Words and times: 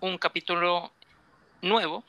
un 0.00 0.18
capítulo 0.18 0.92
nuevo 1.62 2.02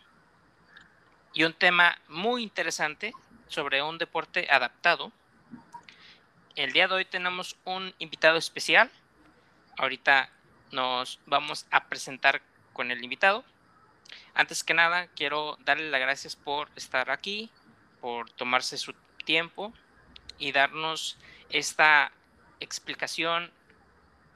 y 1.31 1.43
un 1.43 1.53
tema 1.53 1.95
muy 2.07 2.41
interesante 2.41 3.13
sobre 3.49 3.83
un 3.83 3.99
deporte 3.99 4.47
adaptado. 4.49 5.11
El 6.55 6.73
día 6.73 6.87
de 6.87 6.95
hoy 6.95 7.05
tenemos 7.05 7.55
un 7.63 7.93
invitado 7.99 8.37
especial. 8.37 8.89
Ahorita 9.77 10.31
nos 10.71 11.19
vamos 11.27 11.67
a 11.69 11.85
presentar 11.85 12.41
con 12.73 12.89
el 12.89 13.03
invitado. 13.03 13.45
Antes 14.33 14.63
que 14.63 14.73
nada, 14.73 15.05
quiero 15.15 15.55
darle 15.59 15.91
las 15.91 16.01
gracias 16.01 16.35
por 16.35 16.67
estar 16.75 17.11
aquí, 17.11 17.51
por 17.99 18.31
tomarse 18.31 18.79
su 18.79 18.95
tiempo 19.23 19.71
y 20.39 20.51
darnos 20.51 21.19
esta 21.51 22.11
explicación, 22.59 23.51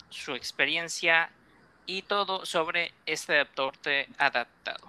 su 0.10 0.36
experiencia 0.36 1.32
y 1.86 2.02
todo 2.02 2.46
sobre 2.46 2.92
este 3.06 3.34
deporte 3.34 4.08
adaptado. 4.18 4.88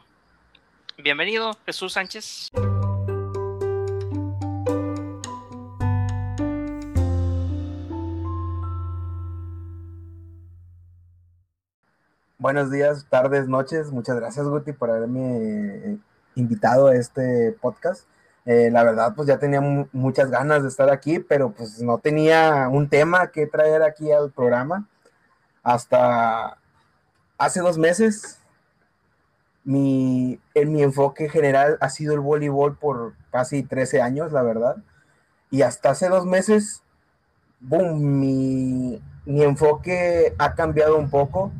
Bienvenido, 0.98 1.56
Jesús 1.66 1.92
Sánchez. 1.92 2.50
Buenos 12.38 12.70
días, 12.70 13.06
tardes, 13.10 13.48
noches. 13.48 13.90
Muchas 13.90 14.16
gracias, 14.16 14.46
Guti, 14.46 14.72
por 14.72 14.90
haberme 14.90 15.98
invitado 16.36 16.86
a 16.86 16.94
este 16.94 17.56
podcast. 17.60 18.06
Eh, 18.44 18.70
la 18.70 18.84
verdad, 18.84 19.14
pues 19.16 19.26
ya 19.26 19.38
tenía 19.38 19.60
muchas 19.92 20.30
ganas 20.30 20.62
de 20.62 20.68
estar 20.68 20.88
aquí, 20.90 21.18
pero 21.18 21.50
pues 21.50 21.82
no 21.82 21.98
tenía 21.98 22.68
un 22.70 22.88
tema 22.88 23.32
que 23.32 23.46
traer 23.46 23.82
aquí 23.82 24.12
al 24.12 24.30
programa. 24.30 24.86
Hasta 25.64 26.58
hace 27.38 27.60
dos 27.60 27.78
meses, 27.78 28.38
mi, 29.64 30.40
en 30.54 30.72
mi 30.72 30.82
enfoque 30.82 31.28
general 31.28 31.76
ha 31.80 31.90
sido 31.90 32.14
el 32.14 32.20
voleibol 32.20 32.76
por 32.76 33.14
casi 33.30 33.62
13 33.62 34.00
años, 34.00 34.32
la 34.32 34.42
verdad. 34.42 34.76
Y 35.50 35.62
hasta 35.62 35.90
hace 35.90 36.08
dos 36.08 36.24
meses, 36.24 36.82
boom, 37.60 38.20
mi, 38.20 39.02
mi 39.24 39.42
enfoque 39.42 40.34
ha 40.38 40.54
cambiado 40.54 40.96
un 40.96 41.10
poco. 41.10 41.52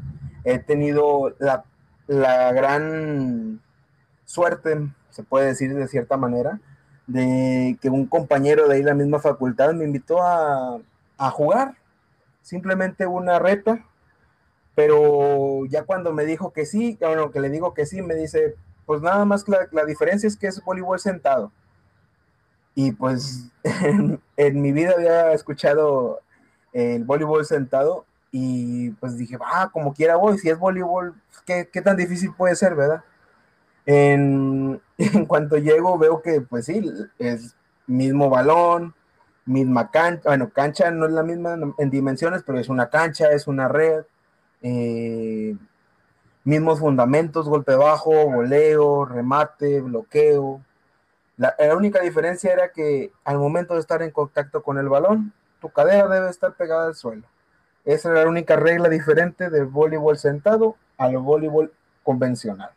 He 0.44 0.58
tenido 0.58 1.34
la, 1.38 1.64
la 2.06 2.52
gran 2.52 3.60
suerte, 4.24 4.88
se 5.10 5.22
puede 5.24 5.46
decir 5.46 5.74
de 5.74 5.88
cierta 5.88 6.16
manera, 6.16 6.60
de 7.06 7.76
que 7.80 7.90
un 7.90 8.06
compañero 8.06 8.68
de 8.68 8.76
ahí 8.76 8.82
la 8.82 8.94
misma 8.94 9.18
facultad 9.18 9.74
me 9.74 9.84
invitó 9.84 10.22
a, 10.22 10.78
a 11.18 11.30
jugar. 11.30 11.74
Simplemente 12.42 13.06
una 13.06 13.40
reta 13.40 13.84
pero 14.76 15.64
ya 15.70 15.84
cuando 15.84 16.12
me 16.12 16.26
dijo 16.26 16.52
que 16.52 16.66
sí, 16.66 16.98
bueno, 17.00 17.30
que 17.30 17.40
le 17.40 17.48
digo 17.48 17.72
que 17.72 17.86
sí, 17.86 18.02
me 18.02 18.14
dice, 18.14 18.56
pues 18.84 19.00
nada 19.00 19.24
más 19.24 19.48
la, 19.48 19.66
la 19.72 19.86
diferencia 19.86 20.26
es 20.28 20.36
que 20.36 20.48
es 20.48 20.62
voleibol 20.62 21.00
sentado. 21.00 21.50
Y 22.74 22.92
pues 22.92 23.50
en, 24.36 24.60
mi 24.60 24.72
vida 24.72 24.92
había 24.94 25.32
escuchado 25.32 26.20
el 26.74 27.04
voleibol 27.04 27.46
sentado 27.46 28.04
y 28.30 28.90
pues 28.90 29.16
dije, 29.16 29.38
ah, 29.42 29.70
como 29.72 29.94
quiera 29.94 30.16
voy, 30.16 30.36
si 30.36 30.50
es 30.50 30.58
voleibol, 30.58 31.14
¿qué, 31.46 31.70
qué 31.72 31.80
tan 31.80 31.96
difícil 31.96 32.34
puede 32.36 32.54
ser, 32.54 32.74
verdad? 32.74 33.02
En, 33.86 34.82
en, 34.98 35.24
cuanto 35.24 35.56
llego 35.56 35.96
veo 35.96 36.20
que 36.20 36.42
pues 36.42 36.66
sí, 36.66 36.86
es 37.18 37.56
mismo 37.86 38.28
balón, 38.28 38.94
misma 39.46 39.90
cancha, 39.90 40.28
bueno, 40.28 40.50
cancha 40.50 40.90
no 40.90 41.06
es 41.06 41.12
la 41.12 41.22
misma 41.22 41.56
en 41.78 41.88
dimensiones, 41.90 42.42
pero 42.42 42.58
es 42.58 42.68
una 42.68 42.90
cancha, 42.90 43.30
es 43.30 43.46
una 43.46 43.68
red, 43.68 44.04
eh, 44.62 45.56
mismos 46.44 46.78
fundamentos, 46.80 47.48
golpe 47.48 47.74
bajo, 47.74 48.30
voleo, 48.30 49.04
remate, 49.04 49.80
bloqueo. 49.80 50.62
La, 51.36 51.54
única 51.76 52.00
diferencia 52.00 52.52
era 52.52 52.70
que 52.70 53.12
al 53.24 53.38
momento 53.38 53.74
de 53.74 53.80
estar 53.80 54.00
en 54.02 54.10
contacto 54.10 54.62
con 54.62 54.78
el 54.78 54.88
balón, 54.88 55.32
tu 55.60 55.70
cadera 55.70 56.08
debe 56.08 56.30
estar 56.30 56.54
pegada 56.54 56.86
al 56.86 56.94
suelo. 56.94 57.26
Esa 57.84 58.10
era 58.10 58.24
la 58.24 58.30
única 58.30 58.56
regla 58.56 58.88
diferente 58.88 59.50
del 59.50 59.66
voleibol 59.66 60.18
sentado 60.18 60.76
al 60.96 61.18
voleibol 61.18 61.72
convencional. 62.02 62.70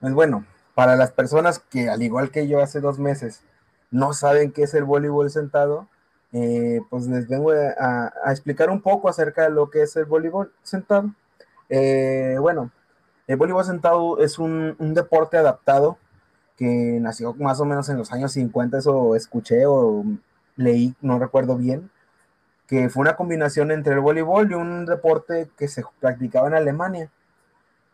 Pues 0.00 0.14
bueno, 0.14 0.44
para 0.74 0.94
las 0.94 1.10
personas 1.10 1.58
que 1.58 1.90
al 1.90 2.02
igual 2.02 2.30
que 2.30 2.46
yo 2.46 2.62
hace 2.62 2.80
dos 2.80 3.00
meses 3.00 3.42
no 3.90 4.12
saben 4.12 4.52
qué 4.52 4.62
es 4.62 4.74
el 4.74 4.84
voleibol 4.84 5.30
sentado, 5.30 5.88
eh, 6.32 6.80
pues 6.90 7.06
les 7.06 7.28
vengo 7.28 7.50
a, 7.52 8.12
explicar 8.26 8.70
un 8.70 8.82
poco 8.82 9.08
acerca 9.08 9.44
de 9.44 9.50
lo 9.50 9.70
que 9.70 9.82
es 9.82 9.96
el 9.96 10.04
voleibol 10.04 10.52
sentado. 10.62 11.10
Eh, 11.68 12.36
bueno, 12.40 12.70
el 13.26 13.36
voleibol 13.36 13.64
sentado 13.64 14.18
es 14.18 14.38
un, 14.38 14.76
deporte 14.94 15.36
adaptado 15.38 15.98
que 16.56 16.98
nació 17.00 17.34
más 17.34 17.60
o 17.60 17.64
menos 17.64 17.88
en 17.88 17.98
los 17.98 18.12
años 18.12 18.32
50, 18.32 18.78
eso 18.78 19.14
escuché 19.16 19.66
o 19.66 20.04
leí, 20.56 20.94
no 21.00 21.18
recuerdo 21.18 21.56
bien, 21.56 21.90
que 22.66 22.90
fue 22.90 23.02
una 23.02 23.16
combinación 23.16 23.70
entre 23.70 23.94
el 23.94 24.00
voleibol 24.00 24.50
y 24.50 24.54
un 24.54 24.86
deporte 24.86 25.50
que 25.56 25.68
se 25.68 25.84
practicaba 26.00 26.48
en 26.48 26.54
Alemania, 26.54 27.10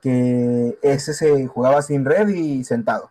que 0.03 0.78
ese 0.83 1.15
se 1.15 1.47
jugaba 1.47 1.83
sin 1.83 2.05
red 2.05 2.28
y 2.28 2.65
sentado 2.65 3.11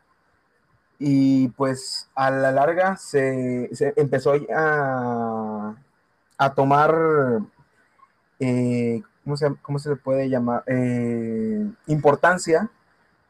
y 1.05 1.49
pues 1.49 2.09
a 2.15 2.31
la 2.31 2.53
larga 2.53 2.95
se, 2.95 3.69
empezó 3.97 4.35
a, 4.55 5.75
a 6.37 6.53
tomar, 6.53 7.41
eh, 8.39 9.01
¿cómo, 9.25 9.35
se, 9.35 9.53
¿cómo, 9.61 9.79
se, 9.79 9.89
le 9.89 9.95
puede 9.97 10.29
llamar? 10.29 10.63
Eh, 10.65 11.69
importancia 11.87 12.69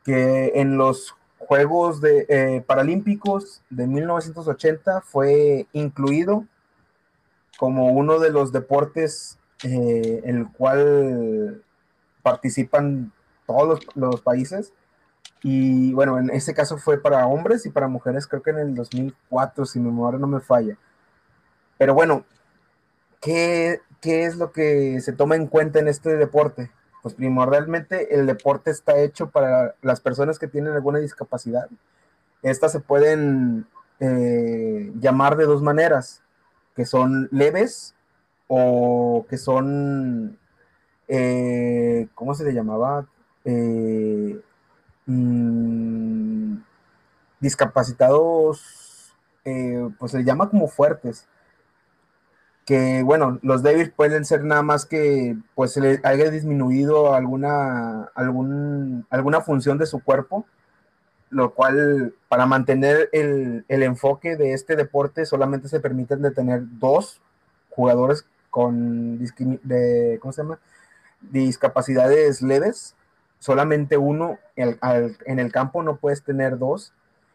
que 0.06 0.52
en 0.54 0.78
los 0.78 1.16
Juegos 1.40 2.00
de, 2.00 2.28
eh, 2.30 2.64
Paralímpicos 2.68 3.64
de 3.72 3.88
1980 3.88 5.02
fue 5.02 5.66
incluido 5.74 6.46
como 7.58 7.88
uno 7.88 8.20
de 8.20 8.30
los 8.30 8.52
deportes 8.52 9.40
en 9.64 10.38
el 10.38 10.48
cual 10.52 11.64
participan 12.22 13.12
todos 13.48 13.84
los, 13.96 13.96
los 13.96 14.22
países 14.22 14.74
y 15.44 15.94
bueno, 15.94 16.18
en 16.18 16.30
este 16.30 16.54
caso 16.54 16.78
fue 16.78 17.02
para 17.02 17.28
hombres 17.28 17.66
y 17.66 17.70
para 17.70 17.90
mujeres, 17.90 18.28
creo 18.28 18.42
que 18.42 18.52
en 18.52 18.60
el 18.60 18.76
2004, 18.76 19.66
si 19.66 19.80
mi 19.80 19.88
memoria 19.88 20.18
no 20.18 20.28
me 20.28 20.40
falla. 20.40 20.78
Pero 21.78 21.94
bueno, 21.94 22.24
¿qué, 23.20 23.82
¿qué 24.00 24.24
es 24.24 24.38
lo 24.38 24.54
que 24.54 25.02
se 25.02 25.12
toma 25.12 25.36
en 25.36 25.48
cuenta 25.48 25.80
en 25.80 25.90
este 25.90 26.16
deporte? 26.16 26.72
Pues 27.02 27.14
primordialmente 27.16 28.16
el 28.16 28.26
deporte 28.26 28.72
está 28.72 28.98
hecho 28.98 29.32
para 29.32 29.76
las 29.82 30.00
personas 30.00 30.40
que 30.40 30.48
tienen 30.48 30.72
alguna 30.72 31.00
discapacidad. 31.00 31.68
Estas 32.42 32.72
se 32.72 32.80
pueden 32.80 33.68
eh, 34.00 34.94
llamar 35.02 35.36
de 35.36 35.46
dos 35.46 35.62
maneras, 35.62 36.22
que 36.74 36.86
son 36.86 37.28
leves 37.32 37.96
o 38.48 39.26
que 39.30 39.38
son, 39.38 40.38
eh, 41.10 42.08
¿cómo 42.16 42.34
se 42.34 42.46
le 42.46 42.54
llamaba? 42.54 43.08
Eh, 43.44 44.40
Mm, 45.06 46.58
discapacitados, 47.40 49.14
eh, 49.46 49.90
pues 50.00 50.12
se 50.14 50.24
llama 50.24 50.50
como 50.50 50.68
fuertes. 50.68 51.28
Que 52.66 53.04
bueno, 53.04 53.40
los 53.42 53.62
débiles 53.62 53.92
pueden 53.92 54.24
ser 54.24 54.46
nada 54.46 54.62
más 54.62 54.86
que 54.86 55.36
pues 55.54 55.74
se 55.74 55.82
le 55.82 56.00
haya 56.04 56.32
disminuido 56.32 57.14
alguna, 57.14 58.06
algún, 58.16 59.06
alguna 59.10 59.42
función 59.42 59.78
de 59.78 59.86
su 59.86 60.02
cuerpo, 60.02 60.46
lo 61.30 61.54
cual 61.54 62.14
para 62.30 62.46
mantener 62.46 63.10
el, 63.12 63.66
el 63.68 63.84
enfoque 63.84 64.38
de 64.38 64.54
este 64.54 64.78
deporte 64.78 65.26
solamente 65.26 65.68
se 65.68 65.82
permiten 65.82 66.22
de 66.22 66.32
tener 66.32 66.62
dos 66.80 67.22
jugadores 67.70 68.26
con 68.50 69.20
de, 69.20 70.20
¿cómo 70.22 70.32
se 70.32 70.44
llama? 70.44 70.60
discapacidades 71.32 72.42
leves 72.42 72.96
solamente 73.44 73.98
uno 73.98 74.40
en 74.56 75.40
el 75.40 75.52
campo, 75.52 75.84
no 75.84 75.98
puedes 75.98 76.24
tener 76.24 76.58
dos. 76.58 76.94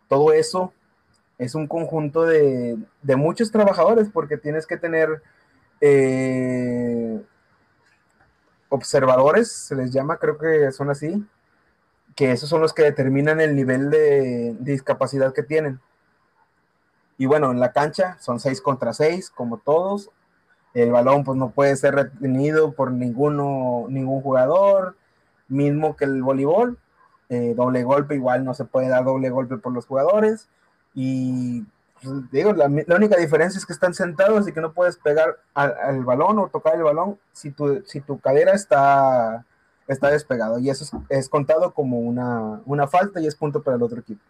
Todo 0.09 0.33
eso 0.33 0.73
es 1.37 1.55
un 1.55 1.67
conjunto 1.67 2.25
de, 2.25 2.79
muchos 3.03 3.53
trabajadores 3.53 4.09
porque 4.11 4.39
tienes 4.39 4.67
que 4.67 4.79
tener 4.79 5.23
eh, 5.83 7.23
observadores, 8.71 9.53
se 9.53 9.77
les 9.77 9.93
llama, 9.93 10.17
creo 10.17 10.39
que 10.39 10.73
son 10.73 10.89
así, 10.89 11.23
que 12.17 12.33
esos 12.33 12.49
son 12.49 12.63
los 12.63 12.73
que 12.73 12.85
determinan 12.85 13.43
el 13.43 13.55
nivel 13.55 13.91
de, 13.91 14.57
discapacidad 14.61 15.35
que 15.35 15.43
tienen. 15.43 15.79
Y 17.19 17.27
bueno, 17.27 17.51
en 17.51 17.61
la 17.61 17.73
cancha 17.73 18.17
son 18.19 18.41
seis 18.41 18.63
contra 18.63 18.95
seis, 18.95 19.29
como 19.29 19.59
todos. 19.59 20.11
El 20.73 20.91
balón 20.91 21.23
pues 21.23 21.37
no 21.37 21.51
puede 21.51 21.77
ser 21.77 21.97
retenido 21.97 22.73
por 22.73 22.93
ninguno, 22.93 23.85
ningún 23.91 24.23
jugador 24.23 24.97
mismo 25.49 25.97
que 25.97 26.05
el 26.05 26.23
voleibol. 26.23 26.79
Eh, 27.31 27.53
doble 27.55 27.83
golpe, 27.83 28.15
igual 28.15 28.43
no 28.45 28.55
se 28.55 28.65
puede 28.65 28.89
dar 28.89 29.05
doble 29.05 29.29
golpe 29.29 29.59
por 29.59 29.73
los 29.73 29.87
jugadores. 29.87 30.49
Y 30.95 31.65
pues, 32.03 32.31
digo, 32.31 32.53
la, 32.53 32.67
única 32.67 33.17
diferencia 33.17 33.59
es 33.59 33.67
que 33.67 33.73
están 33.73 33.93
sentados 33.93 34.49
y 34.49 34.53
que 34.53 34.61
no 34.61 34.73
puedes 34.73 34.97
pegar 34.97 35.39
al, 35.55 36.05
balón 36.05 36.39
o 36.39 36.49
tocar 36.49 36.77
el 36.77 36.85
balón 36.85 37.19
si 37.33 37.51
tu, 37.51 37.83
si 37.87 38.01
tu 38.01 38.19
cadera 38.19 38.55
está, 38.55 39.45
está 39.87 40.11
despegado. 40.11 40.59
Y 40.59 40.71
eso 40.71 41.05
es, 41.09 41.29
contado 41.29 41.75
como 41.75 41.99
una, 41.99 42.61
una 42.65 42.87
falta 42.87 43.21
y 43.21 43.27
es 43.27 43.35
punto 43.35 43.63
para 43.63 43.77
el 43.77 43.83
otro 43.83 44.01
equipo. 44.01 44.23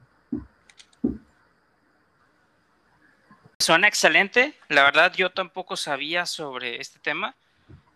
Suena 3.59 3.89
excelente. 3.89 4.55
La 4.69 4.85
verdad, 4.85 5.13
yo 5.15 5.31
tampoco 5.31 5.77
sabía 5.77 6.27
sobre 6.27 6.81
este 6.81 7.01
tema. 7.01 7.35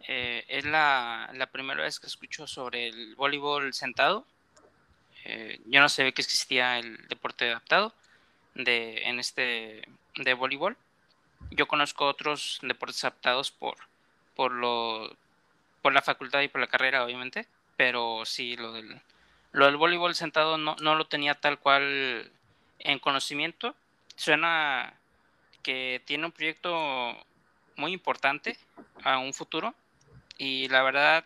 Eh, 0.09 0.45
es 0.49 0.65
la, 0.65 1.31
la, 1.35 1.47
primera 1.47 1.83
vez 1.83 2.01
que 2.01 2.07
escucho 2.07 2.47
sobre 2.47 2.89
el 2.89 3.15
voleibol 3.15 3.73
sentado. 3.73 4.27
Eh, 5.25 5.61
yo 5.67 5.81
no 5.81 5.89
sabía 5.89 6.13
que 6.13 6.23
existía 6.23 6.79
el 6.79 7.07
deporte 7.09 7.49
adaptado 7.51 7.95
de, 8.55 9.03
en 9.05 9.21
este 9.21 9.83
de 10.17 10.35
voleibol. 10.35 10.77
Yo 11.51 11.69
conozco 11.69 12.07
otros 12.07 12.59
deportes 12.63 13.05
adaptados 13.05 13.51
por, 13.51 13.77
por, 14.35 14.53
lo, 14.53 15.17
por 15.83 15.93
la 15.93 16.03
facultad 16.03 16.41
y 16.41 16.49
por 16.49 16.61
la 16.61 16.67
carrera, 16.67 17.05
obviamente, 17.05 17.47
pero 17.77 18.25
sí, 18.25 18.57
lo 18.57 18.73
del, 18.73 19.01
lo 19.53 19.67
del 19.67 19.77
voleibol 19.77 20.15
sentado 20.15 20.59
no, 20.59 20.77
no 20.81 20.95
lo 20.97 21.07
tenía 21.07 21.35
tal 21.35 21.59
cual 21.59 22.31
en 22.81 22.99
conocimiento. 22.99 23.77
Suena 24.17 24.95
que 25.63 26.03
tiene 26.05 26.27
un 26.27 26.33
proyecto 26.33 27.17
muy 27.77 27.93
importante 27.93 28.59
a 29.05 29.19
un 29.19 29.33
futuro 29.33 29.75
y 30.39 30.69
la 30.69 30.83
verdad 30.83 31.25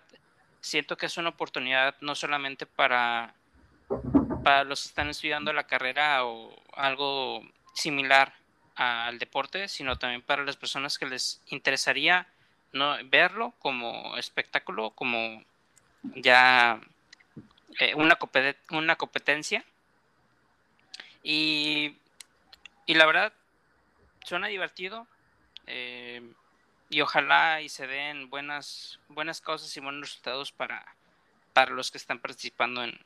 siento 0.60 0.96
que 0.96 1.06
es 1.06 1.16
una 1.16 1.30
oportunidad 1.30 1.94
no 2.00 2.14
solamente 2.14 2.66
para 2.66 3.34
para 4.42 4.64
los 4.64 4.82
que 4.82 4.88
están 4.88 5.08
estudiando 5.08 5.52
la 5.52 5.66
carrera 5.66 6.24
o 6.24 6.54
algo 6.74 7.42
similar 7.74 8.32
al 8.76 9.18
deporte, 9.18 9.66
sino 9.68 9.98
también 9.98 10.22
para 10.22 10.44
las 10.44 10.56
personas 10.56 10.98
que 10.98 11.06
les 11.06 11.40
interesaría 11.48 12.28
no 12.72 12.96
verlo 13.06 13.54
como 13.58 14.16
espectáculo, 14.16 14.90
como 14.90 15.42
ya 16.14 16.80
eh, 17.80 17.94
una, 17.94 18.16
una 18.70 18.96
competencia. 18.96 19.64
Y, 21.22 21.96
y, 22.86 22.94
la 22.94 23.06
verdad, 23.06 23.32
suena 24.24 24.46
divertido. 24.46 25.08
Eh, 25.66 26.22
y 26.88 27.00
ojalá 27.00 27.60
y 27.60 27.68
se 27.68 27.86
den 27.86 28.30
buenas, 28.30 29.00
buenas 29.08 29.40
cosas 29.40 29.76
y 29.76 29.80
buenos 29.80 30.02
resultados 30.02 30.52
para, 30.52 30.84
para 31.52 31.72
los 31.72 31.90
que 31.90 31.98
están 31.98 32.20
participando 32.20 32.84
en, 32.84 32.98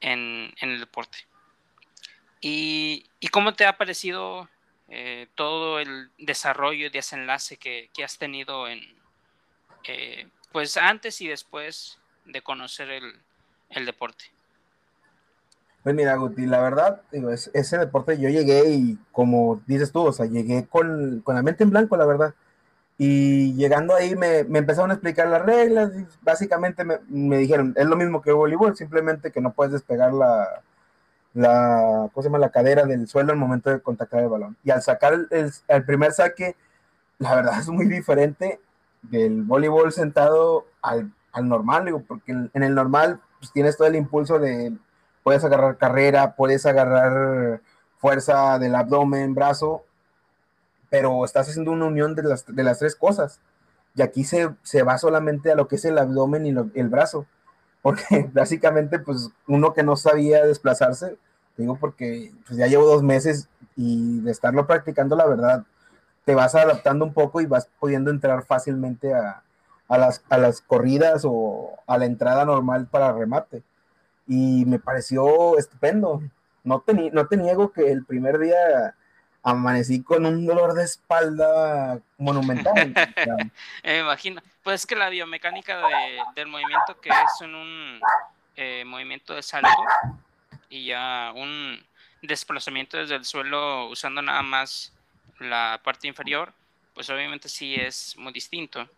en, 0.00 0.52
el 0.60 0.80
deporte. 0.80 1.18
¿Y, 2.40 3.06
cómo 3.30 3.54
te 3.54 3.66
ha 3.66 3.76
parecido 3.76 4.48
eh, 4.88 5.28
todo 5.34 5.78
el 5.80 6.10
desarrollo 6.18 6.86
y 6.86 6.90
desenlace 6.90 7.56
que, 7.56 7.90
que 7.94 8.04
has 8.04 8.18
tenido 8.18 8.68
en, 8.68 8.80
eh, 9.84 10.28
pues 10.52 10.76
antes 10.76 11.20
y 11.20 11.28
después 11.28 11.98
de 12.24 12.42
conocer 12.42 12.90
el, 12.90 13.14
el 13.70 13.86
deporte? 13.86 14.24
Pues 15.82 15.94
mira, 15.94 16.16
Guti, 16.16 16.46
la 16.46 16.60
verdad, 16.60 17.02
digo, 17.12 17.30
ese 17.30 17.78
deporte 17.78 18.20
yo 18.20 18.28
llegué 18.28 18.70
y 18.70 18.98
como 19.12 19.62
dices 19.66 19.92
tú, 19.92 20.06
o 20.06 20.12
sea, 20.12 20.26
llegué 20.26 20.66
con, 20.66 21.20
con 21.20 21.36
la 21.36 21.42
mente 21.42 21.62
en 21.62 21.70
blanco, 21.70 21.96
la 21.96 22.04
verdad. 22.04 22.34
Y 23.00 23.54
llegando 23.54 23.94
ahí 23.94 24.16
me, 24.16 24.42
me, 24.44 24.58
empezaron 24.58 24.90
a 24.90 24.94
explicar 24.94 25.28
las 25.28 25.42
reglas 25.42 25.92
y 25.96 26.04
básicamente 26.22 26.84
me, 26.84 26.98
me, 27.08 27.38
dijeron, 27.38 27.72
es 27.76 27.86
lo 27.86 27.94
mismo 27.94 28.20
que 28.20 28.32
voleibol, 28.32 28.76
simplemente 28.76 29.30
que 29.30 29.40
no 29.40 29.52
puedes 29.52 29.72
despegar 29.72 30.12
la, 30.12 30.62
la, 31.32 32.10
¿cómo 32.12 32.22
se 32.22 32.28
llama? 32.28 32.38
la 32.38 32.50
cadera 32.50 32.84
del 32.84 33.06
suelo 33.06 33.30
al 33.30 33.38
momento 33.38 33.70
de 33.70 33.80
contactar 33.80 34.22
el 34.22 34.28
balón. 34.28 34.56
Y 34.64 34.72
al 34.72 34.82
sacar 34.82 35.14
el, 35.30 35.52
el, 35.68 35.84
primer 35.84 36.12
saque, 36.12 36.56
la 37.18 37.36
verdad 37.36 37.60
es 37.60 37.68
muy 37.68 37.86
diferente 37.86 38.60
del 39.02 39.44
voleibol 39.44 39.92
sentado 39.92 40.66
al, 40.82 41.12
al 41.32 41.48
normal, 41.48 41.84
digo, 41.84 42.02
porque 42.06 42.32
en, 42.32 42.50
el 42.62 42.74
normal 42.74 43.20
pues, 43.38 43.52
tienes 43.52 43.76
todo 43.76 43.86
el 43.86 43.96
impulso 43.96 44.40
de, 44.40 44.76
puedes 45.22 45.44
agarrar 45.44 45.76
carrera, 45.76 46.34
puedes 46.34 46.66
agarrar 46.66 47.60
fuerza 47.98 48.58
del 48.58 48.74
abdomen, 48.74 49.34
brazo, 49.34 49.84
pero 50.90 51.24
estás 51.24 51.48
haciendo 51.48 51.72
una 51.72 51.86
unión 51.86 52.14
de 52.14 52.22
las, 52.22 52.46
de 52.46 52.62
las 52.62 52.78
tres 52.78 52.96
cosas. 52.96 53.40
Y 53.94 54.02
aquí 54.02 54.24
se, 54.24 54.54
se, 54.62 54.82
va 54.82 54.98
solamente 54.98 55.50
a 55.50 55.54
lo 55.54 55.68
que 55.68 55.76
es 55.76 55.84
el 55.84 55.98
abdomen 55.98 56.46
y 56.46 56.54
el 56.78 56.88
brazo. 56.88 57.26
Porque 57.82 58.28
básicamente, 58.32 58.98
pues 58.98 59.30
uno 59.46 59.74
que 59.74 59.82
no 59.82 59.96
sabía 59.96 60.44
desplazarse, 60.44 61.16
digo 61.56 61.76
porque 61.76 62.32
pues, 62.46 62.58
ya 62.58 62.66
llevo 62.66 62.86
dos 62.86 63.02
meses 63.02 63.48
y 63.76 64.20
de 64.20 64.30
estarlo 64.30 64.66
practicando, 64.66 65.16
la 65.16 65.26
verdad, 65.26 65.64
te 66.24 66.34
vas 66.34 66.54
adaptando 66.54 67.04
un 67.04 67.12
poco 67.12 67.40
y 67.40 67.46
vas 67.46 67.68
pudiendo 67.80 68.10
entrar 68.10 68.44
fácilmente 68.44 69.14
a, 69.14 69.42
a, 69.88 69.98
las, 69.98 70.22
a 70.28 70.38
las 70.38 70.60
corridas 70.60 71.22
o 71.24 71.72
a 71.86 71.98
la 71.98 72.04
entrada 72.04 72.44
normal 72.44 72.86
para 72.86 73.12
remate. 73.12 73.62
Y 74.26 74.64
me 74.66 74.78
pareció 74.78 75.58
estupendo. 75.58 76.22
No 76.64 76.80
te, 76.80 77.10
no 77.10 77.26
te 77.26 77.36
niego 77.36 77.72
que 77.72 77.90
el 77.90 78.04
primer 78.04 78.38
día 78.38 78.94
amanecí 79.50 80.02
con 80.02 80.26
un 80.26 80.46
dolor 80.46 80.74
de 80.74 80.84
espalda 80.84 82.00
monumental. 82.18 82.74
Me 83.84 83.98
imagino. 83.98 84.40
Pues 84.62 84.82
es 84.82 84.86
que 84.86 84.96
la 84.96 85.08
biomecánica 85.08 85.80
del 86.34 86.48
movimiento, 86.48 87.00
que 87.00 87.10
es 87.10 87.40
en 87.40 87.54
un 87.54 88.00
eh, 88.56 88.84
movimiento 88.86 89.34
de 89.34 89.42
salto 89.42 89.68
y 90.68 90.86
ya 90.86 91.32
un 91.34 91.78
desplazamiento 92.22 92.96
desde 92.96 93.16
el 93.16 93.24
suelo 93.24 93.88
usando 93.88 94.20
nada 94.20 94.42
más 94.42 94.92
la 95.38 95.80
parte 95.82 96.08
inferior, 96.08 96.52
pues 96.94 97.08
obviamente 97.10 97.48
sí 97.48 97.74
es 97.74 98.16
muy 98.18 98.32
distinto. 98.32 98.88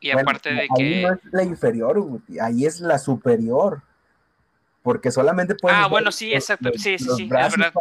Y 0.00 0.10
aparte 0.10 0.52
de 0.52 0.68
que... 0.76 1.02
No 1.02 1.14
es 1.14 1.20
la 1.30 1.42
inferior, 1.42 2.20
ahí 2.40 2.66
es 2.66 2.80
la 2.80 2.98
superior 2.98 3.82
porque 4.82 5.10
solamente 5.10 5.54
puedes. 5.54 5.78
Ah, 5.78 5.86
bueno, 5.86 6.10
sí, 6.10 6.32
exacto. 6.32 6.70
sí, 6.74 6.98
sí, 6.98 7.06
sí, 7.16 7.22
es 7.24 7.28
verdad. 7.28 7.72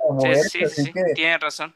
sí, 0.44 0.66
sí, 0.68 0.84
sí, 0.86 0.94
tiene 1.16 1.38
razón. 1.38 1.74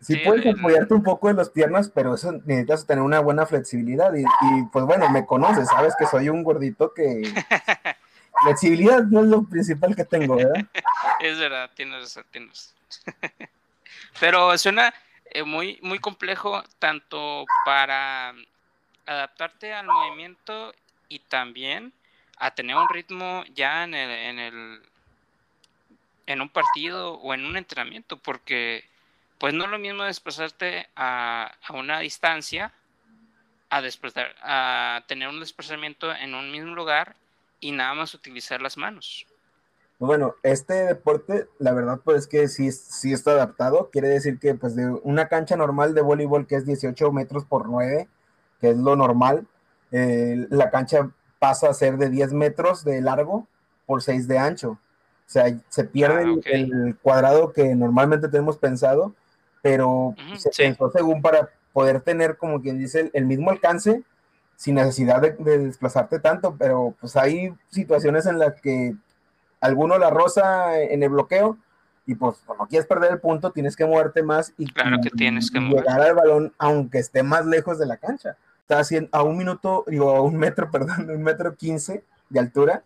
Sí, 0.00 0.16
puedes 0.24 0.46
apoyarte 0.46 0.94
un 0.94 1.02
poco 1.02 1.28
en 1.28 1.36
las 1.36 1.50
piernas, 1.50 1.90
pero 1.92 2.14
eso 2.14 2.32
necesitas 2.44 2.86
tener 2.86 3.02
una 3.02 3.18
buena 3.20 3.46
flexibilidad. 3.46 4.12
Y, 4.14 4.24
pues 4.72 4.84
bueno, 4.84 5.08
me 5.10 5.26
conoces, 5.26 5.68
sabes 5.68 5.94
que 5.98 6.06
soy 6.06 6.28
un 6.28 6.44
gordito 6.44 6.92
que... 6.94 7.22
flexibilidad 8.44 9.02
no 9.02 9.22
es 9.22 9.26
lo 9.26 9.42
principal 9.42 9.96
que 9.96 10.04
tengo, 10.04 10.36
¿verdad? 10.36 10.64
es 11.18 11.38
verdad, 11.40 11.70
tienes 11.74 12.00
razón, 12.02 12.24
tienes 12.30 12.72
Pero 14.20 14.56
suena 14.58 14.94
eh, 15.30 15.42
muy, 15.42 15.78
muy 15.82 15.98
complejo 15.98 16.62
tanto 16.78 17.44
para 17.64 18.34
adaptarte 19.06 19.72
al 19.72 19.86
movimiento 19.86 20.72
y 21.08 21.18
también 21.18 21.92
a 22.38 22.54
tener 22.54 22.76
un 22.76 22.88
ritmo 22.88 23.42
ya 23.54 23.84
en 23.84 23.94
el, 23.94 24.10
en 24.10 24.38
el 24.38 24.82
en 26.26 26.42
un 26.42 26.48
partido 26.50 27.14
o 27.14 27.32
en 27.32 27.46
un 27.46 27.56
entrenamiento, 27.56 28.18
porque 28.18 28.84
pues 29.38 29.54
no 29.54 29.64
es 29.64 29.70
lo 29.70 29.78
mismo 29.78 30.04
desplazarte 30.04 30.88
a, 30.96 31.52
una 31.72 32.00
distancia 32.00 32.72
a, 33.70 33.82
desplazar, 33.82 34.34
a 34.42 35.04
tener 35.06 35.28
un 35.28 35.40
desplazamiento 35.40 36.14
en 36.14 36.34
un 36.34 36.50
mismo 36.50 36.74
lugar 36.74 37.16
y 37.60 37.72
nada 37.72 37.94
más 37.94 38.14
utilizar 38.14 38.62
las 38.62 38.76
manos. 38.76 39.26
Bueno, 39.98 40.36
este 40.44 40.74
deporte, 40.74 41.48
la 41.58 41.72
verdad, 41.72 42.00
pues 42.04 42.18
es 42.20 42.26
que 42.28 42.48
sí, 42.48 42.70
sí 42.70 43.12
está 43.12 43.32
adaptado. 43.32 43.90
Quiere 43.90 44.08
decir 44.08 44.38
que, 44.38 44.54
pues, 44.54 44.76
de 44.76 44.86
una 45.02 45.26
cancha 45.26 45.56
normal 45.56 45.92
de 45.92 46.02
voleibol 46.02 46.46
que 46.46 46.54
es 46.54 46.64
18 46.64 47.10
metros 47.10 47.44
por 47.44 47.68
9, 47.68 48.08
que 48.60 48.70
es 48.70 48.76
lo 48.76 48.94
normal, 48.94 49.48
eh, 49.90 50.46
la 50.50 50.70
cancha 50.70 51.10
pasa 51.40 51.68
a 51.68 51.74
ser 51.74 51.96
de 51.96 52.10
10 52.10 52.32
metros 52.32 52.84
de 52.84 53.00
largo 53.00 53.48
por 53.86 54.02
6 54.02 54.28
de 54.28 54.38
ancho. 54.38 54.70
O 54.70 55.30
sea, 55.30 55.58
se 55.68 55.84
pierde 55.84 56.24
ah, 56.24 56.40
el, 56.46 56.96
cuadrado 57.02 57.52
que 57.52 57.74
normalmente 57.74 58.28
tenemos 58.28 58.56
pensado 58.56 59.14
pero 59.62 60.14
se 60.36 60.50
pensó 60.56 60.90
según 60.90 61.22
para 61.22 61.50
poder 61.72 62.00
tener, 62.00 62.36
como 62.36 62.60
quien 62.60 62.78
dice, 62.78 63.10
el, 63.12 63.26
mismo 63.26 63.50
alcance 63.50 64.02
sin 64.56 64.74
necesidad 64.74 65.20
de, 65.20 65.58
desplazarte 65.58 66.18
tanto, 66.18 66.56
pero 66.58 66.94
pues 67.00 67.16
hay 67.16 67.54
situaciones 67.68 68.26
en 68.26 68.38
las 68.38 68.60
que 68.60 68.94
alguno 69.60 69.98
la 69.98 70.10
roza 70.10 70.80
en 70.80 71.02
el 71.02 71.10
bloqueo 71.10 71.56
y 72.06 72.14
pues 72.14 72.38
cuando 72.46 72.66
quieres 72.66 72.86
perder 72.88 73.12
el 73.12 73.20
punto 73.20 73.52
tienes 73.52 73.76
que 73.76 73.84
moverte 73.84 74.22
más 74.22 74.52
y, 74.56 74.66
claro 74.72 74.96
que 75.02 75.10
tienes 75.10 75.50
que 75.50 75.60
llegar 75.60 76.00
al 76.00 76.14
balón 76.14 76.54
aunque 76.58 76.98
esté 76.98 77.22
más 77.22 77.46
lejos 77.46 77.78
de 77.78 77.86
la 77.86 77.98
cancha. 77.98 78.36
Está 78.62 78.80
haciendo 78.80 79.08
a 79.12 79.22
un 79.22 79.36
minuto, 79.36 79.84
digo, 79.86 80.16
a 80.16 80.20
un 80.20 80.36
metro, 80.36 80.70
perdón, 80.72 81.10
un 81.10 81.22
metro 81.22 81.54
quince 81.54 82.04
de 82.28 82.40
altura, 82.40 82.82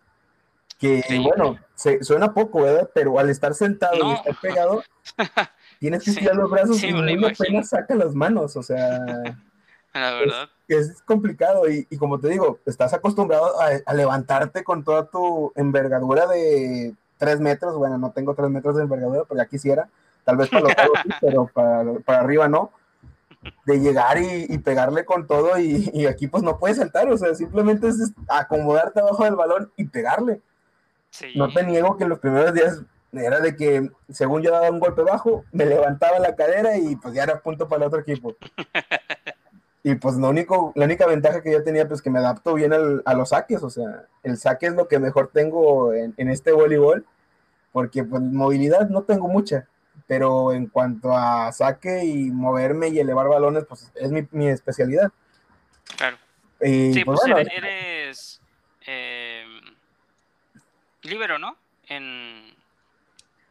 que 0.77 1.03
bueno, 1.23 1.57
se, 1.75 2.03
suena 2.03 2.33
poco, 2.33 2.61
¿verdad? 2.61 2.89
Pero 2.93 3.17
al 3.17 3.29
estar 3.29 3.53
sentado 3.53 3.95
y 3.95 4.13
estar 4.13 4.35
pegado, 4.41 4.83
Tienes 5.83 6.01
que 6.01 6.11
estirar 6.11 6.37
los 6.37 6.49
brazos 6.49 6.81
y 6.81 6.93
no 6.93 7.27
apenas 7.27 7.67
saca 7.67 7.93
las 7.93 8.15
manos, 8.15 8.55
o 8.55 8.63
sea. 8.63 9.01
La 9.93 10.13
verdad. 10.13 10.49
Es, 10.69 11.01
complicado 11.01 11.69
y, 11.69 11.83
como 11.97 12.21
te 12.21 12.29
digo, 12.29 12.57
estás 12.65 12.93
acostumbrado 12.93 13.51
a, 13.59 13.93
levantarte 13.93 14.63
con 14.63 14.85
toda 14.85 15.07
tu 15.07 15.51
envergadura 15.57 16.25
de 16.27 16.95
tres 17.17 17.41
metros. 17.41 17.75
Bueno, 17.75 17.97
no 17.97 18.11
tengo 18.11 18.33
tres 18.33 18.49
metros 18.49 18.77
de 18.77 18.83
envergadura, 18.83 19.25
pero 19.27 19.43
ya 19.43 19.49
quisiera. 19.49 19.89
tal 20.23 20.37
vez 20.37 20.47
para 20.47 20.61
los 20.61 20.69
lados, 20.77 20.93
pero 21.19 21.47
para, 21.53 21.83
para, 22.05 22.19
arriba 22.21 22.47
no, 22.47 22.71
de 23.65 23.81
llegar 23.81 24.19
y, 24.21 24.57
pegarle 24.59 25.03
con 25.03 25.27
todo 25.27 25.59
y, 25.59 26.05
aquí 26.05 26.27
pues 26.27 26.43
no 26.43 26.59
puedes 26.59 26.77
saltar, 26.77 27.11
o 27.11 27.17
sea, 27.17 27.35
simplemente 27.35 27.89
es 27.89 28.13
acomodarte 28.29 29.01
abajo 29.01 29.25
del 29.25 29.35
balón 29.35 29.69
y 29.75 29.83
pegarle. 29.83 30.39
No 31.35 31.51
te 31.51 31.61
niego 31.65 31.97
que 31.97 32.05
los 32.05 32.19
primeros 32.19 32.53
días 32.53 32.83
era 33.21 33.39
de 33.39 33.55
que 33.55 33.89
según 34.09 34.41
yo 34.41 34.51
daba 34.51 34.69
un 34.69 34.79
golpe 34.79 35.03
bajo, 35.03 35.45
me 35.51 35.65
levantaba 35.65 36.19
la 36.19 36.35
cadera 36.35 36.77
y 36.77 36.95
pues 36.95 37.13
ya 37.13 37.23
era 37.23 37.41
punto 37.41 37.67
para 37.67 37.83
el 37.83 37.87
otro 37.87 37.99
equipo. 37.99 38.35
y 39.83 39.95
pues 39.95 40.15
lo 40.15 40.29
único, 40.29 40.71
la 40.75 40.85
única 40.85 41.05
ventaja 41.05 41.41
que 41.41 41.51
yo 41.51 41.63
tenía 41.63 41.87
pues 41.87 42.01
que 42.01 42.09
me 42.09 42.19
adapto 42.19 42.55
bien 42.55 42.73
a 42.73 43.13
los 43.13 43.29
saques, 43.29 43.61
o 43.61 43.69
sea, 43.69 44.05
el 44.23 44.37
saque 44.37 44.67
es 44.67 44.73
lo 44.73 44.87
que 44.87 44.99
mejor 44.99 45.29
tengo 45.31 45.93
en, 45.93 46.13
este 46.29 46.51
voleibol, 46.51 47.05
porque 47.71 48.03
pues 48.03 48.21
movilidad 48.21 48.89
no 48.89 49.03
tengo 49.03 49.27
mucha, 49.27 49.67
pero 50.07 50.51
en 50.51 50.67
cuanto 50.67 51.15
a 51.15 51.51
saque 51.51 52.05
y 52.05 52.31
moverme 52.31 52.89
y 52.89 52.99
elevar 52.99 53.27
balones, 53.27 53.65
pues 53.65 53.91
es 53.95 54.11
mi, 54.31 54.47
especialidad. 54.47 55.11
Claro. 55.97 56.17
sí, 56.61 57.03
pues, 57.05 57.19
pues 57.21 57.47
eres, 57.55 58.41
eh, 58.87 59.45
libero, 61.03 61.37
¿no? 61.37 61.57
En 61.87 62.62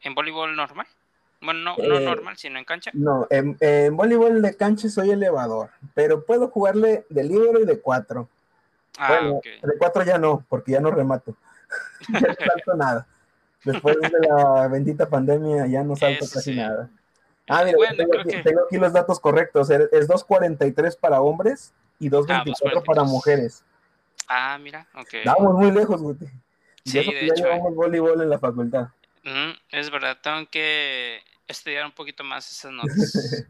¿En 0.02 0.14
voleibol 0.14 0.54
normal? 0.54 0.86
Bueno, 1.40 1.60
no, 1.60 1.76
no 1.76 1.98
eh, 1.98 2.04
normal, 2.04 2.36
sino 2.36 2.58
en 2.58 2.64
cancha. 2.64 2.90
No, 2.94 3.26
en, 3.30 3.96
voleibol 3.96 4.42
de 4.42 4.56
cancha 4.56 4.88
soy 4.88 5.10
elevador, 5.10 5.70
pero 5.94 6.24
puedo 6.24 6.48
jugarle 6.48 7.04
de 7.08 7.24
libero 7.24 7.60
y 7.60 7.66
de 7.66 7.80
cuatro. 7.80 8.28
Ah, 8.98 9.08
bueno, 9.08 9.40
de 9.42 9.78
cuatro 9.78 10.04
ya 10.04 10.18
no, 10.18 10.44
porque 10.48 10.72
ya 10.72 10.80
no 10.80 10.90
remato. 10.90 11.34
ya 12.08 12.20
no 12.20 12.34
salto 12.34 12.74
nada. 12.76 13.06
Después 13.64 13.96
de 14.00 14.10
la 14.28 14.68
bendita 14.68 15.08
pandemia 15.08 15.66
ya 15.66 15.82
no 15.82 15.96
salto 15.96 16.26
casi 16.32 16.54
nada. 16.54 16.90
Ah, 17.48 17.64
mira, 17.64 17.76
tengo, 17.96 18.64
aquí, 18.66 18.78
los 18.78 18.92
datos 18.92 19.18
correctos. 19.18 19.70
Es 19.70 20.08
2.43 20.08 20.98
para 20.98 21.20
hombres 21.20 21.72
y 21.98 22.08
2.24 22.08 22.54
ah, 22.76 22.82
para 22.84 23.02
mujeres. 23.02 23.64
Ah, 24.28 24.58
mira, 24.60 24.86
ok. 24.94 25.08
Vamos 25.24 25.54
muy 25.54 25.72
lejos, 25.72 26.00
güey. 26.00 26.16
Sí, 26.84 26.98
eso 26.98 27.10
de 27.10 27.26
ya 27.26 27.34
hecho, 27.34 27.44
llevamos 27.44 27.74
voleibol 27.74 28.20
en 28.22 28.30
la 28.30 28.38
facultad 28.38 28.88
es 29.70 29.90
verdad, 29.90 30.18
tengo 30.22 30.48
que 30.50 31.20
estudiar 31.48 31.84
un 31.86 31.92
poquito 31.92 32.24
más 32.24 32.50
esas 32.50 32.72
notas. 32.72 33.46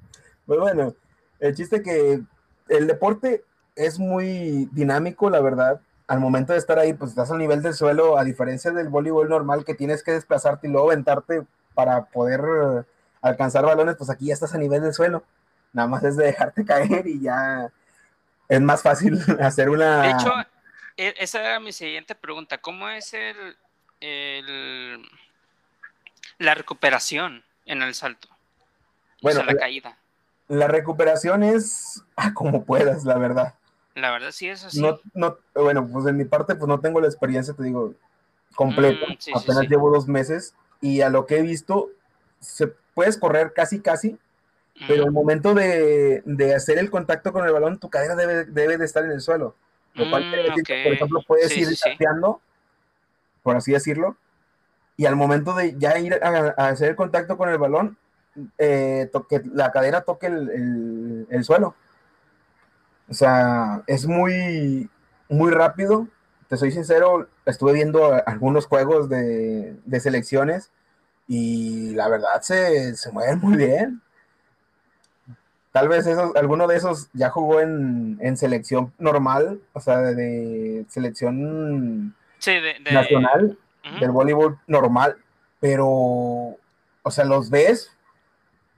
pues 0.46 0.60
bueno, 0.60 0.94
el 1.40 1.54
chiste 1.54 1.82
que 1.82 2.20
el 2.68 2.86
deporte 2.86 3.44
es 3.76 3.98
muy 3.98 4.68
dinámico, 4.72 5.30
la 5.30 5.40
verdad. 5.40 5.80
Al 6.08 6.20
momento 6.20 6.52
de 6.52 6.58
estar 6.58 6.78
ahí, 6.78 6.92
pues 6.92 7.10
estás 7.10 7.30
al 7.30 7.38
nivel 7.38 7.62
del 7.62 7.74
suelo, 7.74 8.18
a 8.18 8.24
diferencia 8.24 8.70
del 8.70 8.88
voleibol 8.88 9.28
normal 9.28 9.64
que 9.64 9.74
tienes 9.74 10.02
que 10.02 10.12
desplazarte 10.12 10.66
y 10.66 10.70
luego 10.70 10.90
aventarte 10.90 11.42
para 11.74 12.04
poder 12.06 12.84
alcanzar 13.22 13.64
balones, 13.64 13.96
pues 13.96 14.10
aquí 14.10 14.26
ya 14.26 14.34
estás 14.34 14.54
a 14.54 14.58
nivel 14.58 14.82
del 14.82 14.92
suelo. 14.92 15.24
Nada 15.72 15.88
más 15.88 16.02
es 16.04 16.16
de 16.16 16.24
dejarte 16.24 16.64
caer 16.66 17.06
y 17.06 17.20
ya 17.20 17.72
es 18.48 18.60
más 18.60 18.82
fácil 18.82 19.18
hacer 19.40 19.70
una... 19.70 20.02
De 20.02 20.10
hecho, 20.10 20.32
e, 20.96 21.14
esa 21.18 21.40
era 21.40 21.60
mi 21.60 21.72
siguiente 21.72 22.14
pregunta. 22.14 22.58
¿Cómo 22.58 22.88
es 22.88 23.14
el, 23.14 23.56
el 24.00 25.08
la 26.42 26.54
recuperación 26.54 27.44
en 27.66 27.82
el 27.82 27.94
salto. 27.94 28.28
Bueno, 29.22 29.44
la, 29.44 29.54
caída. 29.54 29.96
La 30.48 30.66
recuperación 30.66 31.42
es 31.42 32.02
como 32.34 32.64
puedas, 32.64 33.04
la 33.04 33.16
verdad. 33.16 33.54
La 33.94 34.10
verdad 34.10 34.32
sí 34.32 34.48
es 34.48 34.64
así. 34.64 34.80
No, 34.80 34.98
no, 35.14 35.38
bueno, 35.54 35.88
pues 35.90 36.04
de 36.04 36.12
mi 36.12 36.24
parte, 36.24 36.54
pues 36.54 36.68
no 36.68 36.80
tengo 36.80 37.00
la 37.00 37.06
experiencia, 37.06 37.54
te 37.54 37.62
digo, 37.62 37.94
completa. 38.54 39.06
Mm, 39.06 39.36
Apenas 39.36 39.68
llevo 39.68 39.90
dos 39.90 40.08
meses 40.08 40.54
y 40.80 41.02
a 41.02 41.10
lo 41.10 41.26
que 41.26 41.38
he 41.38 41.42
visto, 41.42 41.90
se 42.40 42.68
puedes 42.94 43.16
correr 43.16 43.52
casi, 43.52 43.80
casi, 43.80 44.18
pero 44.88 45.04
el 45.04 45.12
momento 45.12 45.54
de, 45.54 46.22
hacer 46.56 46.78
el 46.78 46.90
contacto 46.90 47.32
con 47.32 47.46
el 47.46 47.52
balón, 47.52 47.78
tu 47.78 47.88
cadera 47.88 48.16
debe, 48.16 48.78
de 48.78 48.84
estar 48.84 49.04
en 49.04 49.12
el 49.12 49.20
suelo. 49.20 49.54
Lo 49.94 50.08
cual 50.10 50.24
mm, 50.24 50.84
por 50.84 50.92
ejemplo, 50.92 51.22
puedes 51.24 51.56
ir 51.56 51.76
salteando, 51.76 52.40
por 53.42 53.56
así 53.56 53.72
decirlo, 53.72 54.16
y 54.96 55.06
al 55.06 55.16
momento 55.16 55.54
de 55.54 55.76
ya 55.78 55.98
ir 55.98 56.14
a, 56.14 56.68
hacer 56.68 56.90
el 56.90 56.96
contacto 56.96 57.36
con 57.36 57.48
el 57.48 57.58
balón, 57.58 57.96
eh, 58.58 59.08
toque, 59.12 59.42
la 59.52 59.72
cadera 59.72 60.02
toque 60.02 60.26
el, 60.26 61.44
suelo. 61.44 61.74
O 63.08 63.14
sea, 63.14 63.82
es 63.86 64.06
muy, 64.06 64.88
muy 65.28 65.50
rápido. 65.50 66.08
Te 66.48 66.56
soy 66.56 66.72
sincero, 66.72 67.28
estuve 67.46 67.72
viendo 67.72 68.12
algunos 68.26 68.66
juegos 68.66 69.08
de, 69.08 69.76
selecciones 70.00 70.70
y 71.26 71.94
la 71.94 72.08
verdad 72.08 72.42
se, 72.42 72.94
se 72.96 73.10
mueven 73.10 73.38
muy 73.40 73.56
bien. 73.56 74.02
Tal 75.72 75.88
vez 75.88 76.06
esos, 76.06 76.36
alguno 76.36 76.66
de 76.66 76.76
esos 76.76 77.08
ya 77.14 77.30
jugó 77.30 77.60
en, 77.60 78.36
selección 78.36 78.92
normal, 78.98 79.60
o 79.72 79.80
sea, 79.80 79.98
de, 80.02 80.84
selección 80.88 82.14
nacional 82.90 83.56
del 84.00 84.10
voleibol 84.10 84.58
normal, 84.66 85.16
pero, 85.60 85.86
o 85.88 87.10
sea, 87.10 87.24
los 87.24 87.50
ves, 87.50 87.96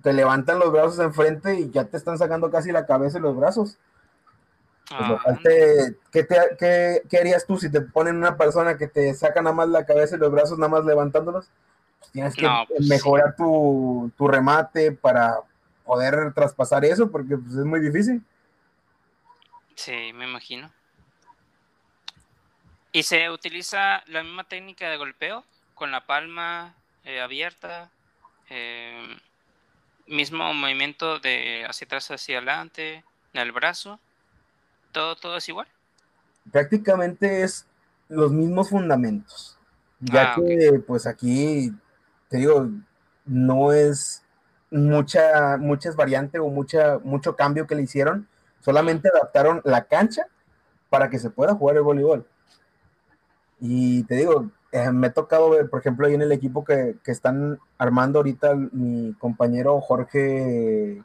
te 0.03 0.13
levantan 0.13 0.59
los 0.59 0.73
brazos 0.73 0.99
enfrente 0.99 1.59
y 1.61 1.71
ya 1.71 1.85
te 1.85 1.97
están 1.97 2.19
sacando 2.19 2.51
casi 2.51 2.73
la 2.73 2.87
cabeza 2.87 3.19
y 3.19 3.23
los 3.23 3.37
brazos. 3.37 3.79
Pues, 4.89 5.01
ah. 5.01 5.39
¿qué, 6.13 6.25
te, 6.25 7.19
harías 7.19 7.47
tú 7.47 7.57
si 7.57 7.71
te 7.71 7.81
ponen 7.81 8.17
una 8.17 8.37
persona 8.37 8.77
que 8.77 8.87
te 8.87 9.15
saca 9.15 9.41
nada 9.41 9.57
más 9.57 9.69
la 9.69 9.87
cabeza 9.87 10.17
y 10.17 10.19
los 10.19 10.31
brazos 10.31 10.59
nada 10.59 10.71
más 10.71 10.85
levantándolos? 10.85 11.49
Pues 11.99 12.13
tienes 12.13 12.35
que 12.35 12.47
pues, 12.69 12.87
mejorar 12.87 13.35
tu, 13.35 14.11
tu, 14.17 14.29
remate 14.29 14.93
para 14.93 15.37
poder 15.85 16.35
traspasar 16.35 16.85
eso, 16.85 17.11
porque 17.11 17.39
pues, 17.39 17.57
es 17.57 17.65
muy 17.65 17.81
difícil. 17.81 18.23
Sí, 19.75 20.13
me 20.15 20.29
imagino. 20.29 20.71
¿Y 22.95 23.03
se 23.03 23.29
utiliza 23.29 24.05
la 24.07 24.23
misma 24.23 24.45
técnica 24.45 24.89
de 24.89 24.97
golpeo? 24.97 25.43
Con 25.75 25.91
la 25.91 26.07
palma 26.07 26.77
eh, 27.03 27.21
abierta, 27.21 27.91
eh, 28.49 29.19
mismo 30.07 30.55
movimiento 30.55 31.19
de 31.19 31.67
hacia 31.69 31.87
atrás 31.87 32.13
hacia 32.13 32.37
adelante, 32.39 33.03
el 33.33 33.51
brazo, 33.51 33.99
todo, 34.93 35.17
todo 35.17 35.39
es 35.39 35.49
igual. 35.49 35.67
Prácticamente 36.53 37.43
es 37.43 37.67
los 38.09 38.31
mismos 38.31 38.71
fundamentos, 38.71 39.59
ya 39.99 40.35
ah, 40.35 40.37
que 40.37 40.81
pues 40.87 41.09
aquí, 41.09 41.73
te 42.29 42.37
digo, 42.37 42.69
no 43.25 43.73
es 43.73 44.23
mucha, 44.71 45.57
muchas 45.57 45.97
variantes 45.97 46.41
o 46.41 46.49
mucha, 46.49 47.01
mucho 47.03 47.35
cambio 47.35 47.67
que 47.67 47.75
le 47.75 47.83
hicieron, 47.83 48.29
solamente 48.61 49.09
adaptaron 49.09 49.63
la 49.65 49.83
cancha 49.83 50.29
para 50.91 51.11
que 51.11 51.19
se 51.19 51.31
pueda 51.31 51.57
jugar 51.57 51.75
el 51.75 51.83
voleibol. 51.83 52.25
Y 53.67 54.05
te 54.05 54.17
digo, 54.17 54.51
eh, 54.73 54.91
me 54.91 55.07
ha 55.07 55.13
tocado 55.15 55.49
ver, 55.49 55.71
por 55.71 55.81
ejemplo, 55.81 56.07
ahí 56.07 56.13
en 56.13 56.21
el 56.21 56.33
equipo 56.33 56.67
que, 56.67 56.97
están 57.07 57.59
armando 57.79 58.19
ahorita 58.19 58.55
mi 58.55 59.15
compañero 59.15 59.81
Jorge, 59.81 61.03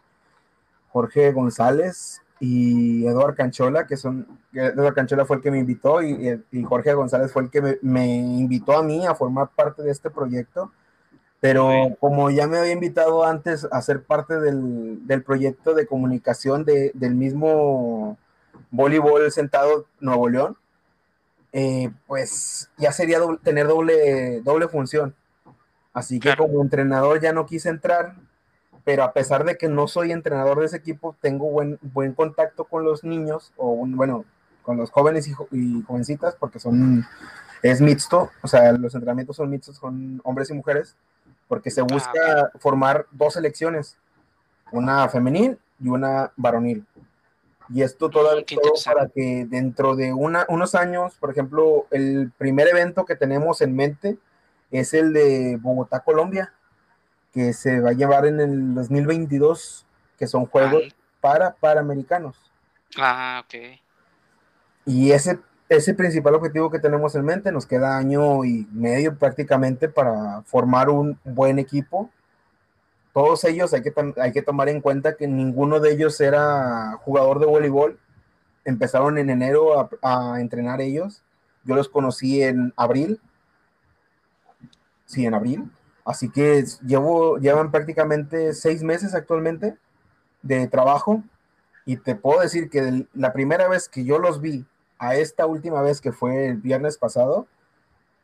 Jorge 0.89 1.31
González 1.31 2.21
y 2.41 3.07
Eduardo 3.07 3.35
Canchola, 3.35 3.87
que 3.87 3.95
son, 3.95 4.27
Eduardo 4.51 4.93
Canchola 4.93 5.23
fue 5.23 5.37
el 5.37 5.41
que 5.41 5.51
me 5.51 5.59
invitó 5.59 6.03
y, 6.03 6.37
Jorge 6.65 6.93
González 6.93 7.31
fue 7.31 7.43
el 7.43 7.49
que 7.49 7.79
me, 7.81 8.07
invitó 8.07 8.77
a 8.77 8.83
mí 8.83 9.07
a 9.07 9.15
formar 9.15 9.51
parte 9.55 9.81
de 9.81 9.91
este 9.91 10.09
proyecto. 10.09 10.73
Pero 11.39 11.95
como 12.01 12.29
ya 12.29 12.45
me 12.45 12.57
había 12.57 12.73
invitado 12.73 13.23
antes 13.23 13.65
a 13.71 13.81
ser 13.81 14.03
parte 14.03 14.37
del, 14.41 15.23
proyecto 15.25 15.73
de 15.73 15.87
comunicación 15.87 16.65
del 16.65 17.15
mismo 17.15 18.17
voleibol 18.69 19.31
sentado 19.31 19.85
Nuevo 20.01 20.27
León, 20.27 20.57
eh, 21.51 21.91
pues 22.07 22.69
ya 22.77 22.91
sería 22.91 23.19
tener 23.43 23.67
doble, 23.67 24.41
doble 24.41 24.67
función. 24.67 25.15
Así 25.93 26.19
que 26.19 26.35
como 26.35 26.61
entrenador 26.61 27.19
ya 27.19 27.33
no 27.33 27.45
quise 27.45 27.69
entrar, 27.69 28.15
pero 28.83 29.03
a 29.03 29.13
pesar 29.13 29.43
de 29.43 29.57
que 29.57 29.67
no 29.67 29.87
soy 29.87 30.11
entrenador 30.11 30.59
de 30.59 30.67
ese 30.67 30.77
equipo, 30.77 31.15
tengo 31.21 31.49
buen, 31.49 31.79
buen 31.81 32.13
contacto 32.13 32.65
con 32.65 32.83
los 32.83 33.03
niños, 33.03 33.51
o 33.57 33.85
bueno, 33.85 34.25
con 34.61 34.77
los 34.77 34.91
jóvenes 34.91 35.27
y, 35.27 35.33
jovencitas, 35.83 36.35
porque 36.35 36.59
son, 36.59 37.05
es 37.63 37.81
mixto, 37.81 38.29
o 38.41 38.47
sea, 38.47 38.71
los 38.73 38.93
entrenamientos 38.93 39.35
son 39.35 39.49
mixtos 39.49 39.79
con 39.79 40.21
hombres 40.23 40.51
y 40.51 40.53
mujeres, 40.53 40.95
porque 41.47 41.71
se 41.71 41.81
ah, 41.81 41.85
busca 41.89 42.51
formar 42.59 43.07
dos 43.11 43.33
selecciones, 43.33 43.97
una 44.71 45.09
femenil 45.09 45.57
y 45.79 45.89
una 45.89 46.31
varonil. 46.37 46.85
Y 47.71 47.83
esto 47.83 48.09
todo, 48.09 48.29
para 48.85 49.07
que 49.09 49.45
dentro 49.47 49.95
de 49.95 50.11
una, 50.11 50.45
unos 50.49 50.73
años, 50.73 51.15
por 51.19 51.29
ejemplo, 51.29 51.85
el 51.91 52.31
primer 52.37 52.67
evento 52.67 53.05
que 53.05 53.15
tenemos 53.15 53.61
en 53.61 53.75
mente 53.75 54.17
es 54.71 54.93
el 54.93 55.13
de 55.13 55.57
Bogotá, 55.61 55.99
Colombia, 55.99 56.53
que 57.31 57.53
se 57.53 57.79
va 57.79 57.91
a 57.91 57.93
llevar 57.93 58.25
en 58.25 58.39
el 58.39 58.73
2022, 58.73 59.85
que 60.17 60.25
son 60.25 60.47
juegos 60.47 60.95
para 61.21 61.53
Panamericanos. 61.53 62.51
Ah, 62.97 63.43
ok. 63.45 63.79
Y 64.85 65.11
ese, 65.11 65.39
ese 65.69 65.93
principal 65.93 66.33
objetivo 66.33 66.71
que 66.71 66.79
tenemos 66.79 67.13
en 67.13 67.25
mente, 67.25 67.51
nos 67.51 67.67
queda 67.67 67.97
año 67.97 68.45
y 68.45 68.67
medio 68.71 69.15
prácticamente 69.15 69.89
para 69.89 70.41
formar 70.43 70.89
un 70.89 71.19
buen 71.23 71.59
equipo 71.59 72.09
todos 73.13 73.43
ellos 73.43 73.73
hay 73.73 73.81
que, 73.81 73.93
hay 74.17 74.31
que 74.31 74.41
tomar 74.41 74.69
en 74.69 74.81
cuenta 74.81 75.15
que 75.15 75.27
ninguno 75.27 75.79
de 75.79 75.91
ellos 75.91 76.19
era 76.21 76.97
jugador 77.01 77.39
de 77.39 77.47
voleibol. 77.47 77.99
Empezaron 78.65 79.17
en 79.17 79.29
enero 79.29 79.89
a, 80.01 80.39
entrenar 80.39 80.81
ellos. 80.81 81.23
Yo 81.63 81.75
los 81.75 81.89
conocí 81.89 82.43
en 82.43 82.73
abril. 82.75 83.19
Sí, 85.05 85.25
en 85.25 85.33
abril. 85.33 85.71
Así 86.05 86.29
que 86.29 86.63
llevo, 86.85 87.37
llevan 87.37 87.71
prácticamente 87.71 88.53
seis 88.53 88.83
meses 88.83 89.15
actualmente 89.15 89.75
de 90.43 90.67
trabajo. 90.67 91.23
Y 91.85 91.97
te 91.97 92.15
puedo 92.15 92.41
decir 92.41 92.69
que 92.69 93.07
la 93.13 93.33
primera 93.33 93.67
vez 93.67 93.89
que 93.89 94.05
yo 94.05 94.19
los 94.19 94.39
vi 94.39 94.65
a 94.99 95.15
esta 95.15 95.47
última 95.47 95.81
vez 95.81 96.01
que 96.01 96.11
fue 96.11 96.49
el 96.49 96.57
viernes 96.57 96.97
pasado, 96.97 97.47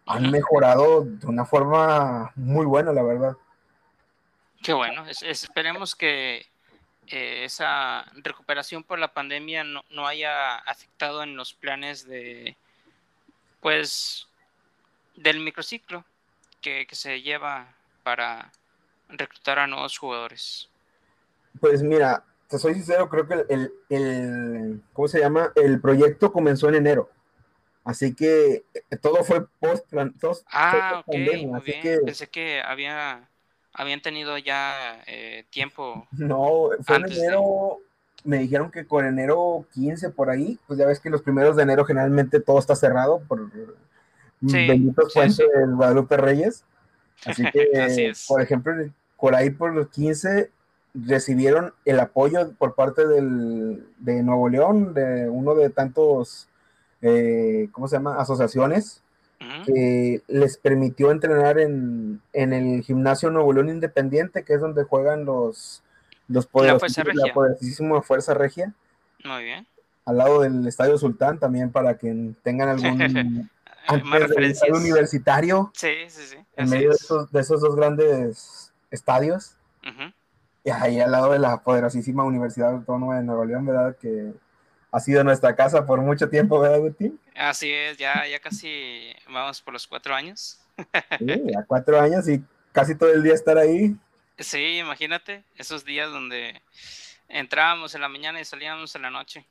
han 0.06 0.30
mejorado 0.30 1.04
de 1.04 1.26
una 1.26 1.46
forma 1.46 2.32
muy 2.36 2.66
buena, 2.66 2.94
la 2.94 3.02
verdad. 3.02 3.36
Qué 4.66 4.74
bueno, 4.74 5.06
esperemos 5.22 5.96
que 5.96 6.48
eh, 7.06 7.44
esa 7.44 8.04
recuperación 8.16 8.84
por 8.84 8.98
la 8.98 9.14
pandemia 9.14 9.64
no, 9.64 10.08
haya 10.08 10.56
afectado 10.56 11.22
en 11.22 11.36
los 11.38 11.54
planes 11.54 12.08
de, 12.08 12.58
pues, 13.62 14.28
del 15.16 15.40
microciclo 15.42 16.04
que, 16.62 16.88
se 16.94 17.22
lleva 17.22 17.76
para 18.02 18.52
reclutar 19.08 19.60
a 19.60 19.68
nuevos 19.68 20.00
jugadores. 20.00 20.68
Pues 21.60 21.84
mira, 21.84 22.24
te 22.50 22.58
soy 22.58 22.74
sincero, 22.74 23.08
creo 23.08 23.28
que 23.28 23.46
el, 23.48 23.72
el, 23.90 24.82
¿cómo 24.94 25.08
se 25.08 25.20
llama? 25.20 25.52
El 25.54 25.80
proyecto 25.80 26.34
comenzó 26.34 26.70
en 26.70 26.76
enero. 26.76 27.12
Así 27.84 28.16
que 28.16 28.66
eh, 28.74 28.98
todo 29.00 29.24
fue 29.24 29.46
post, 29.60 29.86
ah, 30.52 31.04
ok, 31.06 31.16
muy 31.46 31.62
bien. 31.62 32.02
Pensé 32.04 32.28
que 32.28 32.64
había 32.64 33.30
habían 33.76 34.02
tenido 34.02 34.38
ya 34.38 35.02
eh, 35.08 35.46
tiempo. 35.50 36.08
No, 36.18 36.70
fue 36.82 36.98
en 36.98 37.12
enero. 37.12 37.80
Me 38.24 38.40
dijeron 38.40 38.72
que 38.72 38.88
con 38.88 39.06
enero 39.06 39.68
15 39.74 40.10
por 40.10 40.32
ahí, 40.32 40.58
pues 40.66 40.80
ya 40.80 40.88
ves 40.88 41.00
que 41.00 41.12
los 41.12 41.22
primeros 41.22 41.56
de 41.56 41.64
enero 41.64 41.86
generalmente 41.86 42.40
todo 42.40 42.58
está 42.58 42.76
cerrado 42.76 43.22
por 43.28 43.52
sí, 44.48 44.68
benditos 44.68 45.14
puentes 45.14 45.38
del 45.38 45.76
Guadalupe 45.76 46.18
Reyes. 46.18 46.64
Así 47.24 47.44
que, 47.54 48.14
por 48.28 48.42
ejemplo, 48.42 48.74
por 49.18 49.36
ahí 49.36 49.52
por 49.52 49.74
los 49.74 49.90
15 49.90 50.50
recibieron 50.96 51.74
el 51.84 52.00
apoyo 52.00 52.52
por 52.54 52.74
parte 52.74 53.08
del, 53.08 53.86
de 54.00 54.24
Nuevo 54.24 54.50
León, 54.50 54.96
de 54.96 55.30
uno 55.30 55.54
de 55.54 55.70
tantos, 55.70 56.48
eh, 57.04 57.70
¿cómo 57.74 57.88
se 57.88 57.98
llama? 57.98 58.20
Asociaciones 58.20 59.04
que 59.66 60.22
les 60.28 60.58
permitió 60.58 61.12
entrenar 61.12 61.60
en, 61.60 62.22
el 62.34 62.82
gimnasio 62.84 63.30
Nuevo 63.30 63.54
León 63.54 63.70
Independiente, 63.70 64.44
que 64.44 64.54
es 64.54 64.62
donde 64.62 64.84
juegan 64.84 65.26
los, 65.26 65.84
los 66.28 66.46
poderosos, 66.46 66.98
la, 66.98 67.34
poderosísima 67.34 68.02
Fuerza 68.02 68.34
Regia. 68.34 68.74
Muy 69.24 69.44
bien. 69.44 69.68
Al 70.06 70.18
lado 70.18 70.42
del 70.42 70.68
Estadio 70.68 70.98
Sultán, 70.98 71.40
también 71.40 71.72
para 71.72 71.98
que 71.98 72.34
tengan 72.44 72.70
algún 73.88 74.12
universitario. 74.74 75.72
Sí, 75.74 75.94
sí, 76.08 76.22
sí. 76.24 76.38
En 76.56 76.70
medio 76.70 76.90
de 76.90 76.96
esos, 76.96 77.32
de 77.32 77.40
esos, 77.40 77.62
dos 77.62 77.76
grandes 77.76 78.72
estadios. 78.92 79.58
Y 80.64 80.72
ahí 80.72 81.00
al 81.00 81.12
lado 81.12 81.32
de 81.32 81.38
la 81.38 81.58
poderosísima 81.58 82.24
Universidad 82.24 82.72
Autónoma 82.72 83.18
de 83.18 83.24
Nuevo 83.24 83.46
León, 83.46 83.68
¿verdad? 83.68 83.96
Que 84.02 84.34
ha 84.96 85.00
sido 85.02 85.26
nuestra 85.26 85.54
casa 85.58 85.86
por 85.86 86.00
mucho 86.00 86.30
tiempo, 86.30 86.58
¿verdad, 86.58 86.78
Agustín? 86.78 87.20
Así 87.36 87.70
es, 87.70 87.98
ya, 87.98 88.26
ya 88.28 88.40
casi 88.40 89.14
vamos 89.28 89.62
por 89.62 89.74
los 89.74 89.86
cuatro 89.86 90.16
años. 90.16 90.58
Sí, 91.20 91.26
ya 91.26 91.66
cuatro 91.68 92.00
años 92.00 92.30
y 92.30 92.42
casi 92.72 92.96
todo 92.96 93.12
el 93.12 93.22
día 93.22 93.34
estar 93.34 93.58
ahí. 93.58 93.94
Sí, 94.40 94.78
imagínate, 94.78 95.44
esos 95.58 95.84
días 95.84 96.10
donde 96.12 96.62
entrábamos 97.28 97.94
en 97.94 98.02
la 98.02 98.08
mañana 98.08 98.40
y 98.40 98.46
salíamos 98.46 98.96
en 98.96 99.02
la 99.02 99.10
noche. 99.10 99.46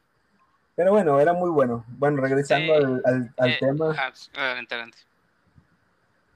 Pero 0.76 0.92
bueno, 0.92 1.20
era 1.20 1.34
muy 1.34 1.50
bueno. 1.50 1.84
Bueno, 1.88 2.22
regresando 2.22 2.74
al, 2.74 3.30
eh, 3.44 3.56
tema. 3.60 3.90
Adelante, 4.34 4.74
adelante. 4.74 4.98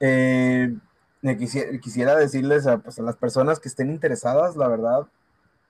Eh, 0.01 0.75
quisiera, 1.81 2.15
decirles 2.15 2.67
a, 2.67 2.77
pues, 2.77 2.99
a 2.99 3.01
las 3.01 3.15
personas 3.15 3.59
que 3.59 3.69
estén 3.69 3.89
interesadas, 3.89 4.55
la 4.55 4.67
verdad, 4.67 5.07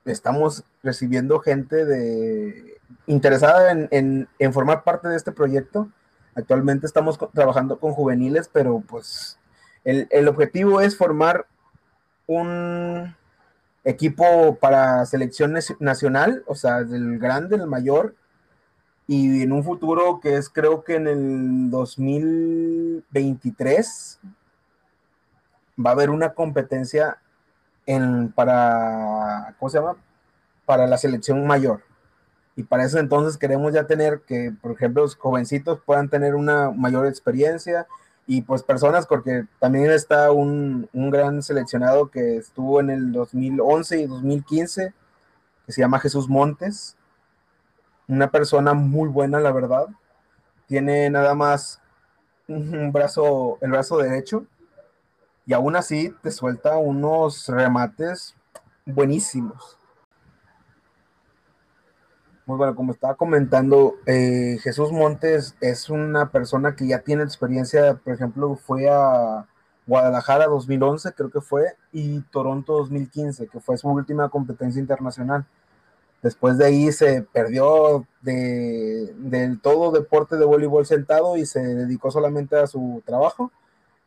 estamos 0.04 0.62
recibiendo 0.82 1.40
gente 1.40 1.86
de 1.86 2.79
interesada 3.06 3.72
en, 3.72 4.28
formar 4.52 4.84
parte 4.84 5.08
de 5.08 5.16
este 5.16 5.32
proyecto. 5.32 5.88
Actualmente 6.34 6.86
estamos 6.86 7.18
trabajando 7.34 7.78
con 7.78 7.92
juveniles, 7.92 8.48
pero 8.52 8.82
pues 8.86 9.38
el, 9.84 10.28
objetivo 10.28 10.80
es 10.80 10.96
formar 10.96 11.46
un 12.26 13.14
equipo 13.84 14.56
para 14.56 15.04
selección 15.06 15.54
nacional, 15.80 16.44
o 16.46 16.54
sea, 16.54 16.84
del 16.84 17.18
grande, 17.18 17.56
el 17.56 17.66
mayor, 17.66 18.14
y 19.06 19.42
en 19.42 19.52
un 19.52 19.64
futuro 19.64 20.20
que 20.20 20.36
es 20.36 20.48
creo 20.48 20.84
que 20.84 20.94
en 20.94 21.08
el 21.08 21.70
2023 21.70 24.20
va 25.84 25.90
a 25.90 25.94
haber 25.94 26.10
una 26.10 26.34
competencia 26.34 27.18
en, 27.86 28.30
para, 28.30 29.56
¿cómo 29.58 29.68
se 29.68 29.78
llama? 29.78 29.96
Para 30.64 30.86
la 30.86 30.96
selección 30.96 31.44
mayor. 31.44 31.89
Y 32.56 32.64
para 32.64 32.84
eso 32.84 32.98
entonces 32.98 33.38
queremos 33.38 33.72
ya 33.72 33.86
tener 33.86 34.20
que, 34.22 34.52
por 34.60 34.72
ejemplo, 34.72 35.02
los 35.02 35.16
jovencitos 35.16 35.80
puedan 35.84 36.08
tener 36.08 36.34
una 36.34 36.70
mayor 36.70 37.06
experiencia 37.06 37.86
y 38.26 38.42
pues 38.42 38.62
personas, 38.62 39.06
porque 39.06 39.46
también 39.58 39.90
está 39.90 40.30
un, 40.30 40.88
un 40.92 41.10
gran 41.10 41.42
seleccionado 41.42 42.10
que 42.10 42.36
estuvo 42.36 42.80
en 42.80 42.90
el 42.90 43.12
2011 43.12 44.00
y 44.00 44.06
2015, 44.06 44.94
que 45.66 45.72
se 45.72 45.80
llama 45.80 45.98
Jesús 45.98 46.28
Montes. 46.28 46.96
Una 48.06 48.30
persona 48.30 48.74
muy 48.74 49.08
buena, 49.08 49.40
la 49.40 49.52
verdad. 49.52 49.86
Tiene 50.66 51.10
nada 51.10 51.34
más 51.34 51.80
un 52.46 52.92
brazo, 52.92 53.58
el 53.60 53.70
brazo 53.70 53.98
derecho, 53.98 54.46
y 55.46 55.52
aún 55.52 55.74
así 55.74 56.14
te 56.22 56.30
suelta 56.30 56.76
unos 56.76 57.48
remates 57.48 58.36
buenísimos. 58.86 59.79
Bueno, 62.56 62.74
como 62.74 62.92
estaba 62.92 63.14
comentando, 63.14 63.96
eh, 64.06 64.58
Jesús 64.62 64.92
Montes 64.92 65.56
es 65.60 65.90
una 65.90 66.30
persona 66.30 66.74
que 66.74 66.86
ya 66.86 67.00
tiene 67.00 67.22
experiencia, 67.22 67.94
por 67.94 68.12
ejemplo, 68.14 68.56
fue 68.56 68.88
a 68.88 69.46
Guadalajara 69.86 70.46
2011, 70.46 71.12
creo 71.12 71.30
que 71.30 71.40
fue, 71.40 71.74
y 71.92 72.20
Toronto 72.30 72.74
2015, 72.74 73.48
que 73.48 73.60
fue 73.60 73.76
su 73.76 73.88
última 73.88 74.28
competencia 74.28 74.80
internacional. 74.80 75.46
Después 76.22 76.58
de 76.58 76.66
ahí 76.66 76.92
se 76.92 77.22
perdió 77.22 78.06
de, 78.20 79.58
todo 79.62 79.90
deporte 79.90 80.36
de 80.36 80.44
voleibol 80.44 80.84
sentado 80.84 81.36
y 81.36 81.46
se 81.46 81.60
dedicó 81.60 82.10
solamente 82.10 82.56
a 82.56 82.66
su 82.66 83.02
trabajo 83.06 83.50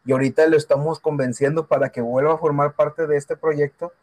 y 0.06 0.12
ahorita 0.12 0.45
lo 0.47 0.58
estamos 0.58 0.99
convenciendo 0.99 1.65
para 1.67 1.89
que 1.89 2.01
vuelva 2.01 2.34
a 2.34 2.38
formar 2.38 2.73
parte 2.73 3.08
de 3.08 3.17
este 3.17 3.36
proyecto 3.36 3.93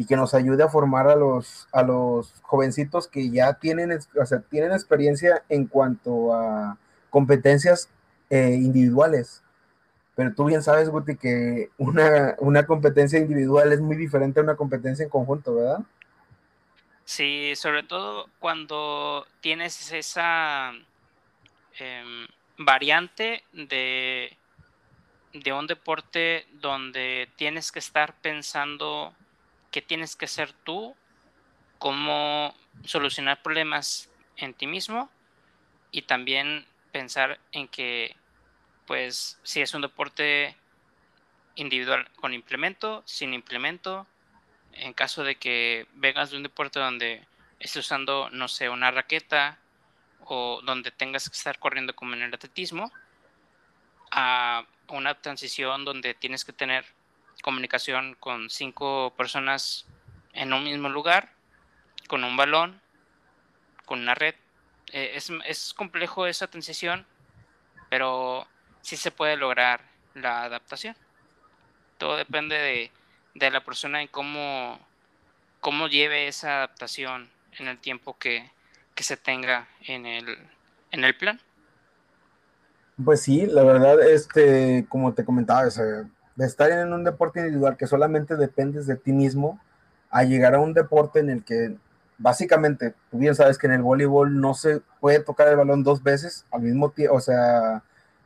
y 0.00 0.06
que 0.06 0.16
nos 0.16 0.32
ayude 0.32 0.62
a 0.62 0.70
formar 0.70 1.08
a 1.08 1.14
los, 1.14 1.68
a 1.72 1.82
los 1.82 2.32
jovencitos 2.40 3.06
que 3.06 3.28
ya 3.28 3.52
tienen, 3.52 3.98
o 4.18 4.24
sea, 4.24 4.40
tienen 4.40 4.72
experiencia 4.72 5.44
en 5.50 5.66
cuanto 5.66 6.32
a 6.32 6.78
competencias 7.10 7.90
eh, 8.30 8.54
individuales. 8.54 9.42
Pero 10.14 10.32
tú 10.34 10.46
bien 10.46 10.62
sabes, 10.62 10.88
Guti, 10.88 11.16
que 11.16 11.68
una, 11.76 12.34
una 12.38 12.64
competencia 12.64 13.18
individual 13.18 13.74
es 13.74 13.80
muy 13.82 13.94
diferente 13.94 14.40
a 14.40 14.42
una 14.42 14.56
competencia 14.56 15.02
en 15.02 15.10
conjunto, 15.10 15.56
¿verdad? 15.56 15.80
Sí, 17.04 17.52
sobre 17.54 17.82
todo 17.82 18.24
cuando 18.38 19.26
tienes 19.42 19.92
esa 19.92 20.72
em, 21.78 22.26
variante 22.56 23.42
de 23.52 24.34
de 25.32 25.52
un 25.52 25.66
deporte 25.66 26.46
donde 26.54 27.28
tienes 27.36 27.70
que 27.70 27.78
estar 27.78 28.14
pensando 28.20 29.14
qué 29.70 29.82
tienes 29.82 30.16
que 30.16 30.24
hacer 30.26 30.52
tú, 30.64 30.96
cómo 31.78 32.54
solucionar 32.84 33.42
problemas 33.42 34.10
en 34.36 34.54
ti 34.54 34.66
mismo 34.66 35.10
y 35.90 36.02
también 36.02 36.66
pensar 36.92 37.40
en 37.52 37.68
que, 37.68 38.16
pues, 38.86 39.38
si 39.42 39.60
es 39.60 39.74
un 39.74 39.82
deporte 39.82 40.56
individual 41.54 42.08
con 42.16 42.34
implemento, 42.34 43.02
sin 43.06 43.34
implemento, 43.34 44.06
en 44.72 44.92
caso 44.92 45.24
de 45.24 45.36
que 45.36 45.86
vengas 45.94 46.30
de 46.30 46.36
un 46.36 46.42
deporte 46.42 46.78
donde 46.78 47.26
estés 47.58 47.84
usando, 47.84 48.30
no 48.30 48.48
sé, 48.48 48.68
una 48.68 48.90
raqueta 48.90 49.58
o 50.24 50.60
donde 50.64 50.90
tengas 50.90 51.28
que 51.28 51.36
estar 51.36 51.58
corriendo 51.58 51.94
como 51.94 52.14
en 52.14 52.22
el 52.22 52.34
atletismo, 52.34 52.92
a 54.10 54.64
una 54.88 55.14
transición 55.20 55.84
donde 55.84 56.14
tienes 56.14 56.44
que 56.44 56.52
tener 56.52 56.84
comunicación 57.42 58.16
con 58.18 58.50
cinco 58.50 59.12
personas 59.16 59.86
en 60.32 60.52
un 60.52 60.64
mismo 60.64 60.88
lugar, 60.88 61.32
con 62.08 62.24
un 62.24 62.36
balón, 62.36 62.80
con 63.86 64.00
una 64.00 64.14
red. 64.14 64.34
Eh, 64.92 65.18
es, 65.46 65.74
complejo 65.74 66.26
esa 66.26 66.48
transición, 66.48 67.06
pero 67.88 68.46
sí 68.82 68.96
se 68.96 69.10
puede 69.10 69.36
lograr 69.36 69.80
la 70.14 70.44
adaptación. 70.44 70.96
Todo 71.98 72.16
depende 72.16 72.56
de 72.56 72.90
de 73.34 73.50
la 73.50 73.64
persona 73.64 74.02
en 74.02 74.08
cómo, 74.08 74.78
cómo 75.60 75.88
lleve 75.88 76.28
esa 76.28 76.58
adaptación 76.58 77.28
en 77.58 77.68
el 77.68 77.78
tiempo 77.78 78.16
que, 78.18 78.50
que 78.94 79.02
se 79.02 79.16
tenga 79.16 79.68
en 79.82 80.06
el, 80.06 80.38
en 80.90 81.04
el 81.04 81.16
plan. 81.16 81.40
Pues 83.02 83.22
sí, 83.22 83.46
la 83.46 83.62
verdad, 83.62 84.00
este, 84.02 84.84
como 84.88 85.14
te 85.14 85.24
comentaba, 85.24 85.62
de 86.40 86.46
estar 86.46 86.70
en 86.70 86.92
un 86.94 87.04
deporte 87.04 87.40
individual 87.40 87.76
que 87.76 87.86
solamente 87.86 88.34
dependes 88.34 88.86
de 88.86 88.96
ti 88.96 89.12
mismo, 89.12 89.60
a 90.08 90.24
llegar 90.24 90.54
a 90.54 90.60
un 90.60 90.72
deporte 90.72 91.20
en 91.20 91.28
el 91.28 91.44
que 91.44 91.76
básicamente, 92.16 92.94
tú 93.10 93.18
bien 93.18 93.34
sabes 93.34 93.58
que 93.58 93.66
en 93.66 93.74
el 93.74 93.82
voleibol 93.82 94.40
no 94.40 94.54
se 94.54 94.80
puede 95.00 95.20
tocar 95.20 95.48
el 95.48 95.56
balón 95.56 95.84
dos 95.84 96.02
veces 96.02 96.46
al 96.50 96.62
mismo 96.62 96.90
tiempo, 96.90 97.14
o 97.14 97.20
sea, 97.20 97.82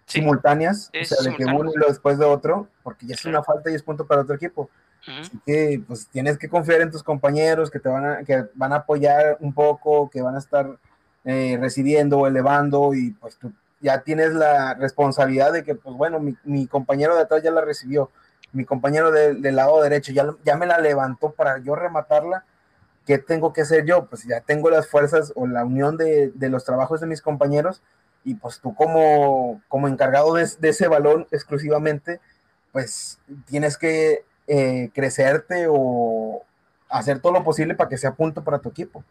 simultáneas, 0.06 0.92
o 1.00 1.04
sea, 1.04 1.28
de 1.28 1.36
que 1.36 1.44
uno 1.44 1.72
y 1.74 1.88
después 1.88 2.16
de 2.16 2.24
otro, 2.24 2.68
porque 2.84 3.04
ya 3.04 3.14
es 3.14 3.24
una 3.24 3.42
falta 3.42 3.70
y 3.70 3.74
es 3.74 3.82
punto 3.82 4.06
para 4.06 4.22
otro 4.22 4.36
equipo. 4.36 4.70
Así 5.20 5.38
que 5.44 5.82
pues 5.86 6.06
tienes 6.06 6.38
que 6.38 6.48
confiar 6.48 6.82
en 6.82 6.90
tus 6.90 7.02
compañeros 7.02 7.70
que 7.70 7.80
te 7.80 7.88
van 7.88 8.06
a, 8.06 8.24
que 8.24 8.44
van 8.54 8.72
a 8.72 8.76
apoyar 8.76 9.36
un 9.40 9.52
poco, 9.52 10.08
que 10.08 10.22
van 10.22 10.36
a 10.36 10.38
estar 10.38 10.78
eh, 11.24 11.58
recibiendo 11.60 12.20
o 12.20 12.26
elevando 12.26 12.94
y 12.94 13.10
pues 13.10 13.36
tú 13.36 13.52
ya 13.80 14.02
tienes 14.02 14.32
la 14.32 14.74
responsabilidad 14.74 15.52
de 15.52 15.64
que 15.64 15.74
pues 15.74 15.96
bueno, 15.96 16.20
mi, 16.44 16.66
compañero 16.66 17.14
de 17.14 17.22
atrás 17.22 17.42
ya 17.42 17.50
la 17.50 17.60
recibió, 17.60 18.10
mi 18.52 18.64
compañero 18.64 19.10
del 19.10 19.56
lado 19.56 19.82
derecho 19.82 20.12
ya, 20.12 20.26
ya 20.44 20.56
me 20.56 20.66
la 20.66 20.78
levantó 20.78 21.32
para 21.32 21.58
yo 21.58 21.74
rematarla, 21.74 22.44
¿qué 23.06 23.18
tengo 23.18 23.52
que 23.52 23.62
hacer 23.62 23.84
yo? 23.84 24.06
Pues 24.06 24.24
ya 24.24 24.40
tengo 24.40 24.70
las 24.70 24.88
fuerzas 24.88 25.32
o 25.36 25.46
la 25.46 25.64
unión 25.64 25.96
de, 25.96 26.30
de 26.34 26.48
los 26.48 26.64
trabajos 26.64 27.00
de 27.00 27.06
mis 27.06 27.20
compañeros 27.20 27.82
y 28.24 28.34
pues 28.34 28.60
tú 28.60 28.74
como, 28.74 29.60
como 29.68 29.88
encargado 29.88 30.34
de, 30.34 30.48
de 30.58 30.68
ese 30.70 30.88
balón 30.88 31.26
exclusivamente, 31.30 32.20
pues 32.72 33.20
tienes 33.46 33.76
que 33.76 34.24
eh, 34.46 34.90
crecerte 34.94 35.66
o 35.68 36.44
hacer 36.88 37.20
todo 37.20 37.32
lo 37.32 37.44
posible 37.44 37.74
para 37.74 37.88
que 37.88 37.98
sea 37.98 38.14
punto 38.14 38.42
para 38.42 38.58
tu 38.58 38.70
equipo. 38.70 39.04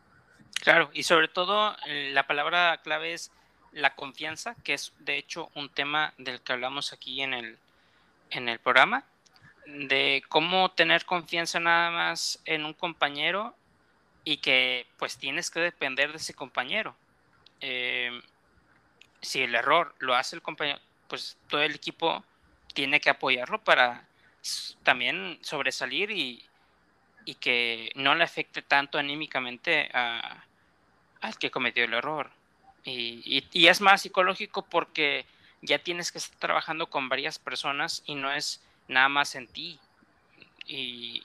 Claro, 0.61 0.89
y 0.93 1.03
sobre 1.03 1.27
todo 1.27 1.75
eh, 1.87 2.11
la 2.13 2.25
palabra 2.27 2.79
clave 2.83 3.13
es 3.13 3.31
la 3.73 3.95
confianza, 3.95 4.55
que 4.63 4.73
es 4.73 4.93
de 4.99 5.17
hecho 5.17 5.49
un 5.55 5.69
tema 5.69 6.13
del 6.17 6.41
que 6.41 6.53
hablamos 6.53 6.93
aquí 6.93 7.21
en 7.21 7.33
el, 7.33 7.57
en 8.29 8.49
el 8.49 8.59
programa, 8.59 9.03
de 9.65 10.23
cómo 10.29 10.71
tener 10.71 11.05
confianza 11.05 11.59
nada 11.59 11.91
más 11.91 12.39
en 12.45 12.65
un 12.65 12.73
compañero 12.73 13.55
y 14.23 14.37
que 14.37 14.85
pues 14.97 15.17
tienes 15.17 15.49
que 15.49 15.59
depender 15.59 16.11
de 16.11 16.17
ese 16.17 16.33
compañero. 16.33 16.95
Eh, 17.61 18.21
si 19.21 19.41
el 19.41 19.55
error 19.55 19.95
lo 19.99 20.15
hace 20.15 20.35
el 20.35 20.41
compañero, 20.41 20.79
pues 21.07 21.37
todo 21.47 21.61
el 21.61 21.75
equipo 21.75 22.23
tiene 22.73 22.99
que 22.99 23.09
apoyarlo 23.09 23.63
para 23.63 24.05
también 24.83 25.39
sobresalir 25.41 26.11
y, 26.11 26.43
y 27.25 27.35
que 27.35 27.91
no 27.95 28.15
le 28.15 28.23
afecte 28.23 28.61
tanto 28.61 28.97
anímicamente 28.97 29.89
a, 29.93 30.43
al 31.21 31.37
que 31.37 31.51
cometió 31.51 31.85
el 31.85 31.93
error. 31.93 32.31
Y, 32.85 33.43
y, 33.51 33.67
es 33.67 33.79
más 33.79 34.01
psicológico 34.01 34.63
porque 34.63 35.25
ya 35.61 35.79
tienes 35.79 36.11
que 36.11 36.17
estar 36.17 36.37
trabajando 36.39 36.87
con 36.87 37.07
varias 37.07 37.39
personas 37.39 38.03
y 38.05 38.15
no 38.15 38.31
es 38.31 38.61
nada 38.87 39.07
más 39.09 39.35
en 39.35 39.47
ti. 39.47 39.79
Y, 40.65 41.23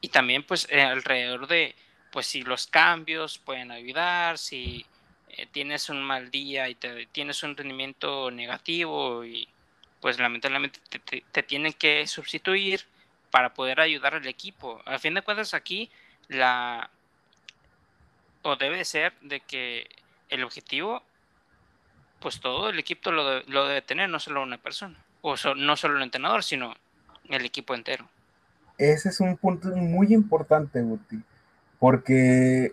y 0.00 0.08
también 0.08 0.44
pues 0.44 0.68
eh, 0.70 0.82
alrededor 0.82 1.46
de, 1.48 1.74
pues 2.12 2.26
si 2.26 2.42
los 2.42 2.66
cambios 2.68 3.38
pueden 3.38 3.72
ayudar, 3.72 4.38
si 4.38 4.86
eh, 5.30 5.46
tienes 5.46 5.88
un 5.88 6.02
mal 6.02 6.30
día 6.30 6.68
y 6.68 6.76
te, 6.76 7.06
tienes 7.06 7.42
un 7.42 7.56
rendimiento 7.56 8.30
negativo 8.30 9.24
y 9.24 9.48
pues 10.00 10.18
lamentablemente 10.18 10.78
te, 11.32 11.42
tienen 11.42 11.72
que 11.72 12.06
sustituir 12.06 12.84
para 13.30 13.54
poder 13.54 13.80
ayudar 13.80 14.14
al 14.14 14.26
equipo. 14.26 14.80
A 14.84 14.98
fin 14.98 15.14
de 15.14 15.22
cuentas 15.22 15.54
aquí 15.54 15.90
la 16.28 16.90
o 18.42 18.54
debe 18.56 18.84
ser 18.84 19.14
de 19.22 19.40
que 19.40 19.88
el 20.28 20.44
objetivo 20.44 21.02
pues 22.24 22.40
todo 22.40 22.70
el 22.70 22.78
equipo 22.78 23.10
lo, 23.12 23.42
debe 23.66 23.82
tener, 23.82 24.08
no 24.08 24.18
solo 24.18 24.42
una 24.42 24.56
persona, 24.56 24.96
o 25.20 25.34
no 25.56 25.76
solo 25.76 25.98
el 25.98 26.04
entrenador, 26.04 26.42
sino 26.42 26.74
el 27.28 27.44
equipo 27.44 27.74
entero. 27.74 28.08
Ese 28.78 29.10
es 29.10 29.20
un 29.20 29.36
punto 29.36 29.68
muy 29.76 30.14
importante, 30.14 30.80
Guti, 30.80 31.22
porque 31.78 32.72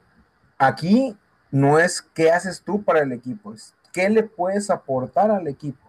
aquí 0.58 1.18
no 1.52 1.80
es 1.80 2.02
qué 2.02 2.32
haces 2.32 2.62
tú 2.62 2.82
para 2.82 3.02
el 3.02 3.12
equipo, 3.12 3.54
es 3.54 3.76
qué 3.92 4.10
le 4.10 4.24
puedes 4.24 4.70
aportar 4.70 5.30
al 5.32 5.46
equipo. 5.50 5.86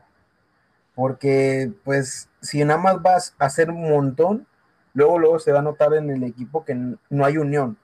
Porque, 0.97 1.73
pues, 1.85 2.29
si 2.41 2.65
nada 2.65 2.81
más 2.81 3.01
vas 3.01 3.37
a 3.39 3.45
hacer 3.45 3.71
un 3.71 3.89
montón, 3.89 4.45
luego, 4.93 5.21
luego 5.21 5.39
se 5.39 5.53
va 5.53 5.61
a 5.61 5.63
notar 5.63 5.95
en 5.95 6.11
el 6.11 6.25
equipo 6.25 6.65
que 6.65 6.75
no 6.75 7.25
hay 7.25 7.37
unión. 7.37 7.79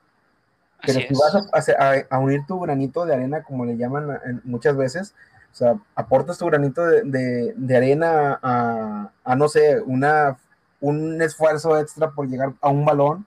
Pero 0.84 1.00
si 1.00 1.14
vas 1.14 1.68
a, 2.10 2.18
unir 2.18 2.46
tu 2.46 2.60
granito 2.60 3.04
de 3.04 3.14
arena, 3.14 3.42
como 3.42 3.64
le 3.64 3.76
llaman 3.76 4.20
muchas 4.44 4.76
veces, 4.76 5.14
o 5.52 5.56
sea, 5.56 5.78
aportas 5.94 6.38
tu 6.38 6.46
granito 6.46 6.84
de, 6.86 7.76
arena 7.76 8.38
a, 8.42 9.10
a, 9.24 9.36
no 9.36 9.48
sé, 9.48 9.80
una, 9.80 10.36
un 10.80 11.20
esfuerzo 11.20 11.78
extra 11.78 12.10
por 12.10 12.28
llegar 12.28 12.52
a 12.60 12.68
un 12.68 12.84
balón, 12.84 13.26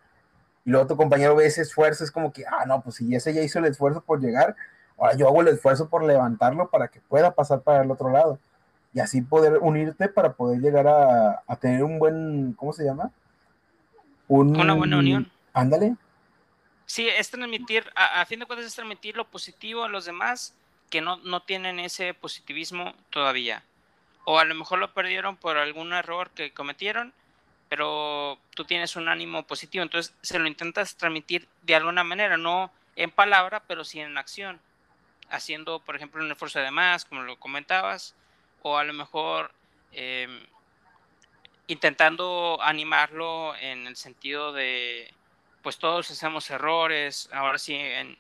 y 0.66 0.70
luego 0.70 0.88
tu 0.88 0.96
compañero 0.96 1.36
ve 1.36 1.46
ese 1.46 1.62
esfuerzo, 1.62 2.04
es 2.04 2.12
como 2.12 2.32
que, 2.32 2.46
ah, 2.46 2.66
no, 2.66 2.82
pues 2.82 2.96
si 2.98 3.14
ese 3.16 3.34
ya 3.34 3.42
hizo 3.42 3.60
el 3.60 3.66
esfuerzo 3.66 4.02
por 4.02 4.22
llegar, 4.22 4.56
ahora 4.98 5.16
yo 5.16 5.28
hago 5.28 5.42
el 5.42 5.50
esfuerzo 5.50 5.90
por 5.90 6.04
levantarlo 6.04 6.70
para 6.70 6.88
que 6.88 7.02
pueda 7.02 7.34
pasar 7.34 7.62
para 7.62 7.84
el 7.84 7.92
otro 7.92 8.10
lado 8.12 8.40
y 8.94 9.00
así 9.00 9.22
poder 9.22 9.60
unirte 9.60 10.08
para 10.10 10.34
poder 10.34 10.60
llegar 10.60 10.88
a, 10.88 11.56
tener 11.60 11.84
un 11.84 12.00
buen, 12.00 12.54
¿cómo 12.54 12.74
se 12.74 12.84
llama? 12.84 13.12
Una 14.28 14.74
buena 14.74 14.98
unión. 14.98 15.30
Ándale. 15.54 15.96
Sí, 16.92 17.08
es 17.08 17.32
transmitir, 17.32 17.90
a, 17.96 18.26
fin 18.26 18.40
de 18.42 18.46
cuentas 18.46 18.68
es 18.68 18.76
transmitir 18.76 19.16
lo 19.16 19.24
positivo 19.24 19.86
a 19.86 19.88
los 19.88 20.04
demás 20.04 20.54
que 20.90 21.00
no, 21.00 21.16
no 21.24 21.42
tienen 21.42 21.80
ese 21.80 22.14
positivismo 22.14 22.94
todavía. 23.12 23.64
O 24.26 24.40
a 24.40 24.44
lo 24.44 24.54
mejor 24.56 24.80
lo 24.80 24.94
perdieron 24.94 25.38
por 25.38 25.58
algún 25.58 25.94
error 25.94 26.32
que 26.32 26.52
cometieron, 26.52 27.14
pero 27.70 28.38
tú 28.56 28.66
tienes 28.66 28.98
un 28.98 29.08
ánimo 29.08 29.48
positivo, 29.48 29.84
entonces 29.84 30.14
se 30.22 30.38
lo 30.38 30.48
intentas 30.48 30.98
transmitir 30.98 31.48
de 31.62 31.76
alguna 31.76 32.04
manera, 32.04 32.36
no 32.36 32.74
en 32.98 33.10
palabra, 33.10 33.64
pero 33.70 33.86
sí 33.86 34.02
en 34.02 34.18
acción, 34.18 34.60
haciendo, 35.30 35.80
por 35.80 35.96
ejemplo, 35.96 36.22
un 36.22 36.30
esfuerzo 36.30 36.60
de 36.60 36.72
más, 36.72 37.06
como 37.06 37.22
lo 37.22 37.40
comentabas, 37.40 38.16
o 38.64 38.78
a 38.78 38.84
lo 38.84 38.92
mejor 38.92 39.54
em, 39.94 40.46
intentando 41.68 42.60
animarlo 42.62 43.56
en 43.56 43.88
el 43.88 43.96
sentido 43.96 44.52
de, 44.52 45.14
pues 45.62 45.78
todos 45.78 46.10
hacemos 46.12 46.50
errores, 46.50 47.30
ahora 47.32 47.58
sí 47.58 47.76
en, 47.76 48.18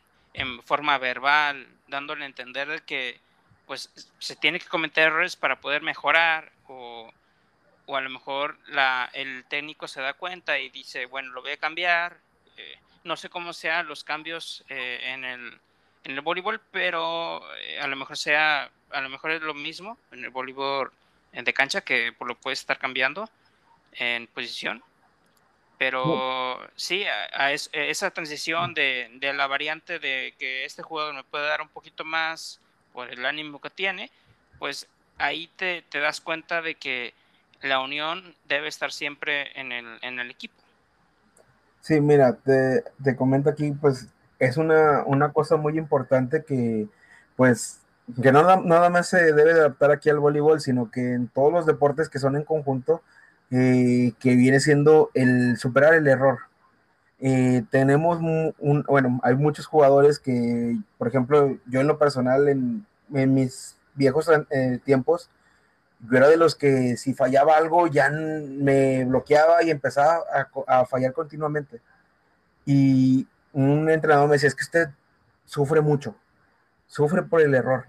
forma 0.63 0.97
verbal, 0.97 1.67
dándole 1.87 2.23
a 2.23 2.27
entender 2.27 2.83
que 2.83 3.19
pues 3.67 3.89
se 4.19 4.35
tiene 4.35 4.59
que 4.59 4.67
cometer 4.67 5.07
errores 5.07 5.35
para 5.35 5.59
poder 5.59 5.81
mejorar 5.81 6.51
o, 6.67 7.11
o 7.85 7.97
a 7.97 8.01
lo 8.01 8.09
mejor 8.09 8.57
la, 8.67 9.09
el 9.13 9.43
técnico 9.49 9.87
se 9.87 10.01
da 10.01 10.13
cuenta 10.13 10.57
y 10.57 10.69
dice, 10.69 11.05
bueno, 11.05 11.31
lo 11.31 11.41
voy 11.41 11.51
a 11.51 11.57
cambiar, 11.57 12.17
eh, 12.57 12.79
no 13.03 13.17
sé 13.17 13.29
cómo 13.29 13.53
sean 13.53 13.87
los 13.87 14.03
cambios 14.03 14.63
eh, 14.69 14.99
en 15.13 15.25
el 15.25 15.59
en 16.03 16.13
el 16.13 16.21
voleibol, 16.21 16.59
pero 16.71 17.43
eh, 17.57 17.79
a 17.79 17.87
lo 17.87 17.95
mejor 17.95 18.17
sea, 18.17 18.71
a 18.89 19.01
lo 19.01 19.09
mejor 19.09 19.31
es 19.31 19.41
lo 19.41 19.53
mismo 19.53 19.97
en 20.11 20.23
el 20.23 20.31
voleibol 20.31 20.91
de 21.31 21.53
cancha 21.53 21.81
que 21.81 22.11
por 22.11 22.27
lo 22.27 22.35
puede 22.35 22.55
estar 22.55 22.77
cambiando 22.77 23.29
en 23.93 24.27
posición. 24.27 24.83
Pero 25.81 26.59
sí, 26.75 27.05
a, 27.33 27.51
esa 27.51 28.11
transición 28.11 28.75
de, 28.75 29.09
de, 29.19 29.33
la 29.33 29.47
variante 29.47 29.97
de 29.97 30.35
que 30.37 30.63
este 30.63 30.83
jugador 30.83 31.15
me 31.15 31.23
puede 31.23 31.47
dar 31.47 31.59
un 31.59 31.69
poquito 31.69 32.05
más 32.05 32.59
por 32.93 33.09
el 33.09 33.25
ánimo 33.25 33.59
que 33.59 33.71
tiene, 33.71 34.11
pues 34.59 34.85
ahí 35.17 35.49
te, 35.55 35.83
te 35.89 35.99
das 35.99 36.21
cuenta 36.21 36.61
de 36.61 36.75
que 36.75 37.15
la 37.63 37.79
unión 37.79 38.35
debe 38.47 38.67
estar 38.67 38.91
siempre 38.91 39.59
en 39.59 39.71
el, 39.71 39.97
en 40.03 40.19
el 40.19 40.29
equipo. 40.29 40.53
Sí, 41.79 41.99
mira, 41.99 42.35
te, 42.35 42.83
te 43.03 43.15
comento 43.15 43.49
aquí, 43.49 43.71
pues 43.71 44.07
es 44.37 44.57
una, 44.57 45.03
una 45.07 45.33
cosa 45.33 45.57
muy 45.57 45.79
importante 45.79 46.43
que, 46.43 46.85
pues, 47.35 47.79
que 48.21 48.31
no 48.31 48.43
nada 48.43 48.91
más 48.91 49.09
se 49.09 49.33
debe 49.33 49.53
adaptar 49.53 49.89
aquí 49.89 50.11
al 50.11 50.19
voleibol, 50.19 50.61
sino 50.61 50.91
que 50.91 51.13
en 51.13 51.27
todos 51.27 51.51
los 51.51 51.65
deportes 51.65 52.07
que 52.07 52.19
son 52.19 52.35
en 52.35 52.43
conjunto, 52.43 53.01
eh, 53.51 54.13
que 54.19 54.35
viene 54.35 54.59
siendo 54.59 55.11
el 55.13 55.57
superar 55.57 55.93
el 55.93 56.07
error. 56.07 56.39
Eh, 57.19 57.63
tenemos 57.69 58.19
un, 58.19 58.83
bueno, 58.87 59.19
hay 59.23 59.35
muchos 59.35 59.67
jugadores 59.67 60.19
que, 60.19 60.77
por 60.97 61.07
ejemplo, 61.07 61.57
yo 61.67 61.81
en 61.81 61.87
lo 61.87 61.99
personal, 61.99 62.47
en, 62.49 62.85
en 63.13 63.33
mis 63.33 63.75
viejos 63.93 64.29
eh, 64.49 64.79
tiempos, 64.83 65.29
yo 66.09 66.17
era 66.17 66.27
de 66.29 66.37
los 66.37 66.55
que 66.55 66.97
si 66.97 67.13
fallaba 67.13 67.57
algo 67.57 67.85
ya 67.85 68.09
me 68.09 69.05
bloqueaba 69.05 69.63
y 69.63 69.69
empezaba 69.69 70.23
a, 70.33 70.79
a 70.81 70.85
fallar 70.85 71.13
continuamente. 71.13 71.79
Y, 72.65 73.27
un 73.53 73.89
entrenador 73.89 74.27
me 74.27 74.33
decía, 74.33 74.47
es 74.47 74.55
que 74.55 74.63
usted 74.63 74.89
sufre 75.45 75.81
mucho, 75.81 76.15
sufre 76.87 77.23
por 77.23 77.41
el 77.41 77.53
error. 77.53 77.87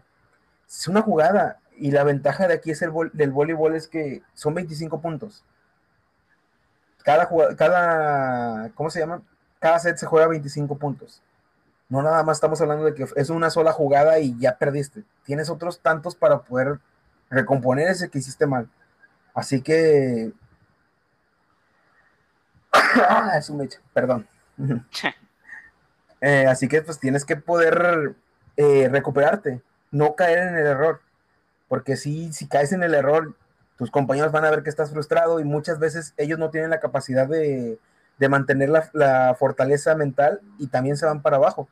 Es 0.69 0.89
una 0.89 1.03
jugada 1.03 1.61
y 1.77 1.91
la 1.91 2.05
ventaja 2.05 2.49
de 2.49 2.55
aquí 2.55 2.71
es 2.71 2.83
el 2.83 2.93
del 3.13 3.31
voleibol 3.31 3.75
es 3.75 3.89
que 3.89 4.23
son 4.35 4.55
25 4.55 5.01
puntos. 5.01 5.45
Cada, 7.03 7.29
cada, 7.57 8.71
¿cómo 8.71 8.91
se 8.91 9.01
llama? 9.01 9.23
Cada 9.59 9.79
set 9.79 9.97
se 9.97 10.07
juega 10.07 10.27
25 10.29 10.77
puntos. 10.77 11.23
No 11.89 12.03
nada 12.03 12.23
más 12.23 12.39
estamos 12.39 12.61
hablando 12.61 12.85
de 12.85 12.95
que 12.95 13.07
es 13.17 13.31
una 13.31 13.51
sola 13.51 13.73
jugada 13.73 14.19
y 14.19 14.39
ya 14.39 14.57
perdiste. 14.57 15.05
Tienes 15.25 15.51
otros 15.51 15.81
tantos 15.81 16.17
para 16.17 16.41
poder 16.41 16.79
recomponer 17.31 17.89
ese 17.89 18.09
que 18.09 18.19
hiciste 18.19 18.47
mal. 18.47 18.69
Así 19.35 19.63
que... 19.63 20.33
ah, 22.73 23.33
es 23.39 23.51
un 23.51 23.61
hecho, 23.63 23.81
perdón. 23.93 24.27
Eh, 26.25 26.47
así 26.47 26.69
que 26.69 26.81
pues 26.83 27.01
tienes 27.01 27.25
que 27.25 27.35
poder 27.35 28.15
eh, 28.57 28.89
recuperarte, 28.89 29.61
no 29.91 30.15
caer 30.15 30.39
en 30.39 30.57
el 30.57 30.67
error. 30.69 31.01
Porque 31.67 31.97
si, 31.97 32.33
si 32.33 32.47
caes 32.47 32.73
en 32.73 32.85
el 32.85 32.95
error, 32.95 33.35
tus 33.83 33.91
compañeros 33.91 34.31
van 34.31 34.45
a 34.45 34.51
ver 34.51 34.63
que 34.63 34.71
estás 34.71 34.93
frustrado 34.93 35.41
y 35.41 35.45
muchas 35.45 35.81
veces 35.81 36.15
ellos 36.17 36.39
no 36.39 36.51
tienen 36.51 36.71
la 36.71 36.79
capacidad 36.79 37.27
de, 37.27 37.81
mantener 38.31 38.69
la, 38.69 39.35
fortaleza 39.37 39.97
mental 39.97 40.41
y 40.61 40.69
también 40.69 40.97
se 40.97 41.05
van 41.05 41.21
para 41.21 41.39
abajo. 41.39 41.69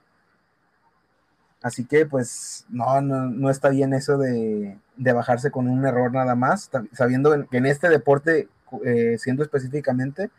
Así 1.63 1.85
que 1.85 2.07
pues 2.07 2.67
no, 2.69 3.01
no, 3.01 3.49
está 3.49 3.69
bien 3.69 3.95
eso 3.95 4.19
de, 4.19 4.77
bajarse 4.97 5.53
con 5.53 5.69
un 5.69 5.87
error 5.87 6.13
nada 6.13 6.35
más, 6.35 6.69
sabiendo 6.95 7.47
que 7.49 7.59
en 7.59 7.67
este 7.67 7.89
deporte, 7.89 8.49
eh, 8.85 9.17
siendo 9.17 9.45
específicamente, 9.45 10.33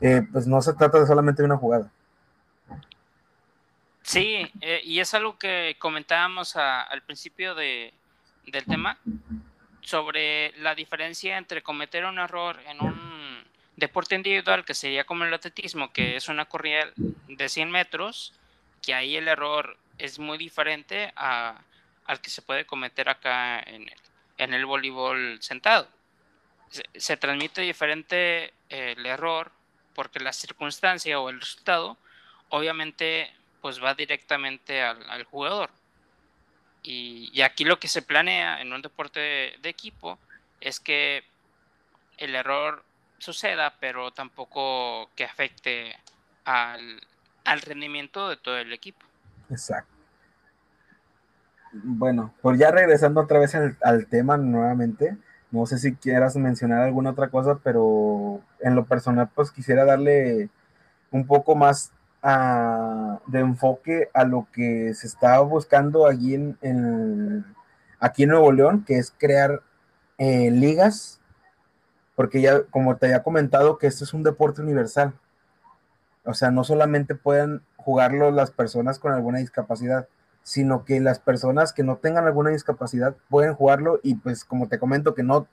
eh, 0.00 0.22
pues 0.30 0.46
no 0.46 0.62
se 0.62 0.74
trata 0.74 1.00
de 1.00 1.06
solamente 1.08 1.42
de 1.42 1.46
una 1.46 1.56
jugada. 1.56 1.90
Sí, 4.02 4.48
eh, 4.60 4.82
y 4.84 5.00
es 5.00 5.12
algo 5.14 5.36
que 5.36 5.74
comentábamos 5.80 6.54
al 6.54 7.02
principio 7.02 7.56
de, 7.56 7.92
del 8.46 8.64
tema, 8.66 9.00
sobre 9.88 10.52
la 10.58 10.74
diferencia 10.74 11.38
entre 11.38 11.62
cometer 11.62 12.04
un 12.04 12.18
error 12.18 12.60
en 12.66 12.82
un 12.82 13.42
deporte 13.74 14.16
individual, 14.16 14.66
que 14.66 14.74
sería 14.74 15.04
como 15.04 15.24
el 15.24 15.32
atletismo, 15.32 15.94
que 15.94 16.16
es 16.16 16.28
una 16.28 16.44
corrida 16.44 16.92
de 16.96 17.48
100 17.48 17.70
metros, 17.70 18.34
que 18.82 18.92
ahí 18.92 19.16
el 19.16 19.28
error 19.28 19.78
es 19.96 20.18
muy 20.18 20.36
diferente 20.36 21.10
a, 21.16 21.62
al 22.04 22.20
que 22.20 22.28
se 22.28 22.42
puede 22.42 22.66
cometer 22.66 23.08
acá 23.08 23.60
en 23.60 23.88
el, 23.88 23.94
en 24.36 24.52
el 24.52 24.66
voleibol 24.66 25.38
sentado. 25.40 25.88
Se, 26.94 27.16
transmite 27.16 27.62
diferente 27.62 28.52
eh, 28.68 28.94
el 28.94 29.06
error 29.06 29.52
porque 29.94 30.20
la 30.20 30.34
circunstancia 30.34 31.18
o 31.18 31.30
el 31.30 31.40
resultado 31.40 31.96
obviamente 32.50 33.32
pues 33.62 33.82
va 33.82 33.94
directamente 33.94 34.82
al 34.82 35.24
jugador. 35.24 35.70
Y, 36.82 37.40
aquí 37.42 37.64
lo 37.64 37.78
que 37.78 37.88
se 37.88 38.02
planea 38.02 38.60
en 38.60 38.72
un 38.72 38.82
deporte 38.82 39.20
de, 39.60 39.68
equipo 39.68 40.18
es 40.60 40.80
que 40.80 41.24
el 42.16 42.34
error 42.34 42.84
suceda, 43.18 43.74
pero 43.80 44.10
tampoco 44.12 45.10
que 45.14 45.24
afecte 45.24 45.96
al, 46.44 47.00
rendimiento 47.62 48.28
de 48.28 48.36
todo 48.36 48.58
el 48.58 48.72
equipo. 48.72 49.04
Exacto. 49.50 49.92
Bueno, 51.72 52.34
pues 52.40 52.58
ya 52.58 52.70
regresando 52.70 53.20
otra 53.20 53.38
vez 53.38 53.54
al, 53.54 54.06
tema 54.06 54.36
nuevamente, 54.36 55.16
no 55.50 55.66
sé 55.66 55.78
si 55.78 55.94
quieras 55.94 56.36
mencionar 56.36 56.82
alguna 56.82 57.10
otra 57.10 57.28
cosa, 57.28 57.58
pero 57.62 58.40
en 58.60 58.74
lo 58.74 58.86
personal 58.86 59.28
pues 59.34 59.50
quisiera 59.50 59.84
darle 59.84 60.48
un 61.10 61.26
poco 61.26 61.54
más 61.54 61.92
de 63.26 63.40
enfoque 63.40 64.08
a 64.12 64.24
lo 64.24 64.46
que 64.52 64.92
se 64.94 65.06
está 65.06 65.38
buscando 65.40 66.06
allí 66.06 66.34
en, 66.34 67.44
aquí 68.00 68.24
en 68.24 68.30
Nuevo 68.30 68.52
León, 68.52 68.84
que 68.86 68.98
es 68.98 69.12
crear 69.16 69.62
eh, 70.18 70.50
ligas, 70.50 71.20
porque 72.14 72.40
ya, 72.40 72.64
como 72.64 72.96
te 72.96 73.06
había 73.06 73.22
comentado, 73.22 73.78
que 73.78 73.86
esto 73.86 74.04
es 74.04 74.12
un 74.12 74.22
deporte 74.22 74.60
universal. 74.60 75.14
O 76.24 76.34
sea, 76.34 76.50
no 76.50 76.64
solamente 76.64 77.14
pueden 77.14 77.62
jugarlo 77.76 78.30
las 78.30 78.50
personas 78.50 78.98
con 78.98 79.12
alguna 79.12 79.38
discapacidad, 79.38 80.08
sino 80.42 80.84
que 80.84 81.00
las 81.00 81.20
personas 81.20 81.72
que 81.72 81.84
no 81.84 81.96
tengan 81.96 82.26
alguna 82.26 82.50
discapacidad 82.50 83.14
pueden 83.30 83.54
jugarlo 83.54 84.00
y 84.02 84.16
pues 84.16 84.44
como 84.44 84.68
te 84.68 84.78
comento 84.78 85.14
que 85.14 85.22
no 85.22 85.46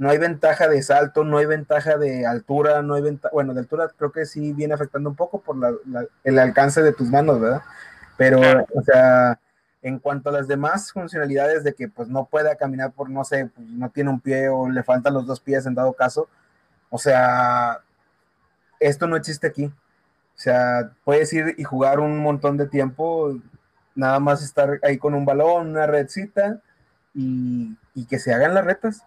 no 0.00 0.08
hay 0.08 0.16
ventaja 0.16 0.66
de 0.66 0.82
salto, 0.82 1.24
no 1.24 1.36
hay 1.36 1.44
ventaja 1.44 1.98
de 1.98 2.24
altura, 2.24 2.80
no 2.80 2.94
hay 2.94 3.02
ventaja, 3.02 3.34
bueno, 3.34 3.52
de 3.52 3.60
altura 3.60 3.90
creo 3.98 4.10
que 4.10 4.24
sí 4.24 4.54
viene 4.54 4.72
afectando 4.72 5.10
un 5.10 5.14
poco 5.14 5.42
por 5.42 5.56
el 6.24 6.38
alcance 6.38 6.82
de 6.82 6.94
tus 6.94 7.10
manos, 7.10 7.38
¿verdad? 7.38 7.60
Pero, 8.16 8.40
o 8.74 8.82
sea, 8.82 9.38
en 9.82 9.98
cuanto 9.98 10.30
a 10.30 10.32
las 10.32 10.48
demás 10.48 10.90
funcionalidades 10.90 11.64
de 11.64 11.74
que 11.74 11.86
pues 11.88 12.08
no 12.08 12.24
pueda 12.24 12.56
caminar 12.56 12.92
por, 12.92 13.10
no 13.10 13.24
sé, 13.24 13.50
pues, 13.54 13.68
no 13.68 13.90
tiene 13.90 14.08
un 14.08 14.20
pie 14.20 14.48
o 14.48 14.70
le 14.70 14.82
faltan 14.82 15.12
los 15.12 15.26
dos 15.26 15.38
pies 15.38 15.66
en 15.66 15.74
dado 15.74 15.92
caso, 15.92 16.30
o 16.88 16.96
sea, 16.96 17.80
esto 18.78 19.06
no 19.06 19.16
existe 19.16 19.48
aquí. 19.48 19.66
O 19.66 20.40
sea, 20.42 20.92
puedes 21.04 21.30
ir 21.34 21.54
y 21.58 21.64
jugar 21.64 22.00
un 22.00 22.20
montón 22.20 22.56
de 22.56 22.66
tiempo, 22.66 23.38
nada 23.94 24.18
más 24.18 24.42
estar 24.42 24.80
ahí 24.82 24.96
con 24.96 25.12
un 25.12 25.26
balón, 25.26 25.68
una 25.68 25.86
redcita 25.86 26.62
y, 27.12 27.76
y 27.94 28.06
que 28.06 28.18
se 28.18 28.32
hagan 28.32 28.54
las 28.54 28.64
retas 28.64 29.04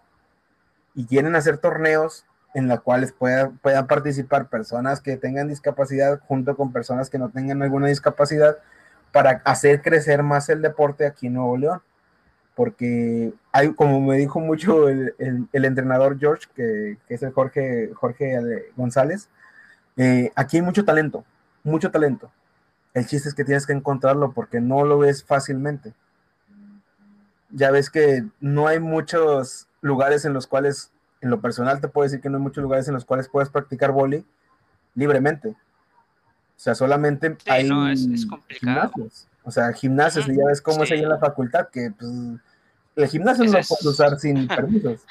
y 0.94 1.06
quieren 1.06 1.34
hacer 1.36 1.58
torneos 1.58 2.24
en 2.54 2.68
los 2.68 2.80
cuales 2.80 3.12
puedan 3.12 3.86
participar 3.88 4.48
personas 4.48 5.00
que 5.00 5.16
tengan 5.16 5.48
discapacidad 5.48 6.20
junto 6.20 6.56
con 6.56 6.72
personas 6.72 7.10
que 7.10 7.18
no 7.18 7.28
tengan 7.30 7.62
alguna 7.62 7.88
discapacidad 7.88 8.58
para 9.12 9.42
hacer 9.44 9.82
crecer 9.82 10.22
más 10.22 10.48
el 10.48 10.62
deporte 10.62 11.04
aquí 11.06 11.26
en 11.26 11.34
Nuevo 11.34 11.56
León. 11.56 11.82
Porque 12.54 13.32
hay, 13.50 13.72
como 13.74 14.00
me 14.00 14.16
dijo 14.16 14.38
mucho 14.38 14.88
el, 14.88 15.14
entrenador 15.52 16.18
George, 16.18 16.46
que, 16.54 16.98
es 17.08 17.22
el 17.24 17.32
Jorge, 17.32 17.90
Jorge 17.94 18.38
González, 18.76 19.28
eh, 19.96 20.30
aquí 20.36 20.58
hay 20.58 20.62
mucho 20.62 20.84
talento, 20.84 21.24
mucho 21.64 21.90
talento. 21.90 22.30
El 22.92 23.06
chiste 23.06 23.28
es 23.28 23.34
que 23.34 23.44
tienes 23.44 23.66
que 23.66 23.72
encontrarlo 23.72 24.32
porque 24.32 24.60
no 24.60 24.84
lo 24.84 24.98
ves 24.98 25.24
fácilmente. 25.24 25.94
Ya 27.50 27.72
ves 27.72 27.90
que 27.90 28.24
no 28.40 28.68
hay 28.68 28.78
muchos 28.78 29.66
lugares 29.84 30.24
en 30.24 30.32
los 30.32 30.46
cuales, 30.46 30.90
en 31.20 31.30
lo 31.30 31.40
personal 31.40 31.80
te 31.80 31.88
puedo 31.88 32.04
decir 32.04 32.20
que 32.20 32.30
no 32.30 32.38
hay 32.38 32.42
muchos 32.42 32.62
lugares 32.62 32.88
en 32.88 32.94
los 32.94 33.04
cuales 33.04 33.28
puedes 33.28 33.50
practicar 33.50 33.92
boli 33.92 34.24
libremente. 34.94 35.48
O 35.48 36.60
sea, 36.64 36.74
solamente 36.74 37.36
hay 37.46 37.64
gimnasios. 38.48 39.28
O 39.42 39.50
sea, 39.50 39.72
gimnasios, 39.74 40.26
y 40.26 40.36
ya 40.36 40.46
ves 40.46 40.62
cómo 40.62 40.84
es 40.84 40.90
ahí 40.90 41.00
en 41.00 41.10
la 41.10 41.18
facultad, 41.18 41.68
que 41.68 41.90
pues, 41.90 42.10
el 42.96 43.08
gimnasio 43.08 43.44
no 43.44 43.52
lo 43.52 43.58
puedes 43.58 43.84
usar 43.84 44.18
sin 44.18 44.48
permisos. 44.48 45.02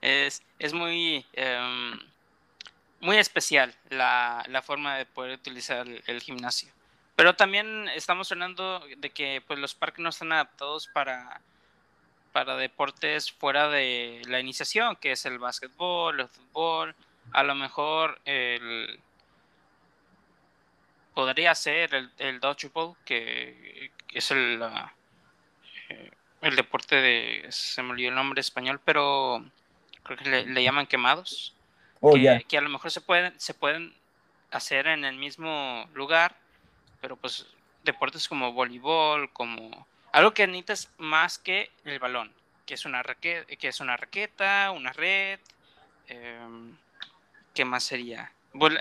es, 0.00 0.42
es 0.58 0.72
muy, 0.74 1.24
em, 1.34 2.00
muy 3.00 3.18
especial 3.18 3.72
la, 3.90 4.44
la, 4.48 4.60
forma 4.60 4.96
de 4.96 5.06
poder 5.06 5.38
utilizar 5.38 5.86
el, 5.86 6.20
gimnasio. 6.20 6.68
Pero 7.14 7.36
también 7.36 7.86
estamos 7.94 8.32
hablando 8.32 8.82
de 8.98 9.10
que 9.10 9.40
pues, 9.46 9.60
los 9.60 9.76
parques 9.76 10.02
no 10.02 10.08
están 10.08 10.32
adaptados 10.32 10.88
para 10.88 11.40
para 12.36 12.56
deportes 12.56 13.32
fuera 13.32 13.70
de 13.70 14.20
la 14.28 14.40
iniciación, 14.40 14.96
que 14.96 15.12
es 15.12 15.24
el 15.24 15.38
básquetbol, 15.38 16.20
el 16.20 16.28
fútbol, 16.28 16.94
a 17.32 17.42
lo 17.42 17.54
mejor 17.54 18.20
el 18.26 19.00
podría 21.14 21.54
ser 21.54 21.94
el, 21.94 22.10
el 22.18 22.38
dodgeball, 22.38 22.94
que, 23.06 23.90
es 24.12 24.30
el, 24.32 24.62
eh, 25.88 26.10
el 26.42 26.56
deporte 26.56 26.96
de, 26.96 27.46
se 27.48 27.82
me 27.82 27.92
olvidó 27.92 28.10
el 28.10 28.14
nombre 28.14 28.42
español, 28.42 28.82
pero 28.84 29.42
creo 30.02 30.18
que 30.18 30.28
le, 30.28 30.62
llaman 30.62 30.86
quemados, 30.86 31.54
oh, 32.02 32.12
que, 32.12 32.44
que, 32.46 32.58
a 32.58 32.60
lo 32.60 32.68
mejor 32.68 32.90
se 32.90 33.00
pueden, 33.00 33.32
se 33.40 33.54
pueden 33.54 33.94
hacer 34.50 34.88
en 34.88 35.06
el 35.06 35.16
mismo 35.16 35.88
lugar, 35.94 36.36
pero 37.00 37.16
pues 37.16 37.46
deportes 37.82 38.28
como 38.28 38.52
voleibol, 38.52 39.32
como 39.32 39.86
algo 40.16 40.32
que 40.32 40.46
necesitas 40.46 40.88
más 40.96 41.36
que 41.36 41.68
el 41.84 41.98
balón, 41.98 42.32
que 42.64 42.72
es 42.72 42.86
una 42.86 43.02
raqueta, 43.02 43.54
que 43.54 43.68
es 43.68 43.80
una 43.80 43.98
raqueta, 43.98 44.70
una 44.70 44.90
red. 44.94 45.38
Em, 46.08 46.74
¿Qué 47.52 47.64
más 47.66 47.84
sería? 47.84 48.32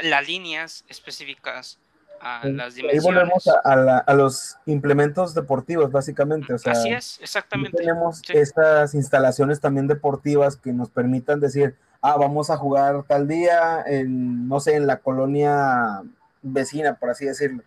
las 0.04 0.26
líneas 0.26 0.86
específicas 0.88 1.78
a 2.21 2.48
las 2.48 2.76
dimensiones. 2.76 3.06
Ahí 3.06 3.13
volvemos 3.13 3.50
a, 3.65 4.13
los 4.13 4.58
implementos 4.65 5.34
deportivos, 5.34 5.91
básicamente. 5.91 6.54
O 6.54 6.58
sea, 6.58 6.71
Así 6.71 6.89
es, 6.91 7.19
exactamente. 7.21 7.76
Tenemos 7.76 8.21
estas 8.30 8.93
instalaciones 8.93 9.60
también 9.60 9.88
deportivas 9.88 10.56
que 10.56 10.71
nos 10.71 10.89
permitan 10.89 11.41
decir, 11.41 11.76
ah, 12.02 12.15
vamos 12.15 12.50
a 12.50 12.56
jugar 12.56 13.04
tal 13.04 13.28
día, 13.28 13.84
en, 13.86 14.48
no 14.48 14.62
sé, 14.62 14.76
en 14.76 14.88
la 14.88 15.00
colonia 15.00 16.02
vecina, 16.41 16.95
por 16.95 17.10
así 17.10 17.26
decirlo 17.26 17.62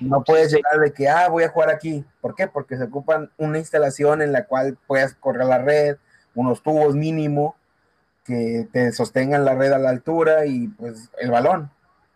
no 0.00 0.24
puedes 0.24 0.52
llegar 0.52 0.78
de 0.80 0.92
que, 0.92 1.08
ah, 1.08 1.28
voy 1.28 1.44
a 1.44 1.48
jugar 1.48 1.70
aquí. 1.70 2.04
¿Por 2.20 2.34
qué? 2.34 2.46
Porque 2.46 2.76
se 2.76 2.84
ocupan 2.84 3.30
una 3.36 3.58
instalación 3.58 4.22
en 4.22 4.32
la 4.32 4.46
cual 4.46 4.78
puedas 4.86 5.14
correr 5.14 5.46
la 5.46 5.58
red, 5.58 5.96
unos 6.34 6.62
tubos 6.62 6.94
mínimo 6.94 7.56
que 8.24 8.68
te 8.72 8.92
sostengan 8.92 9.44
la 9.44 9.54
red 9.54 9.72
a 9.72 9.78
la 9.78 9.90
altura 9.90 10.46
y 10.46 10.68
pues 10.68 11.10
el 11.18 11.30
balón. 11.30 11.70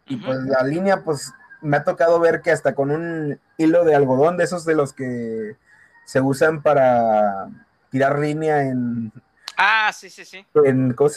Y 0.07 0.17
pues 0.17 0.39
la 0.41 0.63
línea, 0.63 1.03
pues 1.05 1.33
me 1.63 1.77
ha 1.77 1.85
tocado 1.85 2.21
ver 2.21 2.43
que 2.43 2.51
hasta 2.51 2.75
con 2.75 2.91
un 2.91 3.41
hilo 3.57 3.85
de 3.85 3.95
algodón, 3.95 4.37
de 4.37 4.45
esos 4.45 4.65
de 4.65 4.75
los 4.75 4.93
que 4.93 5.57
se 6.05 6.21
usan 6.21 6.63
para 6.63 7.49
tirar 7.91 8.19
línea 8.19 8.63
en... 8.63 9.13
Ah, 9.57 9.91
sí, 9.93 10.11
sí, 10.11 10.25
sí. 10.25 10.45
En, 10.65 10.93
¿cómo 10.93 11.11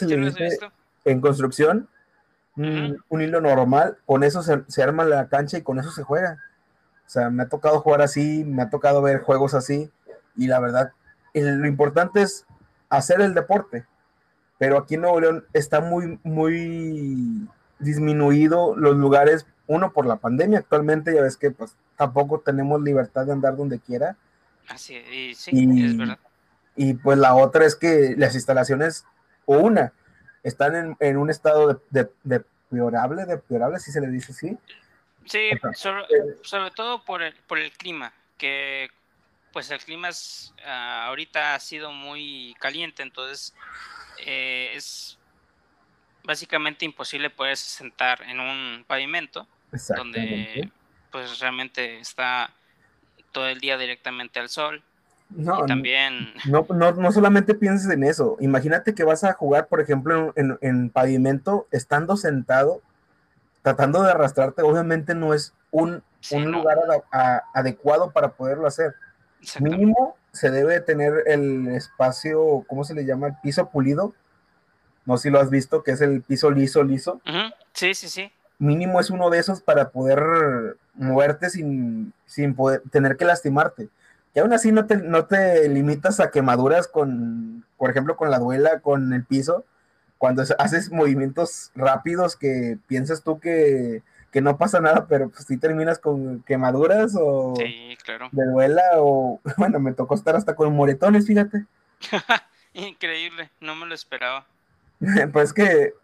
En 1.04 1.20
construcción 1.20 1.88
un, 2.56 3.22
hilo 3.22 3.40
normal, 3.40 3.98
con 4.06 4.24
eso 4.24 4.42
se, 4.42 4.82
arma 4.82 5.04
la 5.04 5.28
cancha 5.28 5.58
y 5.58 5.62
con 5.62 5.78
eso 5.78 5.90
se 5.90 6.02
juega. 6.02 6.38
O 7.06 7.08
sea, 7.08 7.30
me 7.30 7.44
ha 7.44 7.48
tocado 7.48 7.80
jugar 7.80 8.02
así, 8.02 8.44
me 8.44 8.62
ha 8.62 8.70
tocado 8.70 9.02
ver 9.02 9.20
juegos 9.20 9.54
así, 9.54 9.90
y 10.36 10.46
la 10.46 10.60
verdad, 10.60 10.92
lo 11.34 11.66
importante 11.66 12.22
es 12.22 12.46
hacer 12.88 13.20
el 13.20 13.34
deporte. 13.34 13.84
Pero 14.58 14.78
aquí 14.78 14.94
en 14.94 15.02
Nuevo 15.02 15.20
León 15.20 15.44
está 15.52 15.80
muy, 15.80 16.18
muy 16.22 17.46
disminuido 17.78 18.74
los 18.74 18.96
lugares, 18.96 19.46
uno 19.66 19.92
por 19.92 20.06
la 20.06 20.16
pandemia 20.16 20.60
actualmente, 20.60 21.14
ya 21.14 21.22
ves 21.22 21.36
que 21.36 21.50
pues 21.50 21.76
tampoco 21.96 22.40
tenemos 22.40 22.80
libertad 22.82 23.26
de 23.26 23.32
andar 23.32 23.56
donde 23.56 23.78
quiera. 23.78 24.16
Así, 24.68 24.96
y, 24.96 25.34
sí, 25.34 25.84
es 25.84 25.96
verdad. 25.96 26.18
Y 26.74 26.94
pues 26.94 27.18
la 27.18 27.34
otra 27.34 27.64
es 27.64 27.76
que 27.76 28.14
las 28.16 28.34
instalaciones, 28.34 29.04
o 29.44 29.58
una, 29.58 29.92
están 30.46 30.96
en, 31.00 31.16
un 31.16 31.28
estado 31.28 31.82
de, 31.90 32.08
de, 32.22 32.44
deplorable, 32.70 33.24
deplorable, 33.24 33.78
si 33.78 33.90
se 33.90 34.00
le 34.00 34.08
dice 34.08 34.32
así. 34.32 34.56
Sí, 35.24 35.50
sobre, 35.74 36.70
todo 36.70 37.04
por 37.04 37.22
el, 37.22 37.34
por 37.48 37.58
el 37.58 37.72
clima, 37.72 38.12
que 38.38 38.88
pues 39.52 39.70
el 39.70 39.80
clima 39.80 40.08
es, 40.08 40.54
ah, 40.64 41.06
ahorita 41.06 41.54
ha 41.54 41.60
sido 41.60 41.90
muy 41.90 42.54
caliente, 42.60 43.02
entonces 43.02 43.54
eh, 44.24 44.70
es 44.74 45.18
básicamente 46.22 46.84
imposible 46.84 47.30
poderse 47.30 47.68
sentar 47.68 48.22
en 48.22 48.38
un 48.38 48.84
pavimento 48.86 49.48
donde 49.96 50.70
pues 51.10 51.40
realmente 51.40 51.98
está 51.98 52.52
todo 53.32 53.48
el 53.48 53.58
día 53.58 53.76
directamente 53.78 54.38
al 54.38 54.48
sol. 54.48 54.82
No, 55.30 55.66
también... 55.66 56.32
No, 56.46 56.66
no, 56.70 56.92
no, 56.92 57.12
solamente 57.12 57.54
pienses 57.54 57.90
en 57.90 58.04
eso. 58.04 58.36
Imagínate 58.40 58.94
que 58.94 59.04
vas 59.04 59.24
a 59.24 59.32
jugar, 59.32 59.66
por 59.66 59.80
ejemplo, 59.80 60.32
en, 60.36 60.90
pavimento, 60.90 61.66
estando 61.72 62.16
sentado, 62.16 62.80
tratando 63.62 64.02
de 64.02 64.12
arrastrarte. 64.12 64.62
Obviamente 64.62 65.14
no 65.14 65.34
es 65.34 65.52
un, 65.70 66.02
un 66.30 66.52
lugar 66.52 66.78
adecuado 67.52 68.12
para 68.12 68.32
poderlo 68.32 68.66
hacer. 68.66 68.94
Mínimo 69.60 70.16
se 70.32 70.50
debe 70.50 70.80
tener 70.80 71.24
el 71.26 71.68
espacio, 71.68 72.64
¿cómo 72.68 72.84
se 72.84 72.94
le 72.94 73.04
llama? 73.04 73.28
El 73.28 73.36
piso 73.42 73.68
pulido. 73.70 74.14
No 75.04 75.16
sé 75.16 75.24
si 75.24 75.30
lo 75.30 75.40
has 75.40 75.50
visto, 75.50 75.82
que 75.82 75.92
es 75.92 76.00
el 76.00 76.22
piso 76.22 76.50
liso, 76.50 76.82
liso. 76.82 77.20
Sí, 77.72 77.94
sí, 77.94 78.08
sí. 78.08 78.32
Mínimo 78.58 79.00
es 79.00 79.10
uno 79.10 79.30
de 79.30 79.38
esos 79.38 79.60
para 79.60 79.90
poder 79.90 80.76
moverte 80.94 81.50
sin, 81.50 82.12
sin 82.26 82.54
poder, 82.54 82.82
tener 82.90 83.16
que 83.16 83.24
lastimarte. 83.24 83.88
Y 84.36 84.38
aún 84.38 84.52
así 84.52 84.70
no 84.70 84.84
te, 84.84 84.98
no 84.98 85.24
te 85.24 85.66
limitas 85.66 86.20
a 86.20 86.30
quemaduras 86.30 86.88
con, 86.88 87.64
por 87.78 87.88
ejemplo, 87.88 88.18
con 88.18 88.30
la 88.30 88.38
duela, 88.38 88.80
con 88.80 89.14
el 89.14 89.24
piso, 89.24 89.64
cuando 90.18 90.44
haces 90.58 90.92
movimientos 90.92 91.72
rápidos 91.74 92.36
que 92.36 92.76
piensas 92.86 93.22
tú 93.22 93.40
que, 93.40 94.02
no 94.34 94.58
pasa 94.58 94.80
nada, 94.80 95.06
pero 95.08 95.30
pues 95.30 95.46
sí 95.46 95.56
terminas 95.56 95.98
con 95.98 96.42
quemaduras 96.42 97.16
o 97.18 97.54
de 97.56 98.44
duela 98.44 98.82
o, 98.96 99.40
bueno, 99.56 99.80
me 99.80 99.94
tocó 99.94 100.14
estar 100.14 100.36
hasta 100.36 100.54
con 100.54 100.76
moretones, 100.76 101.26
fíjate. 101.26 101.64
Increíble, 102.74 103.48
no 103.62 103.74
me 103.74 103.86
lo 103.86 103.94
esperaba. 103.94 104.46
pues 105.32 105.54
que, 105.54 105.94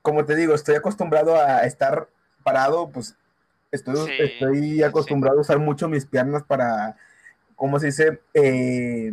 como 0.00 0.24
te 0.24 0.36
digo, 0.36 0.54
estoy 0.54 0.76
acostumbrado 0.76 1.34
a 1.34 1.64
estar 1.64 2.06
parado, 2.44 2.90
pues 2.90 3.16
estoy, 3.72 4.12
estoy 4.20 4.84
acostumbrado 4.84 5.38
a 5.38 5.40
usar 5.40 5.58
mucho 5.58 5.88
mis 5.88 6.06
piernas 6.06 6.44
para 6.44 6.94
¿cómo 7.56 7.78
se 7.78 7.86
dice? 7.86 8.20
Eh, 8.34 9.12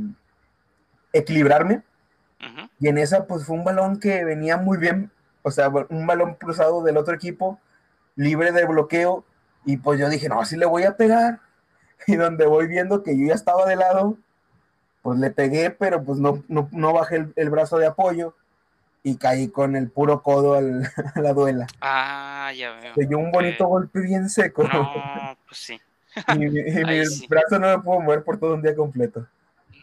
equilibrarme. 1.14 1.84
Y 2.80 2.88
en 2.88 2.98
esa, 2.98 3.28
pues 3.28 3.46
fue 3.46 3.56
un 3.56 3.64
balón 3.64 4.00
que 4.00 4.26
venía 4.26 4.58
muy 4.58 4.80
bien, 4.80 5.12
o 5.44 5.52
sea, 5.52 5.70
un 5.70 6.08
balón 6.08 6.34
cruzado 6.36 6.82
del 6.82 6.98
otro 6.98 7.14
equipo, 7.14 7.60
libre 8.16 8.52
de 8.52 8.66
bloqueo, 8.66 9.24
y 9.64 9.78
pues 9.78 10.00
yo 10.00 10.10
dije, 10.10 10.28
no, 10.28 10.42
así 10.42 10.58
le 10.58 10.66
voy 10.66 10.84
a 10.84 10.98
pegar. 10.98 11.40
Y 12.08 12.16
donde 12.16 12.48
voy 12.48 12.66
viendo 12.66 13.04
que 13.04 13.16
yo 13.16 13.28
ya 13.28 13.36
estaba 13.36 13.68
de 13.68 13.76
lado, 13.76 14.18
pues 15.04 15.20
le 15.20 15.30
pegué, 15.30 15.70
pero 15.70 16.04
pues 16.04 16.18
no, 16.18 16.44
no, 16.48 16.94
bajé 16.94 17.28
el, 17.36 17.50
brazo 17.52 17.78
de 17.78 17.86
apoyo 17.86 18.36
y 19.04 19.18
caí 19.18 19.50
con 19.50 19.76
el 19.76 19.88
puro 19.92 20.24
codo 20.24 20.56
a 21.16 21.20
la 21.20 21.34
duela. 21.34 21.68
Ah, 21.80 22.52
ya 22.58 22.72
veo. 22.72 22.96
Se 22.96 23.06
dio 23.06 23.20
un 23.20 23.32
bonito 23.32 23.68
golpe 23.68 24.00
bien 24.00 24.30
seco. 24.30 24.64
No, 24.64 25.38
pues 25.48 25.60
sí. 25.60 25.80
Y, 26.28 26.40
mi, 26.40 26.50
brazo 27.30 27.60
no 27.60 27.78
me 27.78 27.84
puedo 27.84 28.02
mover 28.02 28.24
por 28.24 28.40
todo 28.40 28.56
un 28.56 28.62
día 28.62 28.76
completo. 28.76 29.28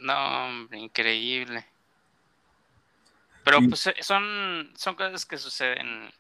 No, 0.01 0.47
hombre, 0.47 0.79
increíble. 0.79 1.65
Pero 3.45 3.59
pues 3.69 3.87
eh, 3.87 3.95
son, 4.01 4.71
son 4.75 4.95
cosas 4.95 5.25
que 5.25 5.39
suceden 5.39 6.11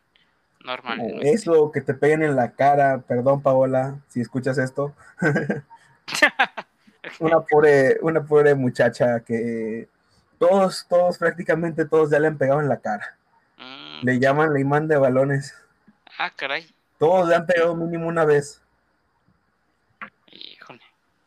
normalmente. 0.64 1.30
Eso, 1.30 1.70
que 1.70 1.80
te 1.80 1.94
peguen 1.94 2.22
en 2.22 2.36
la 2.36 2.52
cara, 2.52 3.02
perdón 3.06 3.42
Paola, 3.42 3.98
si 4.08 4.20
escuchas 4.20 4.58
esto. 4.58 4.94
una 7.20 7.40
pobre, 7.40 7.98
una 8.00 8.24
pobre 8.24 8.54
muchacha 8.54 9.20
que 9.20 9.88
todos, 10.38 10.86
todos, 10.88 11.18
prácticamente 11.18 11.84
todos 11.84 12.10
ya 12.10 12.18
le 12.18 12.28
han 12.28 12.38
pegado 12.38 12.60
en 12.60 12.68
la 12.68 12.80
cara. 12.80 13.16
Mm. 13.58 14.04
Le 14.04 14.18
llaman 14.18 14.52
la 14.52 14.60
imán 14.60 14.88
de 14.88 14.96
balones. 14.96 15.54
Ah, 16.18 16.32
caray. 16.34 16.66
Todos 16.98 17.28
le 17.28 17.34
han 17.34 17.46
pegado 17.46 17.76
mínimo 17.76 18.08
una 18.08 18.24
vez. 18.24 18.62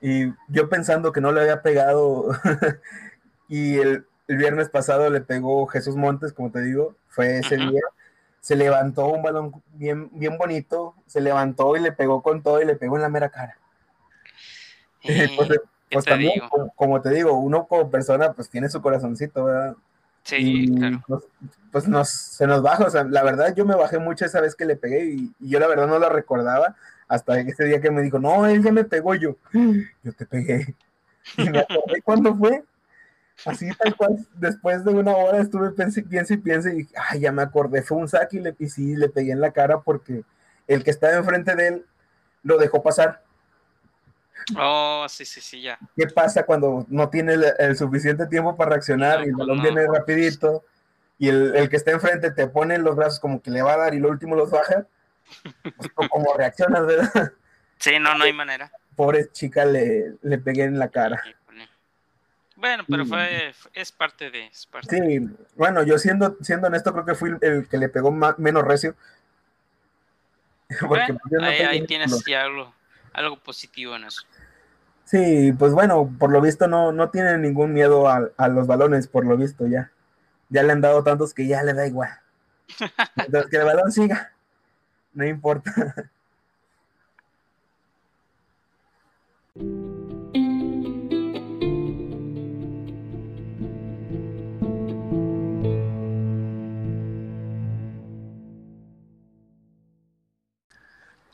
Y 0.01 0.33
yo 0.47 0.67
pensando 0.67 1.11
que 1.11 1.21
no 1.21 1.31
le 1.31 1.41
había 1.41 1.61
pegado, 1.61 2.31
y 3.47 3.77
el, 3.77 4.05
viernes 4.27 4.69
pasado 4.69 5.09
le 5.09 5.21
pegó 5.21 5.67
Jesús 5.67 5.95
Montes, 5.95 6.33
como 6.33 6.51
te 6.51 6.61
digo, 6.61 6.95
fue 7.09 7.39
ese 7.39 7.57
día. 7.57 7.81
Se 8.39 8.55
levantó 8.55 9.07
un 9.07 9.21
balón 9.21 9.61
bien, 9.73 10.09
bien 10.13 10.37
bonito, 10.37 10.95
se 11.05 11.21
levantó 11.21 11.75
y 11.75 11.81
le 11.81 11.91
pegó 11.91 12.23
con 12.23 12.41
todo 12.41 12.61
y 12.61 12.65
le 12.65 12.77
pegó 12.77 12.95
en 12.95 13.01
la 13.01 13.09
mera 13.09 13.29
cara. 13.29 13.57
pues, 15.35 15.49
pues 15.91 16.05
también, 16.05 16.41
como, 16.75 17.01
te 17.01 17.09
digo, 17.09 17.33
uno 17.33 17.67
como 17.67 17.91
persona 17.91 18.31
pues 18.31 18.49
tiene 18.49 18.69
su 18.69 18.81
corazoncito, 18.81 19.43
¿verdad? 19.43 19.75
Sí, 20.23 20.73
claro. 20.75 21.03
Pues, 21.07 21.23
pues, 21.71 21.87
nos, 21.87 22.09
se 22.09 22.47
nos 22.47 22.61
baja, 22.61 22.85
o 22.85 22.89
sea, 22.89 23.03
la 23.03 23.23
verdad 23.23 23.53
yo 23.53 23.65
me 23.65 23.75
bajé 23.75 23.99
mucho 23.99 24.25
esa 24.25 24.39
vez 24.39 24.55
que 24.55 24.65
le 24.65 24.77
pegué 24.77 25.05
y, 25.05 25.33
y 25.39 25.49
yo 25.49 25.59
la 25.59 25.67
verdad 25.67 25.87
no 25.87 25.99
la 25.99 26.09
recordaba 26.09 26.77
hasta 27.11 27.37
ese 27.41 27.65
día 27.65 27.81
que 27.81 27.91
me 27.91 28.01
dijo, 28.01 28.19
no, 28.19 28.47
él 28.47 28.63
ya 28.63 28.71
me 28.71 28.85
pegó 28.85 29.13
yo. 29.15 29.35
Yo 30.01 30.13
te 30.13 30.25
pegué. 30.25 30.73
Y 31.37 31.49
me 31.49 31.59
acordé 31.59 32.01
cuándo 32.01 32.33
fue. 32.37 32.63
Así 33.45 33.67
tal 33.75 33.97
cual, 33.97 34.25
después 34.35 34.85
de 34.85 34.91
una 34.91 35.13
hora 35.13 35.39
estuve 35.41 35.71
pensé, 35.71 36.03
piense 36.03 36.35
y 36.35 36.37
piense 36.37 36.73
y 36.73 36.87
ay, 36.95 37.19
ya 37.19 37.33
me 37.33 37.41
acordé, 37.41 37.81
fue 37.81 37.97
un 37.97 38.07
saque 38.07 38.37
y, 38.37 38.39
le, 38.39 38.55
y 38.59 38.69
sí, 38.69 38.95
le 38.95 39.09
pegué 39.09 39.31
en 39.33 39.41
la 39.41 39.51
cara 39.51 39.81
porque 39.81 40.23
el 40.67 40.85
que 40.85 40.91
estaba 40.91 41.17
enfrente 41.17 41.53
de 41.55 41.67
él 41.67 41.85
lo 42.43 42.57
dejó 42.57 42.81
pasar. 42.81 43.21
Oh, 44.57 45.05
sí, 45.09 45.25
sí, 45.25 45.41
sí, 45.41 45.61
ya. 45.63 45.77
¿Qué 45.97 46.07
pasa 46.07 46.45
cuando 46.45 46.85
no 46.87 47.09
tiene 47.09 47.35
el, 47.59 47.75
suficiente 47.75 48.25
tiempo 48.27 48.55
para 48.55 48.71
reaccionar 48.71 49.25
y 49.25 49.29
el 49.29 49.35
balón 49.35 49.61
viene 49.61 49.85
rapidito 49.85 50.63
y 51.17 51.27
el, 51.27 51.57
el, 51.57 51.69
que 51.69 51.75
está 51.75 51.91
enfrente 51.91 52.31
te 52.31 52.47
pone 52.47 52.77
los 52.77 52.95
brazos 52.95 53.19
como 53.19 53.41
que 53.41 53.51
le 53.51 53.61
va 53.61 53.73
a 53.73 53.77
dar 53.77 53.95
y 53.95 53.99
lo 53.99 54.07
último 54.07 54.37
los 54.37 54.49
baja? 54.49 54.87
Como 55.95 56.33
reaccionas, 56.35 56.85
¿verdad? 56.85 57.33
Sí, 57.77 57.97
no, 57.99 58.15
no 58.15 58.25
hay 58.25 58.33
manera. 58.33 58.71
Pobre 58.95 59.31
chica 59.31 59.65
le, 59.65 60.13
le 60.21 60.37
pegué 60.37 60.63
en 60.63 60.77
la 60.77 60.89
cara. 60.89 61.21
Bueno, 62.61 62.83
pero 62.87 63.07
fue, 63.07 63.51
es 63.73 63.91
parte 63.91 64.29
de... 64.29 64.51
sí, 64.53 65.27
bueno, 65.55 65.81
yo 65.81 65.97
siendo, 65.97 66.37
siendo 66.41 66.67
honesto 66.67 66.93
creo 66.93 67.05
que 67.05 67.15
fui 67.15 67.31
el 67.41 67.67
que 67.67 67.77
le 67.79 67.89
pegó 67.89 68.11
menos 68.11 68.63
recio. 68.63 68.95
Pues, 70.87 71.01
ahí, 71.41 71.85
tienes 71.85 72.13
algo, 72.29 72.73
algo 73.11 73.37
positivo 73.39 73.95
en 73.97 74.05
eso. 74.05 74.21
Sí, 75.03 75.51
pues 75.57 75.73
bueno, 75.73 76.15
por 76.17 76.31
lo 76.31 76.39
visto 76.39 76.67
no, 76.67 76.93
no 76.93 77.09
tiene 77.09 77.37
ningún 77.39 77.73
miedo 77.73 78.07
a, 78.07 78.29
a, 78.37 78.47
los 78.47 78.67
balones, 78.67 79.07
por 79.07 79.25
lo 79.25 79.35
visto 79.35 79.67
ya. 79.67 79.91
Ya 80.47 80.63
le 80.63 80.71
han 80.71 80.79
dado 80.79 81.03
tantos 81.03 81.33
que 81.33 81.45
ya 81.45 81.61
le 81.63 81.73
da 81.73 81.87
igual. 81.87 82.11
Entonces 83.17 83.49
que 83.49 83.57
el 83.57 83.65
balón 83.65 83.91
siga 83.91 84.31
no 85.13 85.25
importa. 85.25 85.71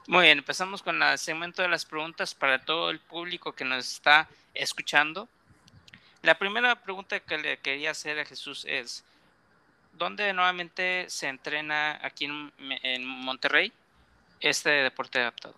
Muy 0.10 0.24
bien, 0.24 0.38
empezamos 0.38 0.82
con 0.82 1.04
el 1.04 1.18
segmento 1.18 1.62
de 1.62 1.68
las 1.68 1.86
preguntas 1.86 2.34
para 2.34 2.60
todo 2.60 2.90
el 2.90 3.00
público 3.00 3.52
que 3.52 3.66
nos 3.66 3.92
está 3.92 4.28
escuchando. 4.54 5.28
La 6.22 6.40
primera 6.40 6.82
pregunta 6.82 7.20
que 7.20 7.38
le 7.38 7.58
quería 7.58 7.92
hacer 7.92 8.18
a 8.18 8.26
Jesús 8.26 8.66
es, 8.68 9.04
¿dónde 9.98 10.34
nuevamente 10.34 11.06
se 11.10 11.28
entrena 11.28 12.00
aquí 12.02 12.26
en, 12.26 13.06
Monterrey 13.06 13.72
este 14.40 14.70
deporte 14.70 15.20
adaptado? 15.20 15.56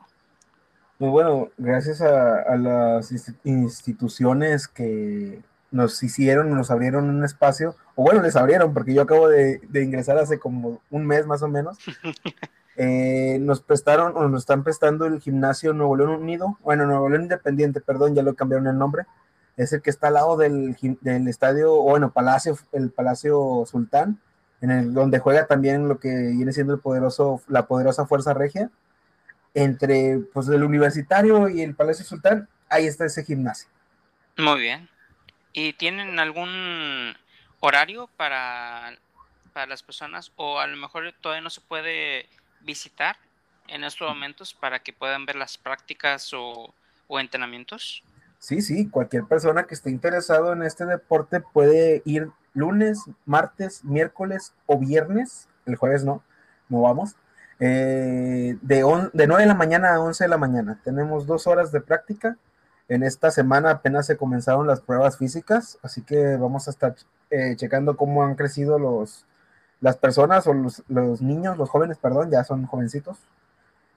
Muy 0.98 1.10
bueno, 1.10 1.50
gracias 1.58 2.02
a, 2.02 2.56
las 2.58 3.12
instituciones 3.44 4.68
que, 4.68 5.42
nos 5.72 6.02
hicieron, 6.02 6.50
nos 6.54 6.72
abrieron 6.72 7.10
un 7.10 7.24
espacio, 7.24 7.76
o 7.96 8.04
bueno, 8.04 8.22
les 8.22 8.36
abrieron, 8.36 8.74
porque 8.74 8.94
yo 8.94 9.04
acabo 9.04 9.28
de, 9.28 9.62
ingresar 9.74 10.18
hace 10.18 10.40
como 10.40 10.82
un 10.90 11.06
mes 11.06 11.26
más 11.26 11.42
o 11.42 11.48
menos. 11.48 11.78
Eh, 12.82 13.40
nos 13.42 13.60
prestaron, 13.60 14.16
o 14.16 14.30
nos 14.30 14.44
están 14.44 14.64
prestando 14.64 15.06
el 15.06 15.20
gimnasio 15.20 15.74
Nuevo 15.74 15.98
León 15.98 16.12
Unido, 16.12 16.58
bueno, 16.62 16.86
Nuevo 16.86 17.10
León 17.10 17.24
Independiente, 17.24 17.82
perdón, 17.82 18.16
ya 18.16 18.24
lo 18.24 18.36
cambiaron 18.36 18.68
el 18.68 18.78
nombre. 18.78 19.04
Es 19.58 19.74
el 19.74 19.82
que 19.82 19.90
está 19.90 20.08
al 20.08 20.14
lado 20.14 20.38
del, 20.38 20.78
del 21.02 21.28
estadio, 21.28 21.74
o 21.74 21.82
bueno, 21.82 22.14
Palacio, 22.14 22.58
el 22.72 22.90
Palacio 22.90 23.66
Sultán, 23.66 24.22
en 24.62 24.72
el 24.72 24.94
donde 24.94 25.20
juega 25.20 25.48
también 25.48 25.88
lo 25.88 26.00
que 26.00 26.10
viene 26.10 26.54
siendo 26.54 26.74
el 26.74 26.80
poderoso, 26.80 27.42
la 27.48 27.68
poderosa 27.68 28.06
Fuerza 28.06 28.34
Regia. 28.34 28.70
Entre 29.54 30.20
pues 30.34 30.48
el 30.50 30.64
Universitario 30.64 31.50
y 31.50 31.62
el 31.62 31.76
Palacio 31.76 32.06
Sultán, 32.06 32.48
ahí 32.70 32.86
está 32.86 33.06
ese 33.06 33.24
gimnasio. 33.24 33.68
Muy 34.38 34.60
bien. 34.62 34.90
¿Y 35.54 35.74
tienen 35.74 36.20
algún 36.20 37.16
horario 37.60 38.10
para, 38.16 38.98
para 39.54 39.66
las 39.68 39.84
personas 39.84 40.32
o 40.36 40.60
a 40.60 40.68
lo 40.68 40.78
mejor 40.78 41.14
todavía 41.20 41.42
no 41.42 41.50
se 41.50 41.62
puede 41.62 42.28
visitar 42.62 43.18
en 43.68 43.84
estos 43.84 44.08
momentos 44.08 44.54
para 44.54 44.80
que 44.80 44.94
puedan 44.94 45.26
ver 45.26 45.36
las 45.36 45.58
prácticas 45.58 46.32
o, 46.34 46.74
entrenamientos? 47.10 48.04
Sí, 48.38 48.62
sí, 48.62 48.90
cualquier 48.90 49.26
persona 49.26 49.66
que 49.66 49.76
esté 49.76 49.90
interesado 49.90 50.54
en 50.54 50.64
este 50.64 50.86
deporte 50.86 51.42
puede 51.42 52.02
ir 52.06 52.30
lunes, 52.54 53.06
martes, 53.26 53.84
miércoles 53.84 54.54
o 54.66 54.78
viernes, 54.78 55.48
el 55.66 55.76
jueves 55.76 56.04
no, 56.04 56.24
no 56.70 56.82
vamos, 56.82 57.16
eh, 57.60 58.58
de, 58.62 59.10
de 59.14 59.28
9 59.28 59.44
de 59.44 59.48
la 59.48 59.56
mañana 59.56 59.94
a 59.94 60.00
11 60.00 60.24
de 60.24 60.30
la 60.30 60.38
mañana. 60.38 60.80
Tenemos 60.84 61.26
dos 61.26 61.48
horas 61.48 61.72
de 61.72 61.82
práctica 61.82 62.38
en 62.90 63.04
esta 63.04 63.30
semana 63.30 63.70
apenas 63.70 64.08
se 64.08 64.18
comenzaron 64.18 64.66
las 64.66 64.82
pruebas 64.82 65.18
físicas, 65.18 65.78
así 65.84 66.02
que 66.02 66.36
vamos 66.38 66.68
a 66.68 66.72
estar 66.72 66.96
eh, 67.30 67.56
checando 67.56 67.96
cómo 67.96 68.24
han 68.24 68.34
crecido 68.34 68.80
los, 68.80 69.28
las 69.80 69.96
personas 69.98 70.48
o 70.48 70.54
los, 70.56 71.22
niños, 71.22 71.56
los 71.56 71.70
jóvenes, 71.70 72.00
perdón, 72.00 72.32
ya 72.32 72.44
son 72.44 72.66
jovencitos. 72.66 73.20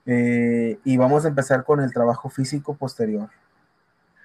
Eh, 0.05 0.77
y 0.83 0.97
vamos 0.97 1.25
a 1.25 1.29
empezar 1.29 1.63
con 1.63 1.79
el 1.81 1.91
trabajo 1.91 2.29
físico 2.29 2.75
posterior. 2.75 3.29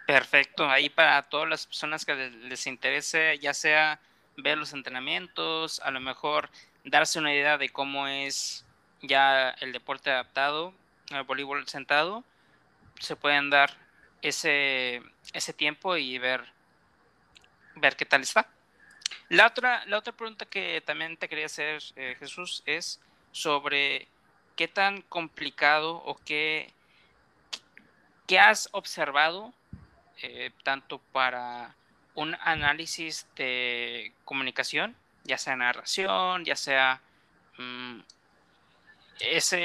Perfecto, 0.06 0.68
ahí 0.68 0.90
para 0.90 1.22
todas 1.30 1.48
las 1.48 1.66
personas 1.66 2.04
que 2.04 2.14
les 2.14 2.66
interese, 2.66 3.38
ya 3.38 3.54
sea 3.54 3.98
ver 4.38 4.56
los 4.56 4.72
entrenamientos, 4.72 5.80
a 5.80 5.90
lo 5.90 6.00
mejor 6.00 6.48
darse 6.84 7.18
una 7.18 7.34
idea 7.34 7.58
de 7.58 7.68
cómo 7.68 8.06
es 8.06 8.64
ya 9.02 9.50
el 9.50 9.72
deporte 9.72 10.10
adaptado, 10.10 10.72
el 11.10 11.22
voleibol 11.24 11.66
sentado, 11.68 12.24
se 13.00 13.16
pueden 13.16 13.50
dar 13.50 13.76
ese, 14.22 15.02
ese 15.32 15.52
tiempo 15.52 15.96
y 15.96 16.18
ver, 16.18 16.44
ver 17.76 17.96
qué 17.96 18.04
tal 18.04 18.22
está. 18.22 18.48
La 19.28 19.46
otra, 19.46 19.84
la 19.86 19.98
otra 19.98 20.12
pregunta 20.12 20.46
que 20.46 20.82
también 20.84 21.16
te 21.16 21.28
quería 21.28 21.46
hacer, 21.46 21.82
eh, 21.96 22.16
Jesús, 22.18 22.62
es 22.64 23.00
sobre 23.32 24.08
qué 24.56 24.68
tan 24.68 25.02
complicado 25.02 25.96
o 25.96 26.16
qué, 26.24 26.72
qué 28.26 28.38
has 28.38 28.68
observado 28.72 29.52
eh, 30.22 30.50
tanto 30.62 30.98
para 31.12 31.74
un 32.18 32.36
análisis 32.42 33.26
de 33.36 34.12
comunicación, 34.24 34.96
ya 35.24 35.38
sea 35.38 35.56
narración, 35.56 36.44
ya 36.44 36.56
sea 36.56 37.00
mm, 37.58 38.00
esa 39.20 39.56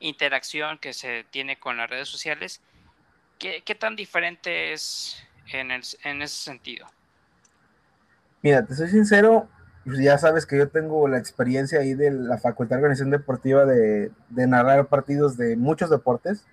interacción 0.00 0.78
que 0.78 0.92
se 0.92 1.24
tiene 1.30 1.58
con 1.58 1.76
las 1.76 1.88
redes 1.88 2.08
sociales, 2.08 2.60
¿Qué, 3.64 3.74
tan 3.74 3.96
diferente 3.96 4.72
es 4.72 5.16
en, 5.52 5.72
ese 5.72 6.28
sentido? 6.28 6.86
Mira, 8.40 8.64
te 8.64 8.72
soy 8.76 8.88
sincero, 8.88 9.48
pues 9.84 9.98
ya 9.98 10.16
sabes 10.16 10.46
que 10.46 10.56
yo 10.56 10.68
tengo 10.68 11.08
la 11.08 11.18
experiencia 11.18 11.80
ahí 11.80 11.94
de 11.94 12.12
la 12.12 12.38
Facultad 12.38 12.76
de 12.76 12.82
Organización 12.82 13.10
Deportiva 13.10 13.66
de, 13.66 14.12
narrar 14.30 14.86
partidos 14.86 15.36
de 15.36 15.56
muchos 15.56 15.90
deportes. 15.90 16.46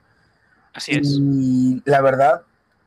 Así 0.73 0.93
es. 0.93 1.17
Y 1.19 1.83
la 1.85 2.01
verdad, 2.01 2.41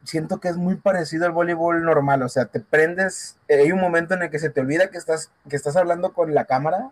siento 0.04 0.40
que 0.40 0.48
es 0.48 0.56
muy 0.56 0.76
parecido 0.76 1.26
al 1.26 1.32
voleibol 1.32 1.84
normal, 1.84 2.22
o 2.22 2.28
sea, 2.28 2.46
te 2.46 2.60
prendes, 2.60 3.38
hay 3.48 3.72
un 3.72 3.80
momento 3.80 4.14
en 4.14 4.22
el 4.22 4.30
que 4.30 4.38
se 4.38 4.50
te 4.50 4.60
olvida 4.60 4.90
que 4.90 4.98
estás, 4.98 5.30
que 5.48 5.56
estás 5.56 5.76
hablando 5.76 6.12
con 6.12 6.34
la 6.34 6.44
cámara 6.44 6.90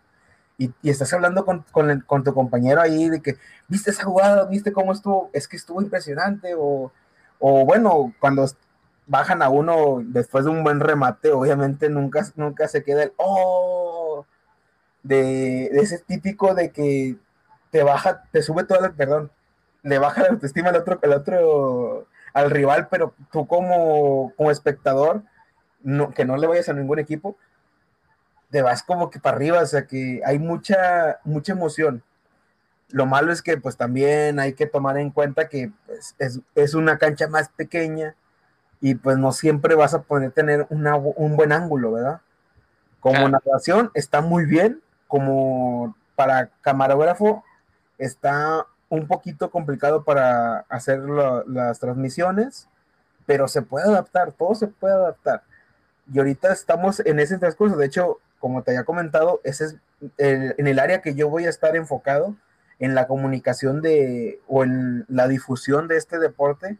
y, 0.58 0.72
estás 0.84 1.12
hablando 1.12 1.44
con, 1.44 1.64
con, 1.72 2.24
tu 2.24 2.34
compañero 2.34 2.80
ahí 2.80 3.08
de 3.08 3.20
que, 3.22 3.36
viste 3.68 3.90
esa 3.90 4.04
jugada, 4.04 4.44
viste 4.46 4.72
cómo 4.72 4.92
estuvo, 4.92 5.30
es 5.32 5.48
que 5.48 5.56
estuvo 5.56 5.82
impresionante, 5.82 6.54
o, 6.56 6.92
o 7.38 7.64
bueno, 7.64 8.14
cuando 8.20 8.46
bajan 9.06 9.42
a 9.42 9.48
uno 9.48 10.02
después 10.04 10.44
de 10.44 10.50
un 10.50 10.62
buen 10.62 10.80
remate, 10.80 11.32
obviamente 11.32 11.88
nunca, 11.88 12.24
nunca 12.36 12.68
se 12.68 12.84
queda 12.84 13.04
el, 13.04 13.12
oh, 13.16 14.24
de, 15.02 15.66
ese 15.66 15.98
típico 15.98 16.54
de 16.54 16.70
que 16.70 17.16
te 17.70 17.82
baja, 17.82 18.24
te 18.30 18.42
sube 18.42 18.64
toda 18.64 18.80
la, 18.80 18.92
perdón, 18.92 19.30
le 19.82 19.98
baja 19.98 20.22
la 20.22 20.28
autoestima 20.28 20.68
al 20.68 20.76
otro, 20.76 20.98
al 21.02 21.12
otro, 21.12 22.06
al 22.32 22.50
rival, 22.50 22.88
pero 22.90 23.14
tú 23.32 23.46
como, 23.46 24.32
como 24.36 24.50
espectador, 24.50 25.22
no, 25.82 26.10
que 26.10 26.24
no 26.24 26.36
le 26.36 26.46
vayas 26.46 26.68
a 26.68 26.72
ningún 26.72 26.98
equipo, 26.98 27.36
te 28.50 28.62
vas 28.62 28.82
como 28.82 29.10
que 29.10 29.20
para 29.20 29.36
arriba, 29.36 29.60
o 29.60 29.66
sea 29.66 29.86
que 29.86 30.20
hay 30.24 30.38
mucha, 30.38 31.20
mucha 31.24 31.52
emoción. 31.52 32.02
Lo 32.88 33.06
malo 33.06 33.32
es 33.32 33.42
que 33.42 33.56
pues 33.56 33.76
también 33.76 34.40
hay 34.40 34.54
que 34.54 34.66
tomar 34.66 34.98
en 34.98 35.10
cuenta 35.10 35.48
que 35.48 35.70
pues, 35.86 36.16
es, 36.54 36.74
una 36.74 36.98
cancha 36.98 37.28
más 37.28 37.48
pequeña 37.50 38.16
y 38.80 38.96
pues 38.96 39.16
no 39.18 39.32
siempre 39.32 39.76
vas 39.76 39.94
a 39.94 40.02
poder 40.02 40.32
tener 40.32 40.66
un 40.70 41.36
buen 41.36 41.52
ángulo, 41.52 41.92
¿verdad? 41.92 42.20
Como 42.98 43.28
narración 43.28 43.90
está 43.94 44.20
muy 44.20 44.44
bien, 44.44 44.82
como 45.06 45.96
para 46.16 46.50
camarógrafo 46.60 47.44
está 47.98 48.66
un 48.91 49.07
poquito 49.07 49.51
complicado 49.51 50.05
para 50.05 50.66
hacer 50.68 51.01
las 51.01 51.78
transmisiones, 51.78 52.68
pero 53.24 53.49
se 53.49 53.62
puede 53.62 53.86
adaptar, 53.86 54.32
todo 54.32 54.55
se 54.55 54.66
puede 54.66 54.95
adaptar. 54.95 55.43
Y 56.12 56.18
ahorita 56.18 56.53
estamos 56.53 57.01
en 57.01 57.20
ese 57.20 57.38
transcurso, 57.38 57.76
de 57.76 57.86
hecho, 57.86 58.18
como 58.41 58.62
te 58.62 58.72
había 58.72 58.84
comentado, 58.84 59.41
ese 59.45 59.64
es 59.66 59.76
en 60.18 60.66
el 60.66 60.78
área 60.78 61.03
que 61.03 61.14
yo 61.14 61.28
voy 61.28 61.47
a 61.47 61.51
estar 61.51 61.76
enfocado 61.76 62.34
en 62.78 62.95
la 62.95 63.07
comunicación 63.07 63.82
de 63.82 64.41
o 64.49 64.64
en 64.64 65.05
la 65.09 65.28
difusión 65.28 65.86
de 65.86 65.97
este 65.97 66.18
deporte, 66.18 66.78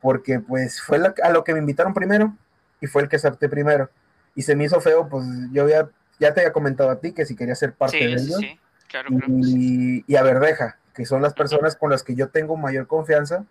porque 0.00 0.40
pues 0.40 0.80
fue 0.80 1.00
a 1.22 1.30
lo 1.30 1.44
que 1.44 1.52
me 1.52 1.58
invitaron 1.58 1.92
primero 1.92 2.34
y 2.80 2.86
fue 2.86 3.02
el 3.02 3.08
que 3.08 3.16
acepté 3.16 3.48
primero. 3.48 3.90
Y 4.34 4.42
se 4.42 4.54
me 4.54 4.64
hizo 4.64 4.80
feo, 4.80 5.08
pues 5.08 5.26
yo 5.52 5.68
ya, 5.68 5.88
ya 6.20 6.32
te 6.32 6.40
había 6.40 6.52
comentado 6.52 6.90
a 6.90 7.00
ti 7.00 7.12
que 7.12 7.26
si 7.26 7.34
quería 7.34 7.54
ser 7.54 7.72
parte 7.74 7.98
de 7.98 8.12
ellos. 8.12 8.38
Sí, 8.38 8.58
claro, 8.88 9.08
y, 9.10 10.04
y, 10.06 10.16
a 10.16 10.22
Verdeja, 10.22 10.78
que 10.96 11.04
son 11.04 11.20
las 11.20 11.34
personas 11.34 11.76
con 11.76 11.90
las 11.90 12.02
que 12.02 12.14
yo 12.14 12.30
tengo 12.30 12.56
mayor 12.56 12.86
confianza. 12.86 13.44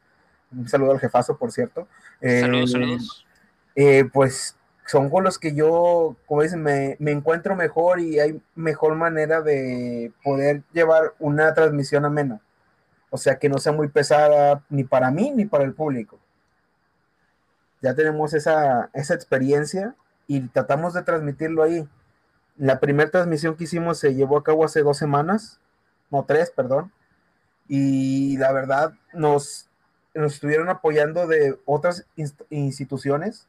Un 0.52 0.68
saludo 0.68 0.92
al 0.92 1.00
jefazo, 1.00 1.38
por 1.38 1.52
cierto. 1.52 1.88
saludos, 2.20 2.70
eh, 2.70 2.74
saludos. 2.74 3.26
Eh, 3.76 4.06
pues 4.12 4.58
son 4.88 5.10
con 5.10 5.24
los 5.24 5.38
que 5.38 5.54
yo, 5.54 6.16
como 6.26 6.42
dicen, 6.42 6.64
me, 6.64 6.98
encuentro 7.00 7.56
mejor 7.56 8.00
y 8.00 8.20
hay 8.20 8.42
mejor 8.56 8.96
manera 8.96 9.42
de 9.42 10.12
poder 10.24 10.64
llevar 10.74 11.14
una 11.20 11.54
transmisión 11.54 12.04
amena. 12.04 12.42
O 13.12 13.18
sea, 13.18 13.38
que 13.38 13.48
no 13.48 13.60
sea 13.60 13.72
muy 13.72 13.90
pesada 13.90 14.64
ni 14.70 14.84
para 14.84 15.12
mí 15.12 15.32
ni 15.32 15.46
para 15.46 15.64
el 15.64 15.74
público. 15.74 16.20
Ya 17.82 17.94
tenemos 17.94 18.34
esa, 18.34 18.90
esa 18.94 19.14
experiencia 19.14 19.96
y 20.28 20.42
tratamos 20.48 20.94
de 20.94 21.04
transmitirlo 21.04 21.62
ahí. 21.62 21.88
La 22.58 22.80
primera 22.80 23.12
transmisión 23.12 23.56
que 23.56 23.66
hicimos 23.66 24.00
se 24.00 24.16
llevó 24.16 24.38
a 24.38 24.44
cabo 24.44 24.66
hace 24.66 24.82
dos 24.82 24.98
semanas, 24.98 25.60
no 26.10 26.26
tres, 26.26 26.52
perdón. 26.52 26.92
Y 27.68 28.38
la 28.38 28.52
verdad 28.52 28.94
nos, 29.14 29.70
nos 30.14 30.34
estuvieron 30.34 30.70
apoyando 30.70 31.28
de 31.28 31.58
otras 31.66 32.06
instituciones 32.50 33.48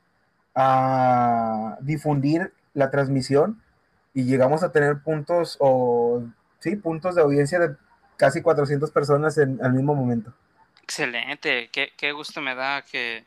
a 0.55 1.77
difundir 1.81 2.53
la 2.73 2.91
transmisión 2.91 3.63
y 4.15 4.25
llegamos 4.25 4.63
a 4.63 4.73
tener 4.73 5.03
puntos 5.03 5.57
o 5.61 6.25
sí, 6.61 6.77
puntos 6.77 7.15
de 7.15 7.23
audiencia 7.23 7.59
de 7.59 7.77
casi 8.17 8.41
400 8.41 8.91
personas 8.91 9.37
en 9.39 9.63
al 9.63 9.73
mismo 9.75 9.95
momento. 9.95 10.33
Excelente, 10.83 11.69
qué, 11.71 12.13
gusto 12.13 12.41
me 12.41 12.55
da 12.55 12.83
que, 12.83 13.25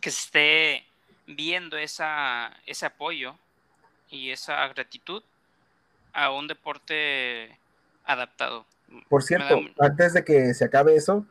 que 0.00 0.10
se 0.10 0.20
esté 0.20 0.84
viendo 1.26 1.76
esa, 1.76 2.52
ese 2.66 2.86
apoyo 2.86 3.36
y 4.10 4.30
esa 4.30 4.66
gratitud 4.68 5.22
a 6.12 6.30
un 6.30 6.48
deporte 6.48 7.58
adaptado. 8.04 8.66
Por 9.08 9.22
cierto, 9.22 9.60
antes 9.78 10.12
de 10.12 10.24
que 10.24 10.54
se 10.54 10.64
acabe 10.64 10.96
eso, 10.96 11.26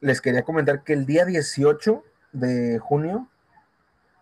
les 0.00 0.20
quería 0.20 0.42
comentar 0.42 0.82
que 0.82 0.92
el 0.92 1.06
día 1.06 1.24
18 1.24 2.02
de 2.32 2.78
junio 2.78 3.28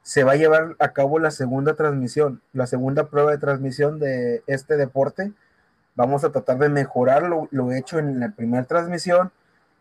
se 0.02 0.24
va 0.24 0.32
a 0.32 0.36
llevar 0.36 0.74
a 0.78 0.92
cabo 0.92 1.18
la 1.18 1.30
segunda 1.30 1.74
transmisión, 1.74 2.40
la 2.52 2.66
segunda 2.66 3.08
prueba 3.08 3.30
de 3.30 3.38
transmisión 3.38 3.98
de 3.98 4.42
este 4.46 4.76
deporte. 4.76 5.32
Vamos 5.94 6.24
a 6.24 6.32
tratar 6.32 6.58
de 6.58 6.68
mejorar 6.68 7.24
lo, 7.24 7.72
hecho 7.72 7.98
en 7.98 8.20
la 8.20 8.30
primera 8.30 8.64
transmisión 8.64 9.32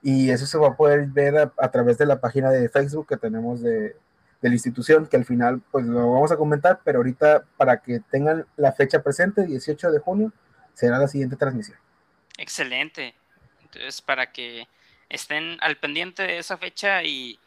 y 0.02 0.32
eso 0.32 0.46
se 0.46 0.58
va 0.58 0.70
a 0.70 0.76
poder 0.76 1.08
ver 1.08 1.52
a, 1.56 1.72
través 1.72 1.98
de 1.98 2.06
la 2.06 2.20
página 2.20 2.50
de 2.50 2.70
Facebook 2.70 3.08
que 3.08 3.18
tenemos 3.18 3.62
de, 3.62 3.96
de 4.42 4.50
la 4.50 4.54
institución, 4.54 5.08
que 5.08 5.18
al 5.18 5.26
final 5.26 5.62
pues 5.72 5.86
lo 5.86 6.12
vamos 6.12 6.32
a 6.32 6.38
comentar, 6.38 6.82
pero 6.84 7.00
ahorita 7.00 7.46
para 7.56 7.78
que 7.78 8.02
tengan 8.12 8.46
la 8.58 8.74
fecha 8.74 9.02
presente, 9.02 9.46
18 9.46 9.92
de 9.92 10.00
junio, 10.00 10.34
será 10.74 11.00
la 11.00 11.08
siguiente 11.08 11.38
transmisión. 11.38 11.78
Excelente. 12.38 13.16
Entonces, 13.64 14.02
para 14.02 14.32
que 14.32 14.68
estén 15.10 15.58
al 15.62 15.78
pendiente 15.78 16.24
de 16.24 16.38
esa 16.38 16.58
fecha 16.58 17.04
y, 17.04 17.40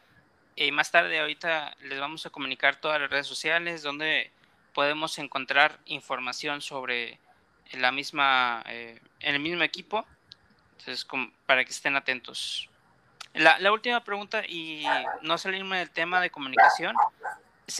más 0.73 0.91
tarde 0.91 1.19
ahorita 1.19 1.75
les 1.81 1.99
vamos 1.99 2.23
a 2.27 2.29
comunicar 2.29 2.75
todas 2.75 3.01
las 3.01 3.09
redes 3.09 3.25
sociales 3.25 3.81
donde 3.81 4.29
podemos 4.73 5.17
encontrar 5.17 5.79
información 5.85 6.61
sobre 6.61 7.17
la 7.71 7.91
misma, 7.91 8.63
eh, 8.67 8.99
el 9.21 9.39
mismo 9.39 9.63
equipo. 9.63 10.05
Entonces, 10.77 11.07
para 11.45 11.63
que 11.65 11.71
estén 11.71 11.95
atentos. 11.95 12.69
La, 13.33 13.71
última 13.71 14.03
pregunta, 14.03 14.43
y 14.45 14.83
no 15.21 15.37
salirme 15.37 15.79
del 15.79 15.89
tema 15.89 16.19
de 16.19 16.29
comunicación, 16.29 16.95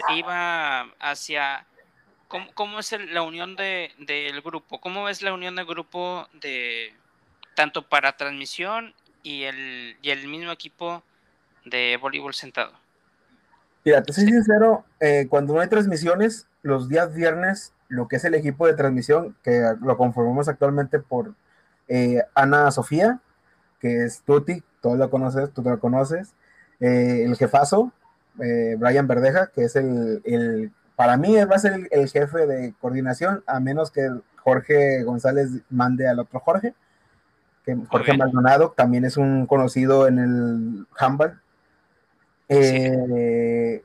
iba 0.09 0.82
hacia 0.99 1.66
cómo, 2.28 2.80
es 2.80 2.91
la 2.93 3.22
unión 3.22 3.55
de, 3.55 3.93
del 3.97 4.41
grupo, 4.41 4.80
cómo 4.80 5.09
es 5.09 5.22
la 5.22 5.34
unión 5.34 5.55
del 5.55 5.66
grupo 5.66 6.30
de 6.34 6.95
tanto 7.56 7.88
para 7.88 8.18
transmisión 8.18 8.93
y 9.24 9.43
el, 9.43 9.97
y 10.02 10.10
el 10.10 10.28
mismo 10.28 10.52
equipo 10.52 11.04
de 11.66 11.97
voleibol 12.02 12.34
sentado. 12.34 12.74
Mira, 13.84 14.04
te 14.04 14.14
soy 14.14 14.26
sincero, 14.26 14.86
eh, 14.99 15.28
cuando 15.30 15.54
no 15.54 15.60
hay 15.60 15.68
transmisiones, 15.68 16.47
los 16.62 16.88
días 16.88 17.14
viernes, 17.14 17.74
lo 17.88 18.08
que 18.08 18.18
es 18.18 18.26
el 18.26 18.36
equipo 18.36 18.68
de 18.68 18.74
transmisión, 18.74 19.36
que 19.43 19.62
lo 19.82 19.97
conformamos 19.97 20.47
actualmente 20.47 20.99
por 20.99 21.34
eh, 21.88 22.24
Ana 22.36 22.70
Sofía, 22.72 23.20
que 23.80 24.06
es 24.06 24.22
Tuti, 24.22 24.64
todos 24.82 24.97
lo 24.97 25.10
conoces, 25.10 25.52
tú 25.52 25.62
lo 25.62 25.80
conoces, 25.80 26.34
eh, 26.80 27.24
el 27.26 27.36
jefazo, 27.36 27.91
eh, 28.39 28.76
Brian 28.78 29.08
Verdeja, 29.08 29.47
que 29.47 29.66
es 29.66 29.76
el, 29.76 30.72
para 30.95 31.18
mí 31.18 31.36
va 31.43 31.56
a 31.56 31.60
ser 31.60 31.89
el, 31.91 32.10
jefe 32.10 32.47
de 32.47 32.74
coordinación, 32.80 33.43
a 33.45 33.60
menos 33.60 33.91
que 33.91 34.10
Jorge 34.38 35.04
González 35.04 35.49
mande 35.70 36.08
al 36.08 36.20
otro 36.20 36.39
Jorge, 36.39 36.74
que 37.66 37.76
Jorge 37.89 38.18
Maldonado 38.18 38.74
también 38.76 39.05
es 39.05 39.18
un 39.18 39.45
conocido 39.45 40.07
en 40.07 40.20
el 40.20 40.88
handball. 40.97 41.39
Eh, 42.49 43.82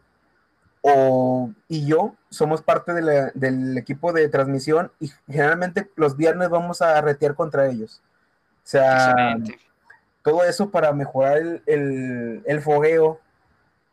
y 1.69 1.87
yo 1.87 2.15
somos 2.31 2.63
parte 2.63 2.93
del 2.93 3.79
equipo 3.79 4.13
de 4.13 4.29
transmisión 4.29 4.93
y 5.01 5.11
generalmente 5.27 5.91
los 5.97 6.17
viernes 6.17 6.49
vamos 6.49 6.81
a 6.81 7.01
retear 7.01 7.35
contra 7.35 7.69
ellos. 7.69 8.03
O 8.65 8.69
sea, 8.69 9.37
todo 10.23 10.45
eso 10.45 10.71
para 10.71 10.93
mejorar 10.93 11.63
el, 11.67 12.61
fogueo 12.63 13.21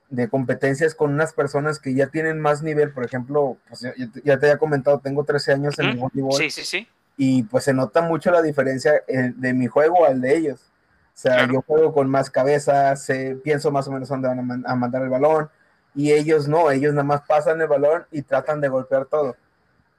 de 0.09 0.29
competencias 0.29 0.93
con 0.93 1.13
unas 1.13 1.33
personas 1.33 1.79
que 1.79 1.93
ya 1.95 2.07
tienen 2.07 2.39
más 2.39 2.61
nivel. 2.61 2.91
Por 2.91 3.05
ejemplo, 3.05 3.57
pues 3.67 3.81
ya, 4.23 4.39
te 4.39 4.45
había 4.45 4.57
comentado, 4.57 4.99
tengo 4.99 5.23
13 5.23 5.53
años 5.53 5.79
en 5.79 5.85
el 5.85 5.97
voleibol. 5.97 6.33
Sí, 6.33 6.51
sí, 6.51 6.63
sí. 6.63 6.87
Y 7.15 7.43
pues 7.43 7.65
se 7.65 7.73
nota 7.73 8.01
mucho 8.01 8.31
la 8.31 8.41
diferencia 8.41 9.03
de 9.07 9.53
mi 9.53 9.67
juego 9.67 10.05
al 10.05 10.21
de 10.21 10.35
ellos. 10.35 10.71
O 11.13 11.17
sea, 11.17 11.47
yo 11.47 11.61
juego 11.61 11.93
con 11.93 12.09
más 12.09 12.29
cabeza, 12.29 12.95
pienso 13.43 13.71
más 13.71 13.87
o 13.87 13.91
menos 13.91 14.09
dónde 14.09 14.27
van 14.27 14.63
a, 14.65 14.75
mandar 14.75 15.03
el 15.03 15.09
balón. 15.09 15.49
Y 15.93 16.11
ellos 16.11 16.47
no, 16.47 16.71
ellos 16.71 16.93
nada 16.93 17.03
más 17.03 17.21
pasan 17.21 17.61
el 17.61 17.67
balón 17.67 18.07
y 18.11 18.23
tratan 18.23 18.61
de 18.61 18.67
golpear 18.67 19.05
todo. 19.05 19.37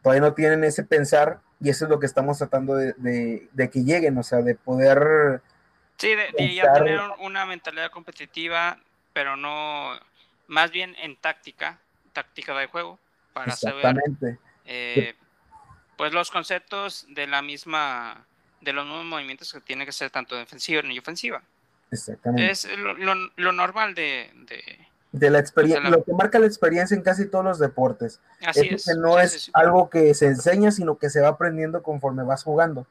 Todavía 0.03 0.23
no 0.23 0.35
tienen 0.35 0.65
ese 0.65 0.83
pensar 0.83 1.39
y 1.61 1.71
eso 1.71 1.85
es 1.85 1.91
lo 1.91 2.01
que 2.01 2.07
estamos 2.07 2.39
tratando 2.39 2.75
de, 2.75 3.49
de 3.53 3.71
que 3.71 3.85
lleguen, 3.85 4.19
o 4.19 4.25
sea, 4.25 4.43
de 4.43 4.57
poder 4.57 5.41
Sí, 5.97 6.15
de, 6.15 6.55
ya 6.55 6.73
tener 6.73 7.01
una 7.21 7.47
mentalidad 7.47 7.91
competitiva, 7.91 8.79
pero 9.13 9.37
no, 9.37 9.99
más 10.49 10.71
bien 10.71 10.97
en 11.01 11.17
táctica, 11.17 11.79
táctica 12.13 12.57
de 12.59 12.67
juego, 12.67 12.99
para 13.33 13.55
saber 13.55 13.97
eh, 14.65 15.15
pues 15.97 16.13
los 16.13 16.31
conceptos 16.31 17.07
de 17.09 17.27
la 17.27 17.43
misma, 17.43 18.27
de 18.61 18.73
los 18.73 18.87
nuevos 18.87 19.05
movimientos 19.05 19.53
que 19.53 19.61
tiene 19.61 19.87
que 19.87 19.93
ser 19.93 20.11
tanto 20.11 20.37
defensiva 20.37 20.83
y 20.85 20.99
ofensiva. 20.99 21.43
Exactamente. 21.91 22.51
Es 22.51 22.69
lo, 23.37 23.53
normal 23.53 23.95
de, 23.95 24.31
de 25.15 25.31
la 25.31 25.39
experiencia, 25.39 25.89
lo 25.91 26.03
que 26.03 26.13
marca 26.13 26.41
la 26.41 26.47
experiencia 26.47 26.97
en 26.97 27.03
casi 27.05 27.27
todos 27.27 27.45
los 27.45 27.61
deportes. 27.61 28.21
Así 28.45 28.67
es, 28.69 28.85
que 28.85 28.95
no 28.95 29.21
es 29.21 29.49
algo 29.55 29.89
que 29.89 30.13
se 30.13 30.27
enseña, 30.27 30.73
sino 30.73 30.99
que 30.99 31.09
se 31.09 31.21
va 31.21 31.29
aprendiendo 31.29 31.85
conforme 31.85 32.25
vas 32.25 32.43
jugando. 32.43 32.85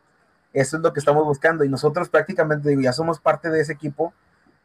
Eso 0.54 0.78
es 0.78 0.84
lo 0.84 0.94
que 0.94 1.02
estamos 1.02 1.26
buscando 1.26 1.66
y 1.66 1.70
nosotros 1.70 2.08
prácticamente 2.08 2.82
ya 2.82 2.94
somos 2.94 3.20
parte 3.20 3.50
de 3.50 3.60
ese 3.60 3.74
equipo. 3.74 4.14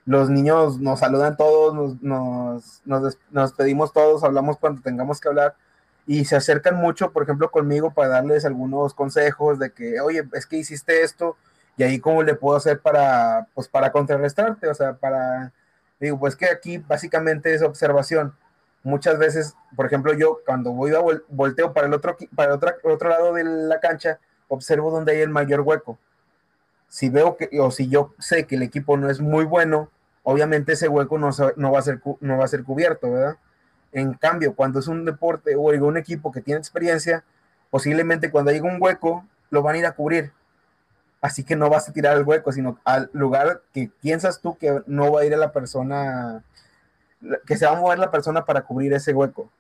Los 0.07 0.31
niños 0.31 0.79
nos 0.79 1.01
saludan 1.01 1.37
todos, 1.37 2.01
nos, 2.01 2.81
nos, 2.85 3.53
pedimos 3.55 3.93
todos, 3.93 4.23
hablamos 4.23 4.57
cuando 4.59 4.81
tengamos 4.81 5.21
que 5.21 5.29
hablar 5.29 5.57
y 6.09 6.25
se 6.25 6.37
acercan 6.37 6.77
mucho, 6.77 7.13
por 7.13 7.23
ejemplo, 7.23 7.51
conmigo 7.51 7.93
para 7.93 8.09
darles 8.09 8.47
algunos 8.47 8.95
consejos 8.95 9.59
de 9.59 9.73
que, 9.73 10.01
oye, 10.01 10.27
es 10.33 10.47
que 10.47 10.57
hiciste 10.57 11.03
esto 11.03 11.37
y 11.77 11.83
ahí 11.83 12.01
cómo 12.01 12.23
le 12.23 12.35
puedo 12.35 12.57
hacer 12.57 12.81
para, 12.81 13.47
pues, 13.53 13.69
para 13.69 13.93
contrarrestarte, 13.93 14.69
o 14.69 14.75
sea, 14.75 14.95
para, 14.95 15.53
digo, 16.01 16.19
pues 16.19 16.35
que 16.35 16.47
aquí 16.47 16.79
básicamente 16.79 17.53
es 17.53 17.61
observación. 17.61 18.35
Muchas 18.83 19.19
veces, 19.19 19.55
por 19.77 19.85
ejemplo, 19.85 20.15
yo 20.15 20.41
cuando 20.47 20.73
voy 20.73 20.95
a 20.95 21.01
volteo 21.29 21.75
para 21.75 21.87
el 21.87 21.93
otro, 21.93 22.17
para 22.35 22.55
otro, 22.55 22.73
otro 22.85 23.11
lado 23.11 23.35
de 23.35 23.45
la 23.45 23.79
cancha, 23.79 24.19
observo 24.49 24.91
dónde 24.91 25.13
hay 25.13 25.21
el 25.21 25.29
mayor 25.29 25.61
hueco. 25.61 25.99
Si 26.89 27.11
veo 27.11 27.37
que, 27.37 27.51
o 27.61 27.71
si 27.71 27.91
yo 27.91 28.15
sé 28.19 28.47
que 28.47 28.57
el 28.57 28.63
equipo 28.63 28.97
no 28.97 29.11
es 29.11 29.21
muy 29.21 29.45
bueno, 29.45 29.91
obviamente 30.23 30.73
ese 30.73 30.89
hueco 30.89 31.19
no, 31.19 31.29
no, 31.57 31.71
va, 31.71 31.81
a 31.81 31.83
ser, 31.83 32.01
no 32.21 32.39
va 32.39 32.47
a 32.47 32.49
ser 32.49 32.65
cubierto, 32.65 33.13
¿verdad? 33.13 33.37
En 33.93 34.15
cambio, 34.15 34.55
cuando 34.55 34.81
es 34.81 34.87
un 34.87 35.05
deporte 35.05 35.57
o 35.57 35.61
un 35.63 35.97
equipo 35.97 36.31
que 36.31 36.41
tiene 36.41 36.59
experiencia, 36.59 37.25
posiblemente 37.71 38.31
cuando 38.31 38.51
haya 38.51 38.63
un 38.63 38.81
hueco, 38.81 39.25
lo 39.51 39.63
van 39.63 39.77
a 39.77 39.79
ir 39.79 39.87
a 39.87 39.93
cubrir. 39.93 40.33
Así 41.21 41.43
que 41.43 41.57
no 41.57 41.69
vas 41.69 41.89
a 41.89 41.93
tirar 41.93 42.17
el 42.17 42.25
hueco, 42.25 42.53
sino 42.53 42.79
al 42.85 43.11
lugar 43.13 43.63
que 43.73 43.91
piensas 44.01 44.41
tú 44.41 44.57
que 44.57 44.83
no 44.87 45.13
va 45.13 45.23
a 45.23 45.25
ir 45.25 45.35
a 45.35 45.39
la 45.39 45.53
persona, 45.53 46.45
que 47.45 47.57
se 47.57 47.67
va 47.67 47.73
a 47.73 47.81
mover 47.81 47.99
la 47.99 48.11
persona 48.11 48.45
para 48.45 48.63
cubrir 48.63 48.93
ese 48.93 49.13
hueco. 49.13 49.51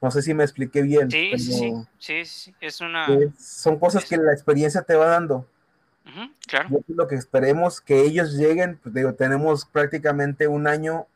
No 0.00 0.10
sé 0.10 0.22
si 0.22 0.34
me 0.34 0.44
expliqué 0.44 0.82
bien. 0.82 1.10
Sí, 1.10 1.38
sí, 1.38 1.72
sí, 1.98 2.24
sí, 2.24 2.54
es 2.60 2.80
una... 2.80 3.06
son 3.38 3.78
cosas 3.78 4.04
que 4.04 4.16
la 4.16 4.32
experiencia 4.32 4.82
te 4.82 4.96
va 4.96 5.06
dando. 5.06 5.46
claro. 6.48 6.68
lo 6.88 7.06
que 7.06 7.14
esperemos 7.14 7.80
que 7.80 8.02
ellos 8.02 8.34
lleguen, 8.34 8.78
pues 8.82 8.94
digo, 8.94 9.14
tenemos 9.14 9.64
prácticamente 9.64 10.48
un 10.48 10.66
año, 10.66 11.06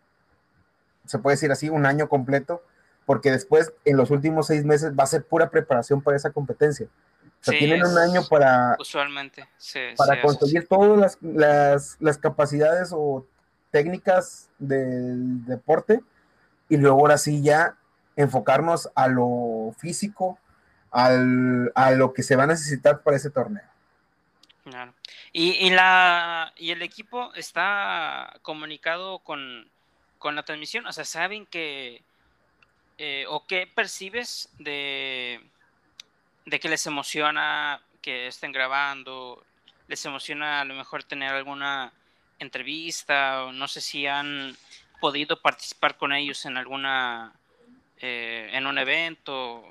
se 1.07 1.18
puede 1.18 1.36
decir 1.36 1.50
así, 1.52 1.68
un 1.68 1.86
año 1.86 2.09
completo, 2.09 2.62
porque 3.04 3.30
después, 3.30 3.72
en 3.84 3.96
los 3.96 4.11
últimos 4.11 4.48
seis 4.48 4.64
meses, 4.64 4.92
va 4.98 5.04
a 5.04 5.07
ser 5.07 5.24
pura 5.24 5.50
preparación 5.50 6.02
para 6.02 6.16
esa 6.16 6.30
competencia. 6.30 6.86
O 6.86 7.44
sea, 7.44 7.59
tienen 7.59 7.84
un 7.84 7.96
año 7.98 8.22
para... 8.28 8.76
Usualmente, 8.78 9.46
Para 9.96 10.20
conseguir 10.20 10.66
todas 10.66 10.98
las, 10.98 11.18
las, 11.22 11.96
las 12.00 12.18
capacidades 12.18 12.90
o 12.92 13.24
técnicas 13.70 14.48
del 14.59 15.44
deporte, 15.44 16.00
y 16.68 16.76
luego 16.76 17.00
ahora 17.00 17.18
sí 17.18 17.42
ya 17.42 17.76
enfocarnos 18.16 18.90
a 18.94 19.09
lo 19.09 19.74
físico, 19.78 20.38
al, 20.90 21.70
a 21.74 21.90
lo 21.92 22.12
que 22.12 22.22
se 22.22 22.36
va 22.36 22.44
a 22.44 22.46
necesitar 22.48 23.02
para 23.02 23.16
ese 23.16 23.30
torneo. 23.30 23.64
Claro. 24.64 24.94
Y, 25.32 25.70
la, 25.70 26.52
y 26.57 26.70
el 26.70 26.82
equipo 26.82 27.32
está 27.34 28.34
comunicado 28.42 29.18
con, 29.20 29.70
la 30.34 30.42
transmisión, 30.42 30.86
o 30.86 30.92
sea, 30.92 31.04
saben 31.04 31.46
que, 31.46 32.02
eh, 32.98 33.24
o 33.28 33.46
qué 33.46 33.70
percibes 33.72 34.48
de, 34.58 35.40
de 36.46 36.60
que 36.60 36.68
les 36.68 36.86
emociona 36.86 37.80
que 38.02 38.26
estén 38.26 38.52
grabando, 38.52 39.44
les 39.88 40.04
emociona 40.04 40.60
a 40.60 40.64
lo 40.64 40.74
mejor 40.74 41.04
tener 41.04 41.32
alguna 41.32 41.92
entrevista, 42.38 43.44
o 43.44 43.52
no 43.52 43.68
sé 43.68 43.80
si 43.80 44.06
han 44.06 44.56
podido 45.00 45.40
participar 45.40 45.96
con 45.96 46.12
ellos 46.12 46.44
en 46.46 46.56
alguna 46.56 47.32
eh, 47.98 48.50
en 48.52 48.66
un 48.66 48.78
evento? 48.78 49.62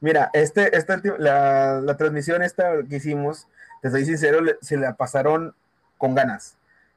Mira, 0.00 0.30
este, 0.32 0.70
la, 1.18 1.80
la, 1.80 1.96
transmisión 1.96 2.42
esta 2.42 2.82
que 2.88 2.96
hicimos, 2.96 3.46
te 3.82 3.90
soy 3.90 4.06
sincero, 4.06 4.40
se 4.62 4.78
la 4.78 4.96
pasaron 4.96 5.54
con 5.98 6.14
ganas, 6.14 6.56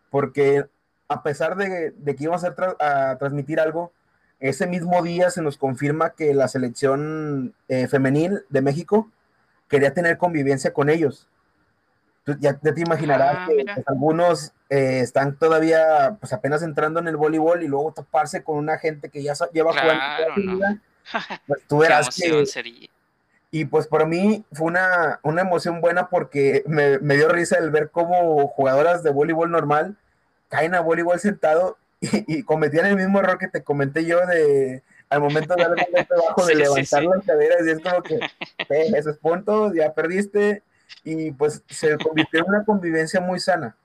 porque 0.09 0.65
a 1.13 1.23
pesar 1.23 1.55
de, 1.55 1.93
que 2.05 2.23
íbamos 2.23 2.43
a, 2.43 2.55
a, 2.79 3.17
transmitir 3.17 3.59
algo, 3.59 3.91
ese 4.39 4.67
mismo 4.67 5.01
día 5.03 5.29
se 5.29 5.41
nos 5.41 5.57
confirma 5.57 6.11
que 6.11 6.33
la 6.33 6.47
selección 6.47 7.53
eh, 7.69 7.87
femenil 7.87 8.41
de 8.49 8.61
México 8.61 9.09
quería 9.69 9.93
tener 9.93 10.17
convivencia 10.17 10.73
con 10.73 10.89
ellos. 10.89 11.27
Ya, 12.39 12.53
te 12.53 12.81
imaginarás 12.81 13.35
ah, 13.39 13.45
que 13.49 13.65
pues, 13.65 13.87
algunos 13.87 14.53
eh, 14.69 15.01
están 15.01 15.35
todavía 15.37 16.15
pues 16.21 16.31
apenas 16.31 16.63
entrando 16.63 17.01
en 17.01 17.09
el 17.09 17.17
voleibol 17.17 17.63
y 17.63 17.67
luego 17.67 17.91
toparse 17.91 18.43
con 18.43 18.57
una 18.57 18.77
gente 18.77 19.09
que 19.09 19.21
ya 19.21 19.33
lleva 19.51 19.73
jugando 19.73 20.79
pues 21.47 21.61
tú 21.67 21.79
verás 21.79 22.15
que 22.15 22.89
y 23.51 23.65
pues 23.65 23.87
para 23.87 24.05
mí 24.05 24.45
fue 24.53 24.67
una, 24.67 25.19
una 25.21 25.41
emoción 25.41 25.81
buena 25.81 26.09
porque 26.09 26.63
me, 26.65 26.97
me, 26.99 27.17
dio 27.17 27.27
risa 27.27 27.57
el 27.59 27.71
ver 27.71 27.91
cómo 27.91 28.47
jugadoras 28.47 29.03
de 29.03 29.11
voleibol 29.11 29.51
normal 29.51 29.97
caen 30.53 30.75
a 30.75 30.81
voleibol 30.81 31.19
sentado 31.19 31.77
y, 32.01 32.43
cometían 32.43 32.85
el 32.85 32.95
mismo 32.95 33.19
error 33.19 33.39
que 33.39 33.47
te 33.47 33.63
comenté 33.63 34.05
yo 34.05 34.25
de 34.27 34.83
al 35.09 35.21
momento 35.21 35.55
de 35.55 35.63
darle 35.63 35.87
de 36.47 36.55
levantar 36.55 37.03
las 37.03 37.25
caderas 37.25 37.65
y 37.65 37.71
es 37.71 37.79
como 37.79 38.03
que 38.03 38.15
eh, 38.15 38.91
esos 38.95 39.17
puntos, 39.17 39.73
ya 39.73 39.93
perdiste 39.93 40.61
y 41.03 41.31
pues 41.31 41.63
se 41.69 41.97
convirtió 41.97 42.41
en 42.41 42.49
una 42.49 42.63
convivencia 42.63 43.19
muy 43.19 43.39
sana. 43.39 43.75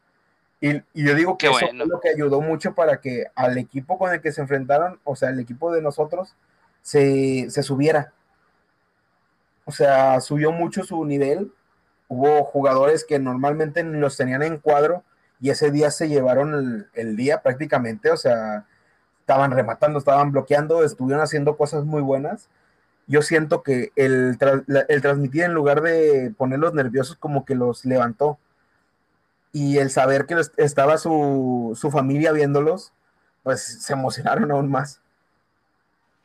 Y, 0.61 0.83
yo 0.95 1.15
digo 1.15 1.39
que 1.39 1.47
eso 1.47 1.59
fue 1.59 1.73
lo 1.73 2.01
que 2.01 2.11
ayudó 2.11 2.41
mucho 2.41 2.75
para 2.75 3.01
que 3.01 3.27
al 3.35 3.57
equipo 3.57 3.97
con 3.99 4.13
el 4.13 4.21
que 4.21 4.33
se 4.33 4.41
enfrentaron, 4.41 4.99
o 5.05 5.17
sea, 5.17 5.31
el 5.31 5.39
equipo 5.39 5.73
de 5.73 5.83
nosotros, 5.83 6.35
se, 6.83 7.49
se 7.51 7.63
subiera. 7.63 8.13
O 9.65 9.73
sea, 9.73 10.21
subió 10.21 10.51
mucho 10.51 10.83
su 10.83 11.05
nivel. 11.05 11.53
Hubo 12.09 12.45
jugadores 12.45 13.05
que 13.05 13.19
normalmente 13.19 13.83
los 13.85 14.17
tenían 14.17 14.43
en 14.43 14.59
cuadro 14.59 15.05
y 15.41 15.51
ese 15.51 15.71
día 15.71 15.91
se 15.91 16.09
llevaron 16.09 16.89
el, 16.95 17.17
día 17.17 17.43
prácticamente, 17.43 18.11
o 18.11 18.17
sea, 18.17 18.67
estaban 19.21 19.51
rematando, 19.51 19.99
estaban 19.99 20.33
bloqueando, 20.33 20.85
estuvieron 20.85 21.23
haciendo 21.23 21.57
cosas 21.57 21.85
muy 21.85 22.03
buenas. 22.03 22.49
Yo 23.07 23.23
siento 23.23 23.63
que 23.63 23.93
el, 23.97 24.37
transmitir 24.39 25.45
en 25.45 25.55
lugar 25.55 25.81
de 25.81 26.33
ponerlos 26.37 26.75
nerviosos 26.75 27.17
como 27.17 27.45
que 27.45 27.55
los 27.55 27.85
levantó 27.85 28.39
y 29.53 29.79
el 29.79 29.91
saber 29.91 30.27
que 30.27 30.37
estaba 30.57 30.99
su, 30.99 31.79
familia 31.91 32.33
viéndolos, 32.33 32.93
pues 33.43 33.83
se 33.83 33.93
emocionaron 33.93 34.51
aún 34.51 34.71
más. 34.71 35.01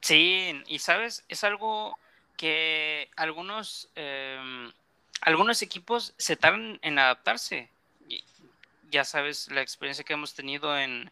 Sí, 0.01 0.61
y 0.68 0.80
sabes, 0.80 1.24
es 1.30 1.43
algo 1.45 1.97
que 2.36 3.09
algunos, 3.16 3.89
em, 3.95 4.72
algunos 5.22 5.61
equipos 5.61 6.14
se 6.18 6.36
tardan 6.36 6.80
en 6.82 6.99
adaptarse. 6.99 7.70
Ya 8.93 9.03
sabes 9.03 9.49
la 9.49 9.61
experiencia 9.61 10.05
que 10.05 10.13
hemos 10.13 10.35
tenido 10.35 10.77
en, 10.77 11.11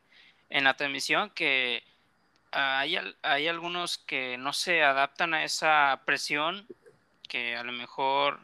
en 0.51 0.63
la 0.65 0.75
transmisión, 0.75 1.32
que 1.32 1.84
hay, 2.51 2.95
hay 3.23 3.47
algunos 3.47 3.97
que 3.97 4.38
no 4.38 4.53
se 4.53 4.84
adaptan 4.84 5.34
a 5.34 5.43
esa 5.43 6.03
presión, 6.05 6.67
que 7.27 7.55
a 7.55 7.63
lo 7.63 7.71
mejor 7.71 8.39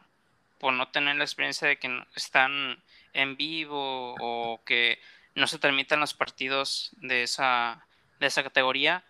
por 0.58 0.72
no 0.72 0.88
tener 0.88 1.14
la 1.14 1.22
experiencia 1.22 1.68
de 1.68 1.78
que 1.78 2.02
están 2.16 2.82
en 3.12 3.36
vivo 3.36 4.16
o 4.18 4.60
que 4.64 4.98
no 5.36 5.46
se 5.46 5.60
transmitan 5.60 6.00
los 6.00 6.14
partidos 6.14 6.90
de 6.96 7.22
esa, 7.22 7.86
de 8.18 8.26
esa 8.26 8.42
categoría. 8.42 9.04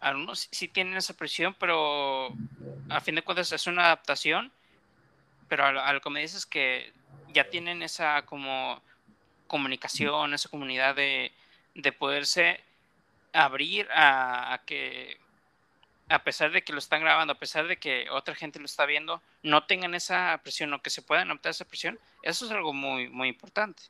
Algunos 0.00 0.48
sí 0.50 0.68
tienen 0.68 0.98
esa 0.98 1.16
presión, 1.16 1.56
pero 1.58 2.28
a 2.90 3.00
fin 3.00 3.14
de 3.14 3.22
cuentas 3.22 3.52
es 3.52 3.66
una 3.66 3.86
adaptación. 3.86 4.52
Pero 5.48 5.64
al, 5.64 6.02
que 6.02 6.10
me 6.10 6.20
dices 6.20 6.44
que 6.44 6.92
ya 7.28 7.48
tienen 7.48 7.82
esa 7.82 8.26
como 8.26 8.82
comunicación, 9.52 10.32
esa 10.32 10.48
comunidad 10.48 10.96
de, 10.96 11.30
de 11.74 11.92
poderse 11.92 12.58
abrir 13.34 13.86
a, 13.94 14.62
que 14.64 15.18
a 16.08 16.24
pesar 16.24 16.52
de 16.52 16.62
que 16.62 16.72
lo 16.72 16.78
están 16.78 17.02
grabando, 17.02 17.34
a 17.34 17.38
pesar 17.38 17.68
de 17.68 17.76
que 17.76 18.08
otra 18.10 18.34
gente 18.34 18.58
lo 18.58 18.64
está 18.64 18.86
viendo, 18.86 19.20
no 19.42 19.66
tengan 19.66 19.94
esa 19.94 20.40
presión 20.42 20.72
o 20.72 20.80
que 20.80 20.88
se 20.88 21.02
puedan 21.02 21.30
adaptar 21.30 21.50
esa 21.50 21.66
presión, 21.66 21.98
eso 22.22 22.46
es 22.46 22.50
algo 22.50 22.72
muy, 22.72 23.10
muy 23.10 23.28
importante. 23.28 23.82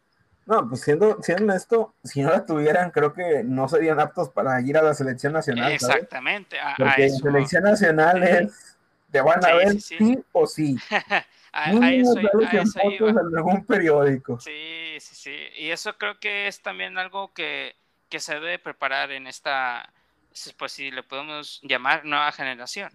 No, 0.47 0.69
pues 0.69 0.81
siendo, 0.81 1.23
siendo 1.23 1.55
esto, 1.55 1.95
si 2.03 2.23
no 2.23 2.31
la 2.31 2.45
tuvieran, 2.45 2.91
creo 2.91 3.13
que 3.13 3.45
no 3.45 3.69
serían 3.69 4.01
aptos 4.01 4.31
para 4.31 4.61
ir 4.61 4.77
a 4.77 4.83
la 4.83 4.95
selección 4.95 5.33
nacional. 5.33 5.71
Exactamente. 5.71 6.57
Porque 6.77 7.05
en 7.05 7.17
selección 7.17 7.63
nacional 7.63 8.25
es, 8.25 8.77
te 9.13 9.21
van 9.21 9.45
a 9.45 9.55
ver 9.55 9.81
sí, 9.81 10.19
o 10.33 10.45
sí. 10.49 10.77
a, 11.53 11.93
eso, 11.93 12.19
en 12.19 13.19
algún 13.37 13.65
periódico. 13.65 14.41
Sí, 14.41 14.51
sí, 15.03 15.15
sí. 15.15 15.37
Y 15.57 15.71
eso 15.71 15.97
creo 15.99 16.19
que 16.19 16.47
es 16.47 16.63
también 16.63 16.99
algo 16.99 17.33
que, 17.33 17.77
que 18.09 18.21
se 18.21 18.35
debe 18.35 18.59
preparar 18.59 19.11
en 19.13 19.27
esta 19.27 19.93
pues 20.59 20.73
si 20.73 20.91
le 20.91 21.03
podemos 21.03 21.61
llamar 21.63 22.05
nueva 22.05 22.33
generación. 22.33 22.91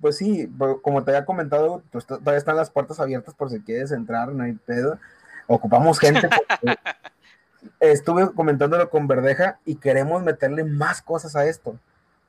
Pues 0.00 0.16
sí, 0.16 0.48
como 0.82 1.04
te 1.04 1.10
había 1.10 1.26
comentado, 1.26 1.82
pues 1.92 2.06
todavía 2.06 2.38
están 2.38 2.56
las 2.56 2.70
puertas 2.70 3.00
abiertas 3.00 3.34
por 3.34 3.50
si 3.50 3.60
quieres 3.60 3.92
entrar, 3.92 4.28
no 4.28 4.44
hay 4.44 4.52
pedo. 4.52 4.98
Ocupamos 5.46 5.98
gente. 5.98 6.28
estuve 7.80 8.32
comentándolo 8.32 8.88
con 8.88 9.06
Verdeja 9.06 9.58
y 9.66 9.76
queremos 9.76 10.22
meterle 10.22 10.64
más 10.64 11.02
cosas 11.02 11.36
a 11.36 11.44
esto. 11.44 11.78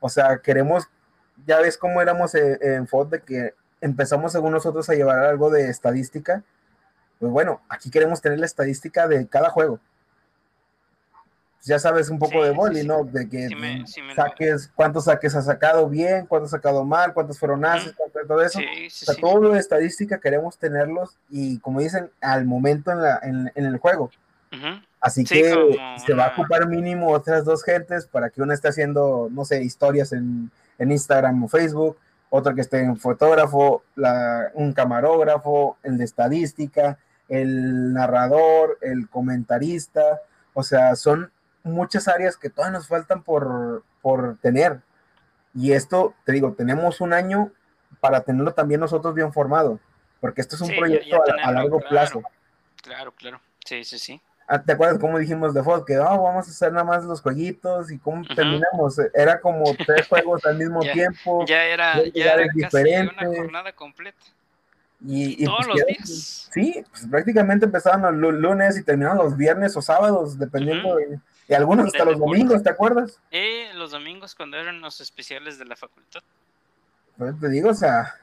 O 0.00 0.10
sea, 0.10 0.38
queremos, 0.38 0.88
ya 1.46 1.60
ves 1.60 1.78
cómo 1.78 2.02
éramos 2.02 2.34
en, 2.34 2.58
en 2.60 2.86
FOD 2.86 3.06
de 3.08 3.20
que 3.22 3.54
empezamos 3.80 4.32
según 4.32 4.52
nosotros 4.52 4.88
a 4.90 4.94
llevar 4.94 5.20
algo 5.20 5.50
de 5.50 5.70
estadística. 5.70 6.42
Pues 7.22 7.32
bueno, 7.32 7.62
aquí 7.68 7.88
queremos 7.88 8.20
tener 8.20 8.40
la 8.40 8.46
estadística 8.46 9.06
de 9.06 9.28
cada 9.28 9.48
juego 9.48 9.78
ya 11.64 11.78
sabes 11.78 12.10
un 12.10 12.18
poco 12.18 12.42
de 12.42 12.50
boli, 12.50 12.84
¿no? 12.84 13.04
De 13.04 13.28
que 13.28 13.48
saques, 14.16 14.70
cuántos 14.74 15.04
saques 15.04 15.34
has 15.34 15.44
sacado 15.44 15.88
bien, 15.88 16.26
cuántos 16.26 16.52
has 16.52 16.58
sacado 16.58 16.84
mal, 16.84 17.14
cuántos 17.14 17.38
fueron 17.38 17.64
haces, 17.64 17.94
todo 18.26 18.42
eso. 18.42 18.58
o 18.58 18.90
sea, 18.90 19.14
todo 19.14 19.38
lo 19.38 19.52
de 19.52 19.60
estadística 19.60 20.18
queremos 20.18 20.58
tenerlos 20.58 21.16
y 21.30 21.58
como 21.60 21.80
dicen, 21.80 22.10
al 22.20 22.46
momento 22.46 22.90
en, 22.90 23.02
la, 23.02 23.20
en, 23.22 23.50
el 23.54 23.78
juego. 23.78 24.10
Así 25.00 25.24
que 25.24 25.54
se 26.04 26.14
va 26.14 26.26
a 26.26 26.32
ocupar 26.32 26.68
mínimo 26.68 27.10
otras 27.10 27.44
dos 27.44 27.62
gentes 27.64 28.06
para 28.06 28.30
que 28.30 28.42
uno 28.42 28.52
esté 28.52 28.68
haciendo, 28.68 29.28
no 29.30 29.44
sé, 29.44 29.62
historias 29.62 30.12
en, 30.12 30.50
en 30.78 30.90
Instagram 30.90 31.44
o 31.44 31.48
Facebook, 31.48 31.96
otro 32.28 32.54
que 32.54 32.60
esté 32.60 32.80
en 32.80 32.96
fotógrafo, 32.96 33.82
la, 33.94 34.50
un 34.54 34.72
camarógrafo, 34.72 35.76
el 35.82 35.96
de 35.96 36.04
estadística, 36.04 36.98
el 37.32 37.94
narrador, 37.94 38.78
el 38.82 39.08
comentarista. 39.08 40.20
O 40.52 40.62
sea, 40.62 40.94
son 40.96 41.32
muchas 41.62 42.06
áreas 42.06 42.36
que 42.36 42.50
todavía 42.50 42.78
nos 42.78 42.88
faltan 42.88 43.22
por, 43.22 43.84
por 44.02 44.36
tener. 44.38 44.80
Y 45.54 45.72
esto, 45.72 46.14
te 46.24 46.32
digo, 46.32 46.52
tenemos 46.52 47.00
un 47.00 47.14
año 47.14 47.50
para 48.00 48.20
tenerlo 48.20 48.52
también 48.52 48.80
nosotros 48.80 49.14
bien 49.14 49.32
formado, 49.32 49.80
porque 50.20 50.42
esto 50.42 50.56
es 50.56 50.62
un 50.62 50.76
proyecto 50.76 51.22
a, 51.42 51.52
largo 51.52 51.80
plazo. 51.80 52.22
Claro, 52.82 53.12
claro. 53.12 53.40
Sí, 53.64 53.82
sí, 53.84 53.98
sí. 53.98 54.20
Ah, 54.46 54.60
¿Te 54.62 54.72
acuerdas 54.72 54.98
cómo 54.98 55.18
dijimos 55.18 55.54
de 55.54 55.62
FOD? 55.62 55.86
Que 55.86 55.98
oh, 55.98 56.22
vamos 56.22 56.46
a 56.46 56.50
hacer 56.50 56.72
nada 56.72 56.84
más 56.84 57.04
los 57.04 57.22
jueguitos 57.22 57.90
y 57.90 57.98
cómo 57.98 58.26
terminamos. 58.26 58.98
Era 59.14 59.40
como 59.40 59.64
tres 59.86 60.06
juegos 60.08 60.44
al 60.44 60.58
mismo 60.58 60.80
tiempo. 60.80 61.46
Ya 61.46 61.64
era, 61.64 62.02
ya 62.12 62.34
era 62.34 62.44
diferente. 62.52 63.14
una 63.14 63.36
jornada 63.36 63.72
completa. 63.72 64.20
Y, 65.04 65.44
todos 65.44 65.66
pues, 65.66 65.68
los 65.68 65.86
días. 65.86 66.48
Sí, 66.52 66.84
pues 66.90 67.06
prácticamente 67.10 67.66
empezaban 67.66 68.20
los 68.20 68.34
lunes 68.34 68.78
y 68.78 68.84
terminaban 68.84 69.18
los 69.18 69.36
viernes 69.36 69.76
o 69.76 69.82
sábados, 69.82 70.38
dependiendo 70.38 70.96
de 70.96 71.18
y 71.48 71.54
algunos 71.54 71.86
hasta 71.86 72.04
los 72.04 72.18
domingos, 72.18 72.62
¿te 72.62 72.70
acuerdas? 72.70 73.20
Eh, 73.30 73.70
los 73.74 73.90
domingos 73.90 74.34
cuando 74.34 74.56
eran 74.56 74.80
los 74.80 75.00
especiales 75.00 75.58
de 75.58 75.64
la 75.64 75.76
facultad. 75.76 76.22
Pues 77.18 77.38
te 77.38 77.48
digo, 77.48 77.70
o 77.70 77.74
sea. 77.74 78.14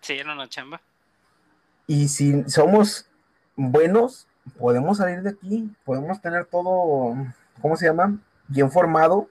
Sí, 0.00 0.14
era 0.14 0.32
una 0.32 0.48
chamba. 0.48 0.80
Y 1.86 2.08
si 2.08 2.44
somos 2.48 3.08
buenos, 3.56 4.26
podemos 4.58 4.98
salir 4.98 5.22
de 5.22 5.30
aquí, 5.30 5.70
podemos 5.84 6.20
tener 6.20 6.46
todo, 6.46 7.14
¿cómo 7.60 7.76
se 7.76 7.86
llama? 7.86 8.18
Bien 8.48 8.70
formado, 8.70 9.28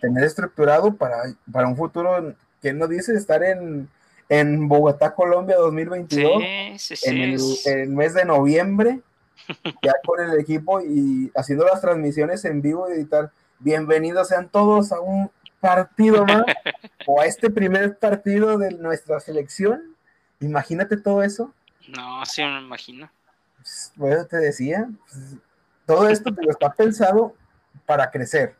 tener 0.00 0.24
estructurado 0.24 0.96
para, 0.96 1.22
para 1.50 1.68
un 1.68 1.76
futuro, 1.76 2.34
que 2.60 2.72
no 2.72 2.88
dice 2.88 3.14
estar 3.14 3.42
en, 3.42 3.88
en 4.32 4.66
Bogotá, 4.66 5.14
Colombia 5.14 5.56
2022, 5.58 6.42
sí, 6.42 6.78
sí, 6.78 6.96
sí, 6.96 7.10
en 7.10 7.78
el, 7.78 7.88
mes 7.90 8.14
de 8.14 8.24
noviembre 8.24 9.02
ya 9.82 9.92
con 10.02 10.20
el 10.20 10.40
equipo 10.40 10.80
y 10.80 11.30
haciendo 11.36 11.66
las 11.66 11.82
transmisiones 11.82 12.42
en 12.46 12.62
vivo 12.62 12.88
y 12.88 12.94
editar. 12.94 13.30
Bienvenidos 13.58 14.28
sean 14.28 14.48
todos 14.48 14.90
a 14.90 15.00
un 15.00 15.30
partido 15.60 16.24
más 16.24 16.44
o 17.06 17.20
a 17.20 17.26
este 17.26 17.50
primer 17.50 17.98
partido 17.98 18.56
de 18.56 18.70
nuestra 18.70 19.20
selección. 19.20 19.94
Imagínate 20.40 20.96
todo 20.96 21.22
eso. 21.22 21.52
No, 21.88 22.24
sí 22.24 22.42
me 22.42 22.58
imagino. 22.58 23.10
Pues, 23.56 23.92
bueno, 23.96 24.24
te 24.24 24.38
decía, 24.38 24.88
pues, 25.10 25.36
todo 25.84 26.08
esto 26.08 26.34
te 26.34 26.42
lo 26.42 26.52
está 26.52 26.72
pensado 26.72 27.36
para 27.84 28.10
crecer. 28.10 28.56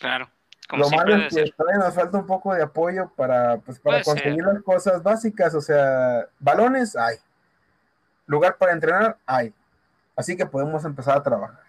Claro. 0.00 0.30
Lo 0.72 0.90
malo 0.90 1.16
es 1.16 1.34
que 1.34 1.52
todavía 1.52 1.84
nos 1.84 1.94
falta 1.94 2.18
un 2.18 2.26
poco 2.26 2.54
de 2.54 2.62
apoyo 2.62 3.10
para, 3.16 3.58
pues, 3.58 3.78
para 3.78 4.02
conseguir 4.02 4.44
las 4.44 4.62
cosas 4.62 5.02
básicas. 5.02 5.54
O 5.54 5.60
sea, 5.60 6.26
balones 6.38 6.96
hay. 6.96 7.16
Lugar 8.26 8.56
para 8.56 8.72
entrenar 8.72 9.18
hay 9.26 9.52
Así 10.16 10.36
que 10.36 10.46
podemos 10.46 10.84
empezar 10.84 11.16
a 11.16 11.22
trabajar. 11.22 11.60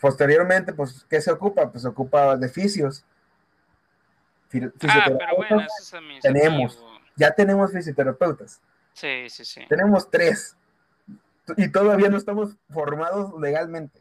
Posteriormente, 0.00 0.72
pues, 0.72 1.06
¿qué 1.08 1.20
se 1.20 1.30
ocupa? 1.30 1.70
Pues 1.70 1.82
se 1.82 1.88
ocupa 1.88 2.36
de 2.36 2.48
fisios. 2.48 3.04
Ah, 4.88 5.06
pero 5.06 5.36
bueno, 5.36 5.60
eso 5.62 5.98
es 5.98 6.22
tenemos, 6.22 6.84
ya 7.16 7.32
tenemos 7.32 7.72
fisioterapeutas. 7.72 8.60
Sí, 8.92 9.28
sí, 9.28 9.44
sí. 9.44 9.64
Tenemos 9.68 10.08
tres. 10.10 10.56
Y 11.56 11.68
todavía 11.68 12.08
no 12.08 12.16
estamos 12.16 12.56
formados 12.70 13.32
legalmente. 13.40 14.00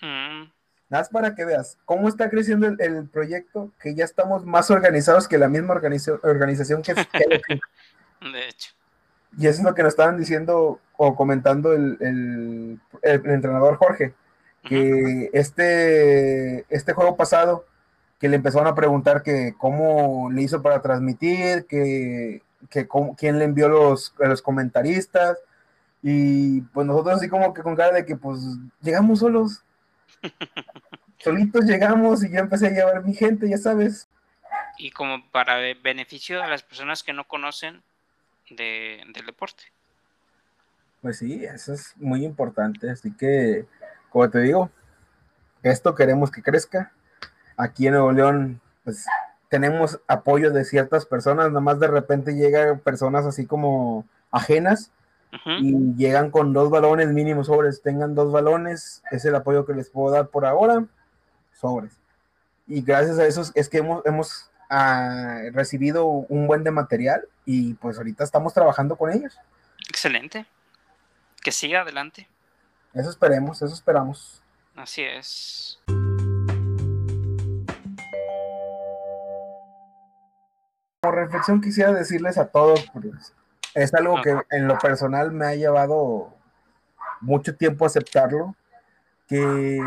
Mm. 0.00 0.50
Nada 0.92 1.04
más 1.04 1.08
para 1.08 1.34
que 1.34 1.46
veas 1.46 1.78
cómo 1.86 2.06
está 2.06 2.28
creciendo 2.28 2.66
el, 2.66 3.08
proyecto, 3.08 3.72
que 3.80 3.94
ya 3.94 4.04
estamos 4.04 4.44
más 4.44 4.70
organizados 4.70 5.26
que 5.26 5.38
la 5.38 5.48
misma 5.48 5.72
organización 5.72 6.82
que, 6.82 6.92
que 7.48 7.60
De 8.30 8.48
hecho. 8.50 8.72
Y 9.38 9.46
eso 9.46 9.60
es 9.60 9.64
lo 9.64 9.74
que 9.74 9.82
nos 9.82 9.94
estaban 9.94 10.18
diciendo 10.18 10.80
o 10.98 11.16
comentando 11.16 11.72
el, 11.72 12.78
entrenador 13.02 13.76
Jorge, 13.76 14.12
que 14.64 15.30
este, 15.32 16.66
este 16.68 16.92
juego 16.92 17.16
pasado, 17.16 17.64
que 18.20 18.28
le 18.28 18.36
empezaron 18.36 18.66
a 18.66 18.74
preguntar 18.74 19.22
que 19.22 19.54
cómo 19.56 20.30
le 20.30 20.42
hizo 20.42 20.60
para 20.60 20.82
transmitir, 20.82 21.64
que, 21.64 22.42
que 22.68 22.86
quién 23.16 23.38
le 23.38 23.46
envió 23.46 23.70
los, 23.70 24.14
los 24.18 24.42
comentaristas, 24.42 25.38
y 26.02 26.60
pues 26.60 26.86
nosotros 26.86 27.16
así 27.16 27.30
como 27.30 27.54
que 27.54 27.62
con 27.62 27.76
cara 27.76 27.94
de 27.94 28.04
que 28.04 28.14
pues 28.14 28.40
llegamos 28.82 29.20
solos, 29.20 29.64
solitos 31.18 31.64
llegamos 31.64 32.24
y 32.24 32.32
yo 32.32 32.38
empecé 32.38 32.68
a 32.68 32.70
llevar 32.70 33.04
mi 33.04 33.14
gente, 33.14 33.48
ya 33.48 33.58
sabes. 33.58 34.08
Y 34.78 34.90
como 34.90 35.28
para 35.30 35.56
beneficio 35.82 36.40
de 36.40 36.48
las 36.48 36.62
personas 36.62 37.02
que 37.02 37.12
no 37.12 37.24
conocen 37.24 37.82
de, 38.50 39.02
del 39.14 39.26
deporte. 39.26 39.64
Pues 41.00 41.18
sí, 41.18 41.44
eso 41.44 41.72
es 41.72 41.94
muy 41.96 42.24
importante, 42.24 42.90
así 42.90 43.12
que 43.12 43.66
como 44.08 44.28
te 44.30 44.40
digo, 44.40 44.70
esto 45.62 45.94
queremos 45.94 46.30
que 46.30 46.42
crezca. 46.42 46.92
Aquí 47.56 47.86
en 47.86 47.94
Nuevo 47.94 48.12
León, 48.12 48.60
pues 48.84 49.06
tenemos 49.48 50.00
apoyo 50.06 50.50
de 50.50 50.64
ciertas 50.64 51.06
personas, 51.06 51.48
nada 51.48 51.60
más 51.60 51.80
de 51.80 51.88
repente 51.88 52.34
llegan 52.34 52.80
personas 52.80 53.26
así 53.26 53.46
como 53.46 54.06
ajenas 54.30 54.90
y 55.60 55.94
llegan 55.96 56.30
con 56.30 56.52
dos 56.52 56.70
balones 56.70 57.08
mínimos 57.08 57.46
sobres, 57.46 57.82
tengan 57.82 58.14
dos 58.14 58.32
balones, 58.32 59.02
es 59.10 59.24
el 59.24 59.34
apoyo 59.34 59.64
que 59.64 59.72
les 59.72 59.88
puedo 59.88 60.12
dar 60.12 60.28
por 60.28 60.44
ahora, 60.44 60.84
sobres. 61.52 61.98
Y 62.66 62.82
gracias 62.82 63.18
a 63.18 63.26
eso 63.26 63.42
es 63.54 63.68
que 63.68 63.78
hemos, 63.78 64.04
hemos 64.04 64.50
ah, 64.68 65.40
recibido 65.52 66.06
un 66.06 66.46
buen 66.46 66.64
de 66.64 66.70
material 66.70 67.26
y 67.44 67.74
pues 67.74 67.96
ahorita 67.98 68.24
estamos 68.24 68.52
trabajando 68.52 68.96
con 68.96 69.10
ellos. 69.10 69.38
Excelente. 69.88 70.46
Que 71.42 71.50
siga 71.50 71.80
adelante. 71.80 72.28
Eso 72.94 73.10
esperemos, 73.10 73.62
eso 73.62 73.74
esperamos. 73.74 74.42
Así 74.76 75.02
es. 75.02 75.80
Como 81.00 81.16
reflexión 81.16 81.60
quisiera 81.60 81.92
decirles 81.92 82.38
a 82.38 82.46
todos, 82.46 82.86
pues, 82.92 83.34
es 83.74 83.94
algo 83.94 84.20
que 84.22 84.36
en 84.50 84.68
lo 84.68 84.78
personal 84.78 85.32
me 85.32 85.46
ha 85.46 85.54
llevado 85.54 86.34
mucho 87.20 87.56
tiempo 87.56 87.86
aceptarlo, 87.86 88.54
que 89.28 89.80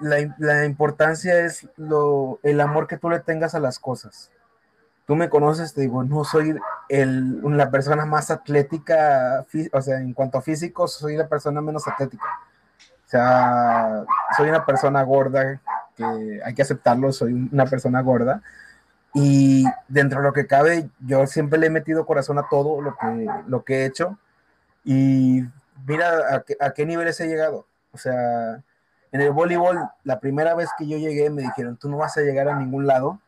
la, 0.00 0.64
importancia 0.64 1.40
es 1.40 1.68
lo, 1.76 2.40
el 2.42 2.60
amor 2.60 2.86
que 2.86 2.96
tú 2.96 3.08
le 3.08 3.20
tengas 3.20 3.54
a 3.54 3.60
las 3.60 3.78
cosas. 3.78 4.30
Tú 5.06 5.14
me 5.14 5.28
conoces, 5.28 5.74
te 5.74 5.82
digo, 5.82 6.02
no 6.02 6.24
soy 6.24 6.56
el, 6.88 7.40
la 7.56 7.70
persona 7.70 8.04
más 8.04 8.30
atlética, 8.30 9.44
o 9.72 9.82
sea, 9.82 9.98
en 9.98 10.12
cuanto 10.12 10.38
a 10.38 10.42
físico, 10.42 10.88
soy 10.88 11.16
la 11.16 11.28
persona 11.28 11.60
menos 11.60 11.86
atlética. 11.86 12.26
O 13.06 13.10
sea, 13.10 14.04
soy 14.36 14.48
una 14.48 14.64
persona 14.64 15.02
gorda, 15.02 15.60
que 15.96 16.40
hay 16.44 16.54
que 16.54 16.62
aceptarlo, 16.62 17.12
soy 17.12 17.32
una 17.32 17.66
persona 17.66 18.00
gorda. 18.02 18.42
Y 19.14 19.64
dentro 19.88 20.20
de 20.20 20.26
lo 20.26 20.32
que 20.32 20.46
cabe, 20.46 20.88
yo 21.00 21.26
siempre 21.26 21.58
le 21.58 21.66
he 21.66 21.70
metido 21.70 22.06
corazón 22.06 22.38
a 22.38 22.48
todo 22.48 22.80
lo 22.80 22.96
que, 22.96 23.26
lo 23.46 23.64
que 23.64 23.78
he 23.78 23.84
hecho. 23.86 24.18
Y 24.84 25.42
mira 25.86 26.44
a, 26.60 26.66
a 26.66 26.70
qué 26.72 26.86
niveles 26.86 27.20
he 27.20 27.26
llegado. 27.26 27.66
O 27.92 27.98
sea, 27.98 28.62
en 29.12 29.20
el 29.20 29.32
voleibol, 29.32 29.78
la 30.04 30.20
primera 30.20 30.54
vez 30.54 30.70
que 30.78 30.86
yo 30.86 30.96
llegué, 30.98 31.30
me 31.30 31.42
dijeron, 31.42 31.76
tú 31.76 31.88
no 31.88 31.96
vas 31.96 32.16
a 32.16 32.22
llegar 32.22 32.48
a 32.48 32.56
ningún 32.56 32.86
lado 32.86 33.20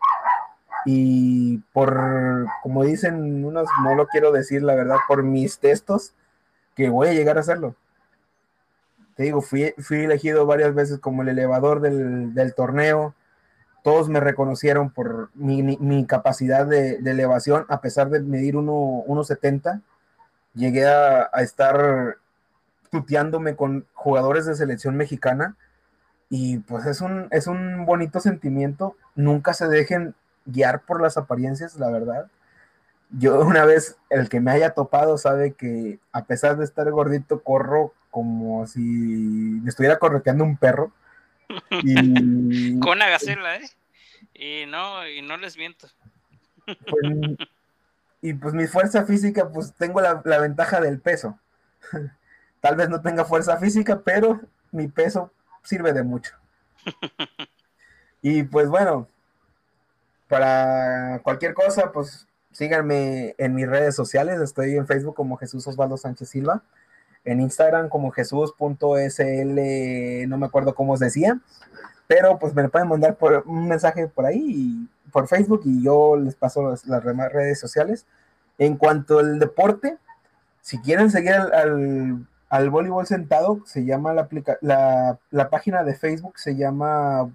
y 0.85 1.59
por, 1.73 2.47
como 2.63 2.85
dicen 2.85 3.45
unos, 3.45 3.69
no 3.85 3.95
lo 3.95 4.07
quiero 4.07 4.33
decir 4.33 4.63
la 4.63 4.75
verdad, 4.75 4.97
por 5.07 5.23
mis 5.23 5.59
textos, 5.59 6.15
que 6.75 6.89
voy 6.89 7.09
a 7.09 7.13
llegar 7.13 7.37
a 7.37 7.41
hacerlo. 7.41 7.75
Te 9.15 9.25
digo, 9.25 9.43
fui, 9.43 9.75
fui 9.79 10.05
elegido 10.05 10.47
varias 10.47 10.75
veces 10.75 10.99
como 10.99 11.23
el 11.23 11.29
elevador 11.29 11.81
del, 11.81 12.35
del 12.35 12.55
torneo, 12.55 13.15
todos 13.83 14.09
me 14.09 14.21
reconocieron 14.21 14.91
por 14.91 15.31
mi, 15.35 16.07
capacidad 16.07 16.67
de, 16.67 16.97
elevación, 16.97 17.67
a 17.69 17.81
pesar 17.81 18.11
de 18.11 18.21
medir 18.21 18.55
1,70, 18.55 19.83
llegué 20.55 20.87
a, 20.87 21.29
a, 21.33 21.43
estar 21.43 22.19
tuteándome 22.91 23.57
con 23.57 23.87
jugadores 23.95 24.47
de 24.47 24.55
selección 24.55 24.97
mexicana 24.97 25.57
y 26.29 26.59
pues 26.59 26.87
es 26.87 27.01
un, 27.01 27.29
es 27.31 27.47
un 27.47 27.85
bonito 27.85 28.21
sentimiento, 28.21 28.97
nunca 29.15 29.53
se 29.53 29.69
dejen 29.69 30.15
guiar 30.47 30.83
por 30.83 31.03
las 31.03 31.17
apariencias, 31.17 31.77
la 31.77 31.91
verdad. 31.91 32.27
Yo 33.11 33.41
una 33.43 33.65
vez, 33.65 33.97
el 34.09 34.29
que 34.29 34.41
me 34.41 34.51
haya 34.51 34.71
topado 34.71 35.19
sabe 35.19 35.53
que 35.53 35.99
a 36.13 36.25
pesar 36.25 36.57
de 36.57 36.65
estar 36.65 36.91
gordito, 36.91 37.43
corro 37.43 37.93
como 38.11 38.67
si 38.67 38.81
me 38.81 39.69
estuviera 39.69 39.99
correteando 39.99 40.45
un 40.45 40.57
perro. 40.57 40.93
Y, 41.83 42.79
Con 42.81 42.93
una 42.99 43.09
gacela, 43.09 43.57
¿eh? 43.57 43.71
Y 44.35 44.67
no, 44.67 45.07
y 45.07 45.23
no 45.23 45.37
les 45.37 45.57
miento. 45.57 45.89
Pues, 46.65 47.49
y 48.23 48.35
pues 48.35 48.55
mi 48.55 48.67
fuerza 48.67 49.05
física, 49.05 49.51
pues 49.51 49.75
tengo 49.75 50.01
la, 50.01 50.23
la 50.25 50.39
ventaja 50.39 50.81
del 50.81 51.01
peso. 51.01 51.39
Tal 52.61 52.77
vez 52.77 52.89
no 52.89 53.01
tenga 53.01 53.25
fuerza 53.25 53.59
física, 53.59 54.01
pero 54.05 54.41
mi 54.71 54.89
peso 54.89 55.33
sirve 55.63 55.93
de 55.93 56.03
mucho. 56.03 56.35
Y 58.25 58.45
pues 58.45 58.69
bueno, 58.69 59.09
para 60.29 61.21
cualquier 61.25 61.55
cosa, 61.55 61.91
pues 61.91 62.29
síganme 62.53 63.35
en 63.37 63.55
mis 63.55 63.69
redes 63.69 63.97
sociales. 63.97 64.41
Estoy 64.41 64.77
en 64.77 64.87
Facebook 64.87 65.17
como 65.17 65.37
Jesús 65.37 65.67
Osvaldo 65.67 65.97
Sánchez 65.97 66.29
Silva, 66.29 66.63
en 67.25 67.41
Instagram 67.41 67.89
como 67.89 68.11
Jesús.sl, 68.11 68.59
no 70.29 70.39
me 70.39 70.47
acuerdo 70.47 70.75
cómo 70.75 70.95
os 70.95 71.01
decía, 71.01 71.39
pero 72.07 72.39
pues 72.39 72.55
me 72.55 72.69
pueden 72.69 72.89
mandar 72.89 73.17
por 73.17 73.45
un 73.47 73.69
mensaje 73.69 74.09
por 74.09 74.27
ahí, 74.27 74.89
por 75.13 75.29
Facebook, 75.29 75.63
y 75.65 75.83
yo 75.83 76.17
les 76.17 76.35
paso 76.35 76.71
las, 76.71 77.05
demás 77.05 77.33
redes 77.33 77.61
sociales. 77.61 78.07
En 78.59 78.77
cuanto 78.77 79.19
al 79.19 79.39
deporte, 79.39 79.99
si 80.61 80.79
quieren 80.81 81.11
seguir 81.11 81.33
al, 81.33 82.27
al, 82.49 82.71
voleibol 82.71 83.07
sentado, 83.07 83.61
se 83.65 83.85
llama 83.85 84.13
la, 84.13 84.29
la, 84.61 85.19
la 85.31 85.51
página 85.51 85.85
de 85.85 85.95
Facebook, 85.95 86.39
se 86.39 86.57
llama 86.57 87.31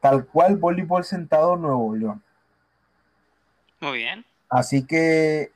tal 0.00 0.26
cual 0.26 0.56
voleibol 0.56 1.04
sentado 1.04 1.56
Nuevo 1.56 1.94
León. 1.94 2.22
Muy 3.80 3.98
bien. 3.98 4.24
Así 4.48 4.84
que 4.84 5.52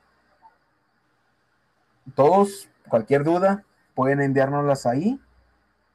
todos, 2.15 2.69
cualquier 2.89 3.23
duda, 3.23 3.63
pueden 3.95 4.21
enviárnoslas 4.21 4.85
ahí. 4.85 5.19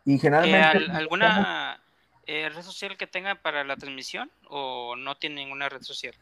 Y 0.05 0.19
generalmente... 0.19 0.85
Eh, 0.85 0.91
¿Alguna 0.93 1.81
eh, 2.27 2.49
red 2.49 2.63
social 2.63 2.97
que 2.97 3.07
tenga 3.07 3.35
para 3.37 3.65
la 3.65 3.77
transmisión 3.77 4.31
o 4.49 4.97
no 4.97 5.17
tiene 5.17 5.37
ninguna 5.37 5.69
red 5.69 5.83
social? 5.83 6.15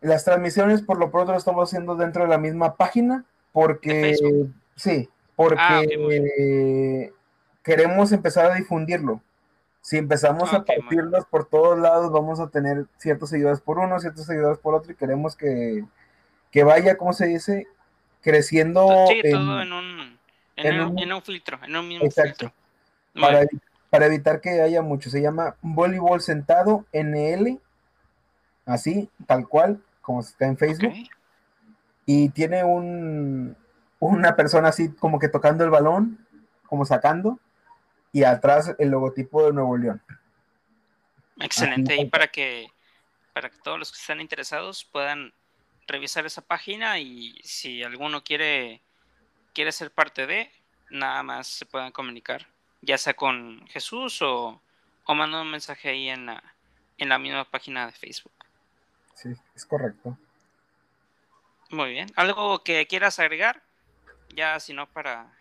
Las 0.00 0.24
transmisiones 0.24 0.82
por 0.82 0.98
lo 0.98 1.10
pronto 1.10 1.32
lo 1.32 1.38
estamos 1.38 1.68
haciendo 1.68 1.96
dentro 1.96 2.24
de 2.24 2.28
la 2.28 2.38
misma 2.38 2.76
página 2.76 3.24
porque... 3.52 4.16
Sí, 4.76 5.08
porque 5.36 5.60
ah, 5.60 5.82
queremos 7.62 8.12
empezar 8.12 8.50
a 8.50 8.54
difundirlo. 8.54 9.20
Si 9.84 9.98
empezamos 9.98 10.52
a 10.54 10.64
partirlos 10.64 11.26
por 11.26 11.46
todos 11.46 11.78
lados, 11.78 12.10
vamos 12.10 12.40
a 12.40 12.48
tener 12.48 12.86
ciertos 12.96 13.28
seguidores 13.28 13.60
por 13.60 13.78
uno, 13.78 14.00
ciertos 14.00 14.24
seguidores 14.24 14.58
por 14.58 14.74
otro, 14.74 14.92
y 14.92 14.94
queremos 14.94 15.36
que, 15.36 15.84
vaya, 16.64 16.96
¿cómo 16.96 17.12
se 17.12 17.26
dice? 17.26 17.66
Creciendo. 18.24 19.06
Sí, 19.08 19.20
todo 19.30 19.60
en 19.60 19.72
un, 19.72 20.18
en, 20.56 21.12
un, 21.12 21.22
filtro, 21.22 21.60
en 21.62 21.76
un 21.76 21.86
mismo 21.86 22.10
filtro. 22.10 22.50
Para, 23.12 23.44
para, 23.90 24.06
evitar 24.06 24.40
que 24.40 24.62
haya 24.62 24.80
mucho. 24.80 25.10
Se 25.10 25.20
llama 25.20 25.56
voleibol 25.60 26.22
sentado 26.22 26.86
NL, 26.90 27.60
así, 28.64 29.10
tal 29.26 29.46
cual, 29.46 29.82
como 30.00 30.20
está 30.20 30.46
en 30.46 30.56
Facebook. 30.56 30.94
Y 32.06 32.30
tiene 32.30 32.64
un, 32.64 33.54
una 33.98 34.34
persona 34.34 34.68
así 34.68 34.90
como 34.94 35.18
que 35.18 35.28
tocando 35.28 35.62
el 35.62 35.70
balón, 35.70 36.26
como 36.66 36.86
sacando 36.86 37.38
y 38.10 38.24
atrás 38.24 38.74
el 38.78 38.88
logotipo 38.88 39.44
de 39.44 39.52
Nuevo 39.52 39.76
León. 39.76 40.02
Excelente, 41.40 41.94
y 41.96 42.06
para 42.06 42.28
que, 42.28 42.68
para 43.34 43.50
que 43.50 43.58
todos 43.58 43.78
los 43.78 43.92
que 43.92 43.98
están 43.98 44.22
interesados 44.22 44.84
puedan 44.84 45.34
revisar 45.86 46.26
esa 46.26 46.42
página 46.42 46.98
y 46.98 47.40
si 47.42 47.82
alguno 47.82 48.24
quiere, 48.24 48.82
quiere 49.52 49.72
ser 49.72 49.90
parte 49.90 50.26
de, 50.26 50.50
nada 50.90 51.22
más 51.22 51.46
se 51.46 51.66
puedan 51.66 51.92
comunicar, 51.92 52.46
ya 52.82 52.98
sea 52.98 53.14
con 53.14 53.66
Jesús 53.68 54.22
o, 54.22 54.60
o 55.04 55.14
mandando 55.14 55.42
un 55.42 55.50
mensaje 55.50 55.90
ahí 55.90 56.08
en 56.08 56.26
la, 56.26 56.42
en 56.98 57.08
la 57.08 57.18
misma 57.18 57.44
página 57.44 57.86
de 57.86 57.92
Facebook. 57.92 58.32
Sí, 59.14 59.30
es 59.54 59.64
correcto. 59.64 60.16
Muy 61.70 61.90
bien. 61.90 62.08
¿Algo 62.16 62.62
que 62.62 62.86
quieras 62.86 63.18
agregar? 63.18 63.62
Ya, 64.34 64.58
si 64.60 64.72
no, 64.72 64.86
para 64.88 65.32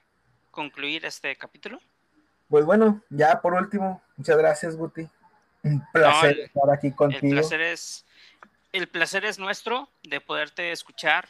concluir 0.52 1.06
este 1.06 1.36
capítulo. 1.36 1.80
Pues 2.50 2.66
bueno, 2.66 3.02
ya 3.10 3.42
por 3.42 3.54
último, 3.54 4.02
muchas 4.16 4.38
gracias, 4.38 4.76
Guti. 4.76 5.08
Un 5.64 5.86
placer 5.92 6.40
estar 6.40 6.70
aquí 6.72 6.92
contigo. 6.92 7.22
El 7.24 7.40
placer 7.40 7.62
es, 7.62 8.06
el 8.74 8.88
placer 8.88 9.24
es 9.24 9.40
nuestro 9.40 9.88
de 10.04 10.20
poderte 10.20 10.72
escuchar, 10.72 11.30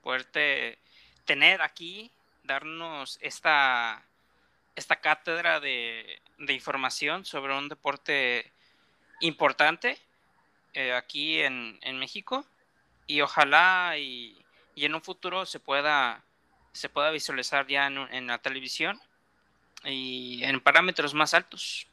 poderte 0.00 0.78
tener 1.26 1.60
aquí, 1.60 2.10
darnos 2.44 3.18
esta, 3.20 4.02
esta 4.76 4.96
cátedra 4.96 5.60
de, 5.60 6.20
información 6.38 7.24
sobre 7.24 7.58
un 7.58 7.68
deporte 7.68 8.50
importante 9.20 9.98
eh, 10.72 10.94
aquí 10.94 11.40
en, 11.40 11.98
México 11.98 12.46
y 13.08 13.20
ojalá 13.22 13.98
y, 13.98 14.38
en 14.76 14.94
un 14.94 15.02
futuro 15.02 15.44
se 15.46 15.58
pueda, 15.58 16.22
se 16.72 16.88
pueda 16.88 17.10
visualizar 17.10 17.66
ya 17.66 17.88
en, 17.88 18.26
la 18.28 18.38
televisión 18.38 19.00
y 19.84 20.44
en 20.44 20.60
parámetros 20.60 21.12
más 21.12 21.34
altos. 21.34 21.88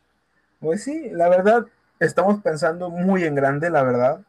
Pues 0.59 0.83
sí, 0.83 1.09
la 1.09 1.27
verdad, 1.27 1.65
estamos 1.99 2.39
pensando 2.43 2.91
muy 2.91 3.23
en 3.23 3.33
grande, 3.33 3.71
la 3.71 3.81
verdad, 3.81 4.23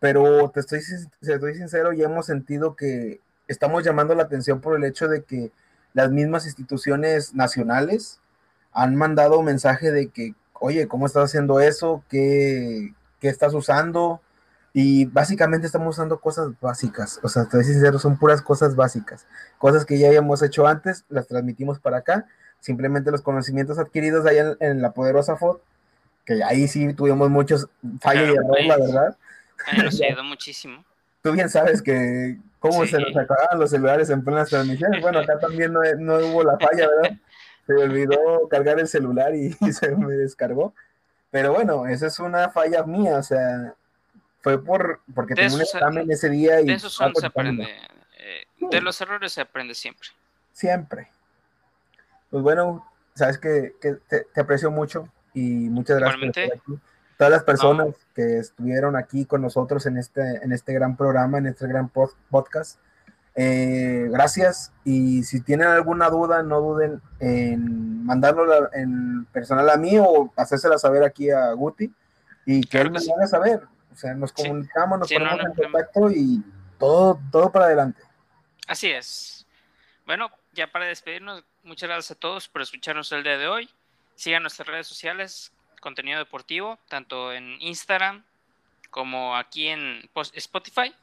pero 0.00 0.50
te 0.50 0.60
estoy, 0.60 0.80
te 1.20 1.34
estoy 1.34 1.54
sincero 1.54 1.92
y 1.92 2.02
hemos 2.02 2.26
sentido 2.26 2.76
que 2.76 3.20
estamos 3.48 3.84
llamando 3.84 4.14
la 4.14 4.24
atención 4.24 4.60
por 4.60 4.76
el 4.76 4.84
hecho 4.84 5.08
de 5.08 5.22
que 5.22 5.50
las 5.94 6.10
mismas 6.10 6.46
instituciones 6.46 7.34
nacionales 7.34 8.20
han 8.72 8.94
mandado 8.94 9.42
mensaje 9.42 9.90
de 9.90 10.08
que, 10.08 10.34
oye, 10.52 10.86
¿cómo 10.86 11.06
estás 11.06 11.24
haciendo 11.24 11.60
eso? 11.60 12.04
¿Qué, 12.08 12.94
qué 13.20 13.28
estás 13.28 13.54
usando? 13.54 14.20
Y 14.72 15.06
básicamente 15.06 15.66
estamos 15.66 15.96
usando 15.96 16.20
cosas 16.20 16.50
básicas, 16.60 17.18
o 17.22 17.28
sea, 17.28 17.46
te 17.46 17.52
soy 17.52 17.64
sincero, 17.64 17.98
son 17.98 18.18
puras 18.18 18.42
cosas 18.42 18.76
básicas, 18.76 19.26
cosas 19.56 19.84
que 19.84 19.98
ya 19.98 20.08
habíamos 20.08 20.42
hecho 20.42 20.66
antes, 20.66 21.04
las 21.08 21.26
transmitimos 21.26 21.80
para 21.80 21.98
acá, 21.98 22.26
simplemente 22.60 23.10
los 23.10 23.22
conocimientos 23.22 23.78
adquiridos 23.78 24.26
allá 24.26 24.56
en, 24.60 24.82
la 24.82 24.92
poderosa 24.92 25.36
FOD, 25.36 25.58
que 26.24 26.44
ahí 26.44 26.68
sí 26.68 26.92
tuvimos 26.92 27.30
muchos 27.30 27.68
fallos 28.00 28.28
y 28.28 28.36
errores, 28.36 28.66
la 28.66 28.76
verdad. 28.76 29.16
Ahí 29.66 29.78
nos 29.82 30.00
ayudó 30.00 30.24
muchísimo. 30.24 30.84
Tú 31.22 31.32
bien 31.32 31.48
sabes 31.48 31.82
que 31.82 32.36
cómo 32.58 32.86
se 32.86 32.98
nos 32.98 33.16
acababan 33.16 33.58
los 33.58 33.70
celulares 33.70 34.10
en 34.10 34.24
plenas 34.24 34.48
transmisiones. 34.48 35.00
Bueno, 35.02 35.20
acá 35.20 35.38
también 35.38 35.72
no, 35.72 35.80
no 35.98 36.18
hubo 36.26 36.44
la 36.44 36.58
falla, 36.58 36.88
¿verdad? 36.88 37.16
Se 37.66 37.74
me 37.74 37.82
olvidó 37.82 38.48
cargar 38.48 38.80
el 38.80 38.88
celular 38.88 39.34
y, 39.34 39.52
se 39.72 39.94
me 39.94 40.14
descargó. 40.14 40.72
Pero 41.30 41.52
bueno, 41.52 41.86
esa 41.86 42.06
es 42.06 42.18
una 42.18 42.48
falla 42.48 42.82
mía, 42.84 43.18
o 43.18 43.22
sea, 43.22 43.74
fue 44.40 44.64
por 44.64 45.02
porque 45.14 45.34
tenía 45.34 45.54
un 45.54 45.60
examen 45.60 46.10
ese 46.10 46.30
día 46.30 46.62
y... 46.62 46.66
De 46.66 46.72
eso 46.72 46.88
se 46.88 47.26
aprende. 47.26 47.64
Eh, 48.18 48.46
de 48.58 48.80
los 48.80 48.98
errores 49.02 49.34
se 49.34 49.42
aprende 49.42 49.74
siempre. 49.74 50.08
Siempre. 50.54 51.08
Pues 52.30 52.42
bueno, 52.42 52.90
sabes 53.14 53.36
que, 53.36 53.74
te, 54.08 54.40
aprecio 54.40 54.70
mucho 54.70 55.08
y 55.34 55.40
muchas 55.40 55.98
gracias 55.98 56.20
por 56.20 56.28
estar 56.28 56.44
aquí. 56.44 56.78
Todas 57.18 57.32
las 57.32 57.42
personas 57.42 57.88
que 58.14 58.38
estuvieron 58.38 58.94
aquí 58.96 59.26
con 59.26 59.42
nosotros 59.42 59.84
en 59.86 59.98
este, 59.98 60.22
en 60.42 60.52
este 60.52 60.72
gran 60.72 60.96
programa, 60.96 61.38
en 61.38 61.46
este 61.48 61.66
gran 61.66 61.90
podcast, 61.90 62.78
eh, 63.34 64.06
gracias. 64.10 64.72
Y 64.84 65.24
si 65.24 65.40
tienen 65.40 65.66
alguna 65.66 66.10
duda, 66.10 66.44
no 66.44 66.60
duden 66.60 67.02
en 67.18 68.04
mandarlo 68.04 68.72
en 68.72 69.26
personal 69.26 69.68
a 69.68 69.76
mí 69.76 69.98
o 69.98 70.32
hacérsela 70.36 70.78
saber 70.78 71.02
aquí 71.02 71.30
a 71.30 71.52
Guti 71.52 71.92
y 72.46 72.62
que 72.62 72.80
él 72.80 72.92
me 72.92 73.00
lo 73.04 73.16
haga 73.16 73.26
saber. 73.26 73.62
O 73.92 73.96
sea, 73.96 74.14
nos 74.14 74.32
comunicamos, 74.32 75.00
nos 75.00 75.12
ponemos 75.12 75.40
en 75.44 75.54
contacto 75.54 76.10
y 76.12 76.42
todo, 76.78 77.20
todo 77.32 77.50
para 77.50 77.64
adelante. 77.64 78.00
Así 78.68 78.90
es. 78.90 79.44
Bueno, 80.06 80.30
ya 80.52 80.70
para 80.70 80.86
despedirnos, 80.86 81.44
muchas 81.64 81.88
gracias 81.88 82.12
a 82.12 82.20
todos 82.20 82.48
por 82.48 82.62
escucharnos 82.62 83.10
el 83.12 83.24
día 83.24 83.38
de 83.38 83.48
hoy. 83.48 83.68
Sigan 84.14 84.42
nuestras 84.42 84.68
redes 84.68 84.86
sociales, 84.86 85.52
contenido 85.80 86.18
deportivo, 86.18 86.78
tanto 86.88 87.32
en 87.32 87.60
Instagram 87.60 88.24
como 88.90 89.36
aquí 89.36 89.68
en 89.68 90.08
Spotify. 90.34 90.94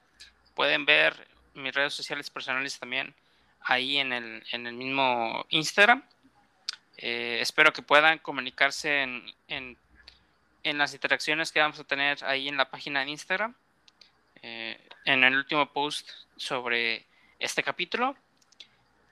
Pueden 0.54 0.86
ver 0.86 1.28
mis 1.54 1.74
redes 1.74 1.94
sociales 1.94 2.30
personales 2.30 2.80
también 2.80 3.14
ahí 3.62 3.98
en 3.98 4.14
el, 4.14 4.44
en 4.52 4.68
el 4.68 4.74
mismo 4.74 5.46
Instagram. 5.50 6.04
Eh, 6.98 7.40
espero 7.42 7.74
que 7.74 7.82
puedan 7.82 8.20
comunicarse 8.20 9.02
en, 9.02 9.26
en, 9.48 9.78
en, 10.64 10.78
las 10.78 10.94
interacciones 10.94 11.52
que 11.52 11.60
vamos 11.60 11.80
a 11.80 11.84
tener 11.84 12.24
ahí 12.24 12.48
en 12.48 12.58
la 12.58 12.70
página 12.70 13.04
de 13.04 13.12
Instagram. 13.12 13.56
Eh, 14.42 14.80
en 15.06 15.24
el 15.24 15.36
último 15.36 15.72
post 15.72 16.10
sobre 16.38 17.06
este 17.40 17.64
capítulo, 17.64 18.16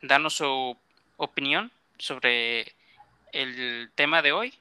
danos 0.01 0.36
su 0.36 0.78
opinión 1.18 1.72
sobre 1.97 2.74
el 3.32 3.91
tema 3.95 4.22
de 4.22 4.32
hoy 4.32 4.53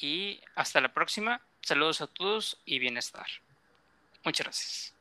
y 0.00 0.40
hasta 0.54 0.80
la 0.80 0.92
próxima. 0.92 1.40
Saludos 1.62 2.00
a 2.00 2.06
todos 2.06 2.58
y 2.64 2.78
bienestar. 2.78 3.26
Muchas 4.24 4.46
gracias. 4.46 4.95